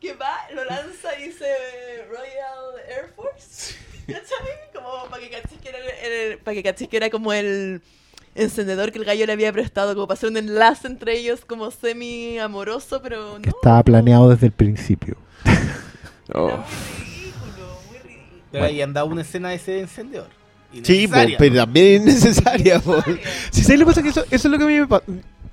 [0.00, 3.74] Que va, lo lanza y dice eh, Royal Air Force.
[4.06, 4.72] ¿Cachai?
[4.74, 7.80] Como para que cachis que era, el- para que cachis que era como el
[8.34, 11.70] encendedor que el gallo le había prestado, como para hacer un enlace entre ellos como
[11.70, 13.42] semi amoroso, pero no.
[13.42, 15.16] Que estaba planeado desde el principio.
[16.34, 16.48] Oh.
[16.48, 18.42] Era muy ridículo, muy ridículo.
[18.52, 20.28] Pero ahí andaba una escena de ese encendedor.
[20.72, 22.80] Sí, po, Innecesaria, pero también es necesaria.
[23.50, 25.04] Si sabes lo que pasa que eso, eso es lo que a mí me pasa.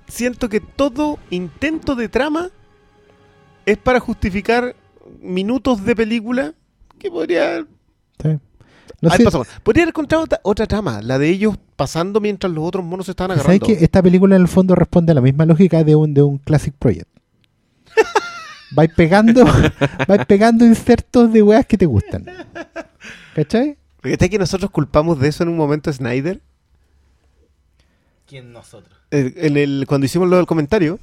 [0.07, 2.49] Siento que todo intento de trama
[3.65, 4.73] es para justificar
[5.19, 6.53] minutos de película
[6.97, 7.65] que podría
[8.23, 8.37] Sí.
[9.01, 9.23] No sé.
[9.63, 13.11] Podría haber encontrado otra, otra trama, la de ellos pasando mientras los otros monos se
[13.13, 13.65] estaban ¿sabes agarrando.
[13.65, 16.37] que esta película en el fondo responde a la misma lógica de un, de un
[16.39, 17.07] Classic Project?
[18.71, 19.45] vais pegando,
[20.07, 22.25] vais pegando insertos de weas que te gustan.
[23.35, 23.77] ¿Cachai?
[24.01, 26.41] Porque está que nosotros culpamos de eso en un momento a Snyder.
[28.27, 28.97] ¿Quién nosotros?
[29.11, 30.99] Eh, En el, cuando hicimos lo del comentario,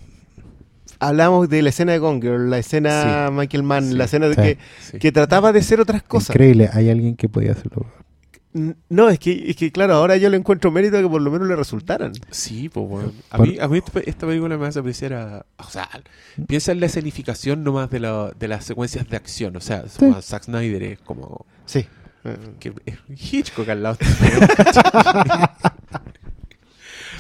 [0.99, 3.95] hablamos de la escena de Gone Girl, la escena Michael Mann, Sí.
[3.97, 4.41] la escena de Sí.
[4.43, 4.59] que,
[4.93, 4.99] Sí.
[4.99, 6.31] que trataba de ser otras cosas.
[6.31, 7.87] Increíble, hay alguien que podía hacerlo.
[8.89, 11.31] No, es que, es que claro, ahora yo le encuentro mérito a que por lo
[11.31, 12.13] menos le resultaran.
[12.31, 13.13] Sí, pues bueno.
[13.29, 15.45] A mí, a mí esta esta película me hace apreciar a.
[15.59, 15.87] O sea,
[16.47, 19.57] piensa en la escenificación nomás de, la- de las secuencias de acción.
[19.57, 20.07] O sea, Sí.
[20.23, 21.45] Zack Snyder es como.
[21.67, 21.85] Sí.
[22.59, 22.97] Que, es
[23.31, 23.99] Hitchcock al lado.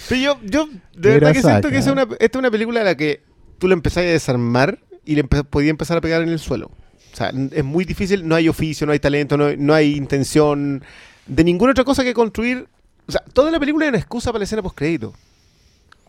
[0.08, 1.70] Pero yo, yo de verdad que siento saca.
[1.70, 3.22] que esa es una, esta es una película a la que
[3.58, 6.70] tú la empezás a desarmar y le empe- podías empezar a pegar en el suelo.
[7.12, 10.82] O sea, es muy difícil, no hay oficio, no hay talento, no, no hay intención
[11.26, 12.66] de ninguna otra cosa que construir.
[13.08, 15.14] O sea, toda la película es una excusa para la escena post-crédito.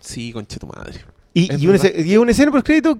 [0.02, 0.99] sí, concha tu madre.
[1.34, 2.99] Y, Es y, una, y una escena post-crédito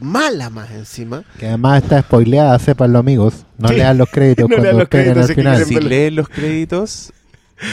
[0.00, 1.24] mala más encima.
[1.38, 3.44] Que además está spoileada, sepan los amigos.
[3.58, 3.74] No Sí.
[3.76, 5.64] lean los créditos No lean cuando los créditos, al final.
[5.64, 7.12] Si leen los créditos,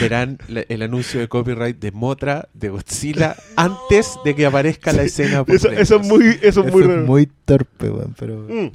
[0.00, 0.38] verán
[0.68, 5.44] el anuncio de copyright de Motra, de Godzilla, antes de que aparezca la escena.
[5.44, 7.04] por Eso, eso es muy, eso es Eso muy raro.
[7.04, 8.46] muy torpe, weón, pero...
[8.48, 8.72] Mm.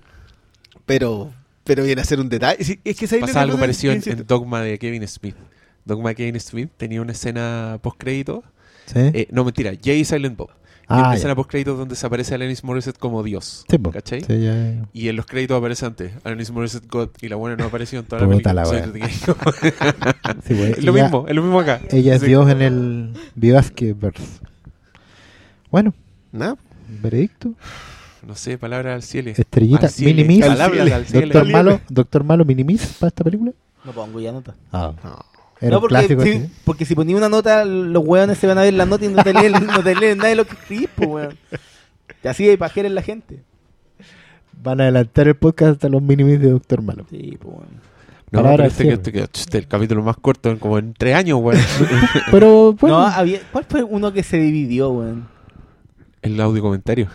[0.86, 1.34] Pero,
[1.64, 2.62] pero viene a ser un detalle.
[2.64, 5.36] Sí, Es que ¿sabes lo Pasa algo parecido en, Dogma de Kevin Smith.
[5.86, 8.44] Dogma de Kevin Smith tenía una escena post-crédito.
[8.86, 9.00] ¿Sí?
[9.00, 10.50] Eh, no, mentira, Jay Silent Bob.
[10.88, 11.16] Ah, una ya.
[11.16, 13.66] escena post-créditos donde se aparece a Alanis Morissette como Dios.
[13.70, 13.92] Sí, po.
[13.92, 14.22] ¿Cachai?
[14.22, 14.86] Sí, ya, ya.
[14.94, 18.06] Y en los créditos aparece antes Alanis Morissette God y la buena no apareció en
[18.06, 18.88] toda la la película.
[18.92, 19.10] de-
[20.46, 21.80] Sí, güey, es lo ella- mismo, es lo mismo acá.
[21.90, 22.28] Ella es Sí.
[22.28, 24.40] Dios en el Vivasqueverse.
[25.72, 25.94] Bueno,
[26.32, 26.58] ¿No?
[27.02, 27.54] veredicto.
[28.28, 29.32] No sé, palabras al cielo.
[29.32, 29.94] Estrellita, Al.
[30.00, 30.46] Minimis.
[30.46, 31.34] Palabras al cielo.
[31.34, 33.52] Doctor Malo, Doctor Malo, Minimis para esta película.
[33.84, 34.56] No pongo ya nota.
[34.72, 35.26] Ah, No.
[35.64, 36.22] Era no, porque, clásico.
[36.24, 36.50] si, así.
[36.66, 39.24] porque si ponía una nota, los hueones se van a ver la nota y no
[39.24, 41.38] te leen, no te leen nada de lo que escribís, pues, weón.
[42.22, 43.42] Te hacía de pajera en la gente.
[44.62, 47.06] Van a adelantar el podcast hasta los Minimis de Doctor Malo.
[47.10, 47.94] Sí, pues, weón.
[48.32, 51.40] No, pero este, este, que- este, el capítulo más corto, en como en tres años,
[51.42, 51.62] weón.
[52.32, 55.28] Pero bueno, No, había, ¿cuál fue uno que se dividió, weón?
[56.24, 57.10] el audio comentario.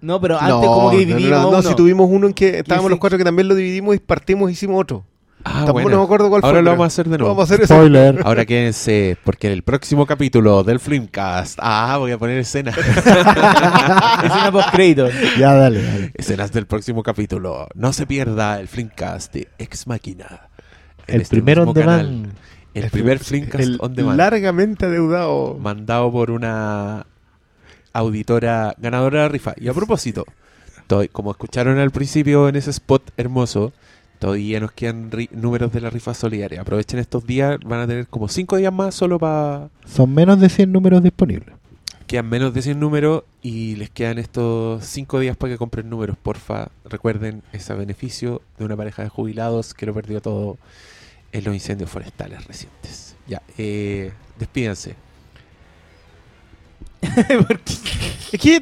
[0.00, 1.62] No, pero antes No, como que no, dividimos no, no, uno.
[1.62, 4.52] si tuvimos uno en que estábamos los cuatro que también lo dividimos y partimos y
[4.54, 5.04] hicimos otro.
[5.44, 5.90] Ah, Tampoco bueno.
[5.90, 6.62] no me acuerdo cuál Ahora fue.
[6.62, 7.34] lo pero vamos a hacer de nuevo.
[7.34, 7.74] Vamos a hacer eso.
[7.74, 8.20] spoiler.
[8.24, 11.58] Ahora quédense, porque en el próximo capítulo del Flimcast.
[11.62, 12.76] Ah, voy a poner escenas.
[12.76, 15.08] Escena post crédito.
[15.38, 16.12] ya, dale, dale.
[16.14, 17.68] escenas del próximo capítulo.
[17.74, 20.48] No se pierda el Flimcast de Ex Máquina.
[21.06, 22.32] El este primero on demand.
[22.74, 24.18] El primer Flimcast El on demand.
[24.18, 25.56] largamente adeudado.
[25.58, 27.06] mandado por una
[27.92, 29.54] auditora ganadora de la rifa.
[29.56, 30.24] Y a propósito,
[30.86, 33.72] to- como escucharon al principio en ese spot hermoso,
[34.18, 36.60] todavía nos quedan números de la rifa solidaria.
[36.60, 39.68] Aprovechen estos días, van a tener como 5 días más solo para...
[39.86, 41.54] Son menos de 100 números disponibles.
[42.06, 46.16] Quedan menos de 100 números y les quedan estos 5 días para que compren números.
[46.22, 50.56] Porfa, recuerden ese beneficio de una pareja de jubilados que lo perdió todo
[51.32, 53.14] en los incendios forestales recientes.
[53.26, 54.94] Ya, eh, despídanse.
[58.32, 58.60] Es que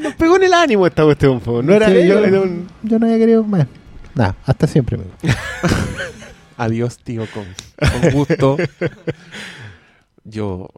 [0.00, 1.40] nos pegó en el ánimo esta cuestión.
[1.64, 2.44] No era, Sí, yo-
[2.82, 3.66] Yo no había querido más.
[4.14, 5.10] Nada, hasta siempre, amigo.
[6.56, 7.44] Adiós, tío, con,
[8.00, 8.56] con gusto.
[10.24, 10.68] Yo.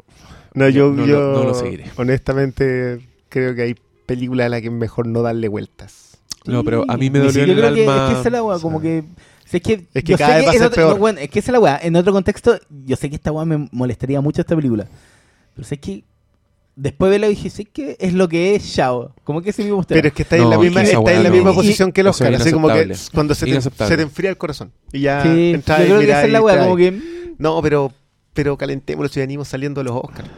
[0.55, 1.85] No, yo, No, no yo lo- no lo seguiré.
[1.97, 3.77] honestamente creo que hay
[4.07, 6.17] películas a las que es mejor no darle vueltas.
[6.47, 8.05] No, pero a mí me dolió en el creo que- alma.
[8.07, 9.05] Es que esa es la weá, como que.
[9.45, 10.93] si es que, Es que yo sé cada vez va a ser otro- peor.
[10.95, 11.79] no, bueno, es que esa es la weá.
[11.83, 14.87] En otro contexto, yo sé que esta weá me molestaría mucho esta película.
[15.55, 16.05] Pero sé que.
[16.79, 19.15] Después de verla dije, sé que es lo que es Shao.
[19.25, 19.95] Como que ese mismo usted.
[19.97, 21.35] Pero es que está en No, la es misma, que está en weá la no.
[21.35, 22.35] misma Y- posición que el Oscar.
[22.35, 24.73] Así como que cuando se te, se te enfría el corazón.
[24.93, 26.77] Y ya Sí, yo entras y creo que miras esa es y la weá, como
[26.77, 27.01] que.
[27.39, 27.93] No, pero,
[28.35, 30.29] pero calentémoslo si venimos saliendo de los Oscars.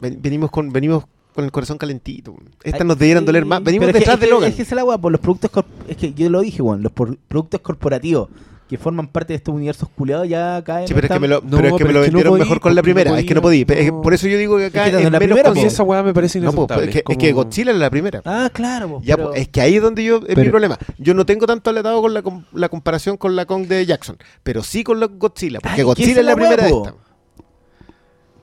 [0.00, 2.34] Ven- Venimos con, venimos con el corazón calentito.
[2.64, 3.62] Estas nos debieran doler más.
[3.62, 4.48] Venimos Pero es que- detrás de que- Logan.
[4.50, 5.50] Es que es la weá, por los productos.
[5.86, 6.82] Es que yo lo dije, weón.
[6.82, 8.28] Los por- productos corporativos
[8.68, 10.86] que forman parte de estos universos culeados ya caen.
[10.86, 12.12] Sí, pero es que me lo, No, pero es que pero me lo es que
[12.12, 13.18] no vendieron podí, mejor con la porque no primera.
[13.20, 13.60] es que no podí.
[13.66, 16.02] Es que por eso yo digo que acá Es que la menos primera, esa weá
[16.02, 16.84] me parece No, pues, inaceptable.
[16.86, 18.20] es, que, es como- que Godzilla es la primera.
[18.26, 18.88] Ah, claro.
[18.88, 20.76] po, Ya, pero- pues, es que ahí es donde yo es mi problema.
[20.98, 24.18] Yo no tengo tanto aletado con la, com- la comparación con la Kong de Jackson,
[24.42, 26.94] pero sí con la Godzilla, porque Ay, Godzilla es la la primera de esta.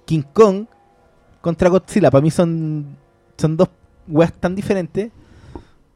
[0.05, 0.65] King Kong
[1.41, 2.97] contra Godzilla, para mí son,
[3.37, 3.69] son dos
[4.07, 5.11] weas tan diferentes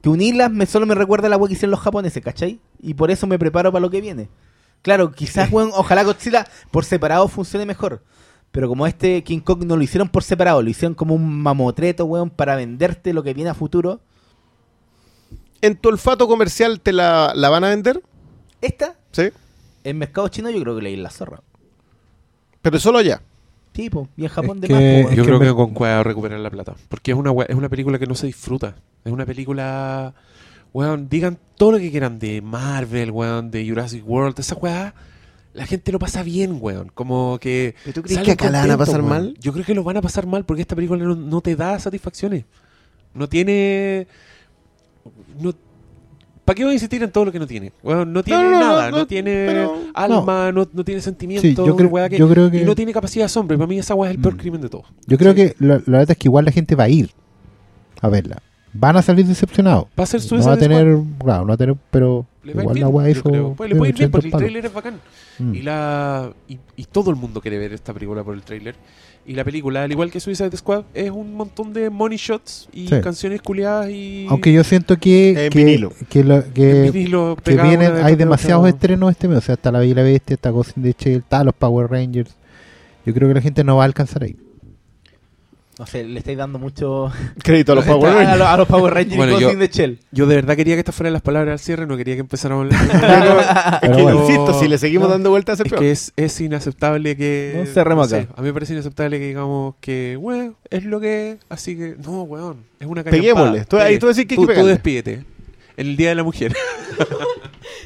[0.01, 2.59] que unirlas me, solo me recuerda a la wea que hicieron los japoneses, ¿cachai?
[2.81, 4.29] Y por eso me preparo para lo que viene.
[4.81, 8.01] Claro, quizás, weón, ojalá Godzilla por separado funcione mejor.
[8.51, 12.05] Pero como este King Kong no lo hicieron por separado, lo hicieron como un mamotreto,
[12.05, 13.99] weón, para venderte lo que viene a futuro.
[15.61, 18.01] ¿En tu olfato comercial te la, la van a vender?
[18.61, 19.29] Esta, Sí.
[19.83, 21.41] en mercado chino, yo creo que leí la zorra.
[22.61, 23.21] Pero solo allá.
[24.17, 25.15] Y en Japón Es de que- más, po, es weón.
[25.15, 26.75] Yo que creo me- que con Cueva recuperar la plata.
[26.87, 28.75] Porque es una, es una película que no se disfruta.
[29.05, 30.13] Es una película.
[30.73, 34.39] Weón, digan todo lo que quieran de Marvel, weón, de Jurassic World.
[34.39, 34.93] Esa weá,
[35.53, 36.91] la gente lo pasa bien, weón.
[36.93, 37.75] Como que.
[37.85, 39.09] ¿Y tú crees que acá la van a pasar weón.
[39.09, 39.33] mal?
[39.39, 41.79] Yo creo que lo van a pasar mal porque esta película no, no te da
[41.79, 42.45] satisfacciones.
[43.13, 44.05] No tiene.
[45.39, 45.53] No,
[46.49, 47.71] ¿Para qué voy a insistir en todo lo que no tiene?
[47.83, 48.89] Weón, no tiene no, no, nada.
[48.89, 51.43] no, No, tiene pero- alma, no, tiene sentimiento.
[51.47, 53.53] Sí, yo creo, que- yo creo que y no tiene capacidad de asombro.
[53.53, 54.37] Y para mí esa weá es el peor Mm.
[54.37, 54.83] crimen de todo.
[55.05, 55.37] yo creo Sí.
[55.37, 57.11] que la, la verdad es que igual la gente va a ir
[58.01, 58.41] a verla.
[58.73, 59.85] Van a salir decepcionados.
[59.99, 62.53] Va a ser su No va a tener, claro, no va a tener, pero Le
[62.53, 63.23] va a ir igual bien, la weá hizo.
[63.23, 63.53] creo.
[63.55, 64.99] Pues le puede ir bien 800 porque el trailer es bacán.
[65.39, 65.55] Mm.
[65.55, 68.75] Y, la, y, y todo el mundo quiere ver esta película por el trailer.
[69.25, 72.87] Y la película, al igual que Suicide Squad, es un montón de money shots y
[72.87, 73.01] Sí.
[73.01, 74.25] canciones culiadas y.
[74.29, 75.91] Aunque yo siento que, En que, vinilo.
[76.09, 79.37] que, lo- que- vinilo que vienen, hay demasiados estrenos este mes.
[79.39, 81.53] O sea, está La Bella y la Bestia, está Ghost in the Shell, está los
[81.53, 82.35] Power Rangers.
[83.05, 84.35] Yo creo que la gente no va a alcanzar ahí.
[85.79, 87.09] No sé, le estáis dando mucho
[87.43, 88.37] Crédito a los Power a, Rangers.
[88.37, 89.99] los- a los Power Rangers Bueno, yo- the Shell.
[90.11, 92.67] Yo de verdad quería que estas fueran las palabras al cierre, no quería que empezáramos
[92.73, 93.79] a hablar.
[93.81, 94.19] Pero que bueno.
[94.21, 95.81] insisto, si le seguimos No, dando vueltas a Es peor.
[95.81, 97.53] que es, es inaceptable que.
[97.57, 98.33] No, cerremos sé, acá.
[98.35, 101.95] a mí me parece inaceptable que digamos que, weón, es lo que es, así que.
[102.03, 103.11] No, weón, es una callampada.
[103.33, 103.65] Peguémosle.
[103.65, 105.23] Tú- ahí tú decís que tú, que tú despídete.
[105.79, 106.53] En el Día de la Mujer.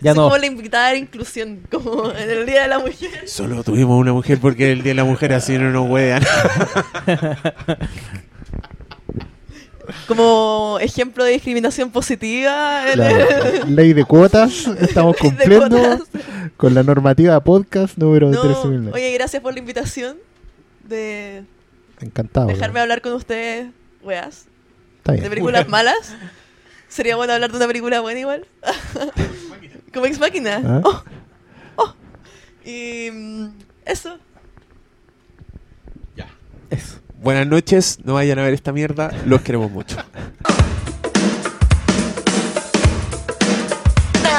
[0.01, 0.23] Ya es no.
[0.23, 3.27] como la invitada a la inclusión, como en el Día de la Mujer.
[3.29, 6.23] Solo tuvimos una mujer porque el Día de la Mujer así no nos huean.
[10.07, 12.85] Como ejemplo de discriminación positiva.
[12.91, 16.01] el- Ley de cuotas, estamos de cumpliendo cuotas.
[16.57, 18.93] con la normativa podcast número No, 13.000.
[18.93, 20.17] oye, gracias por la invitación
[20.87, 21.43] de
[22.01, 22.47] Encantado.
[22.47, 23.67] dejarme hablar con ustedes,
[24.01, 24.45] weas,
[24.97, 25.29] Está de bien.
[25.29, 26.15] películas malas.
[26.93, 28.45] Sería bueno hablar de una película buena igual.
[29.93, 30.61] Como Ex Máquina.
[30.63, 30.81] ¿Ah?
[30.83, 31.03] Oh,
[31.77, 31.95] oh.
[32.63, 33.47] Y mm,
[33.83, 34.19] eso.
[36.69, 36.99] Eso.
[37.19, 39.97] Buenas noches, no vayan a ver esta mierda, los queremos mucho.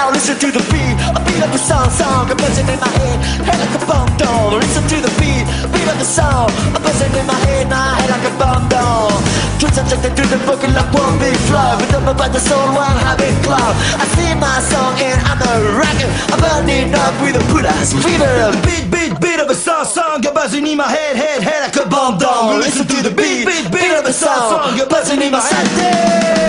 [0.04, 2.92] Now listen to the beat, a beat of the song, song, a buzzing in my
[2.92, 4.52] head, head like a bomb doll.
[4.60, 8.12] Listen to the beat, beat of the song, a buzzing in my head, my head
[8.12, 9.08] like a bomb doll.
[9.56, 13.32] Twist subjected to the boogie like one big flow, rhythm about the soul, one habit
[13.40, 13.72] club.
[13.96, 17.96] I sing my song and I'm a rocker, I'm burning up with a put ass
[17.96, 18.52] fever.
[18.60, 21.80] Beat, beat, beat of a song, song, a buzzing in my head, head, head like
[21.80, 22.60] a bomb doll.
[22.60, 26.44] Listen to the beat, beat, beat of a song, song, a buzzing in my head.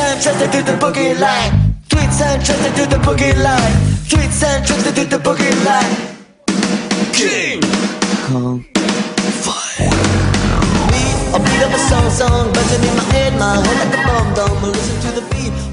[0.00, 1.67] And trusted to the boogie line.
[1.88, 3.76] Tweets and tricks to do the boogie line.
[4.08, 5.94] Tweets and tricks to do the boogie line.
[7.12, 7.60] King
[8.26, 8.64] Kong
[9.44, 9.90] Fire.
[10.90, 14.02] Beat, a beat of a song song buzzing in my head, my head like a
[14.06, 14.62] bomb dome.
[14.72, 15.67] Listen to the beat.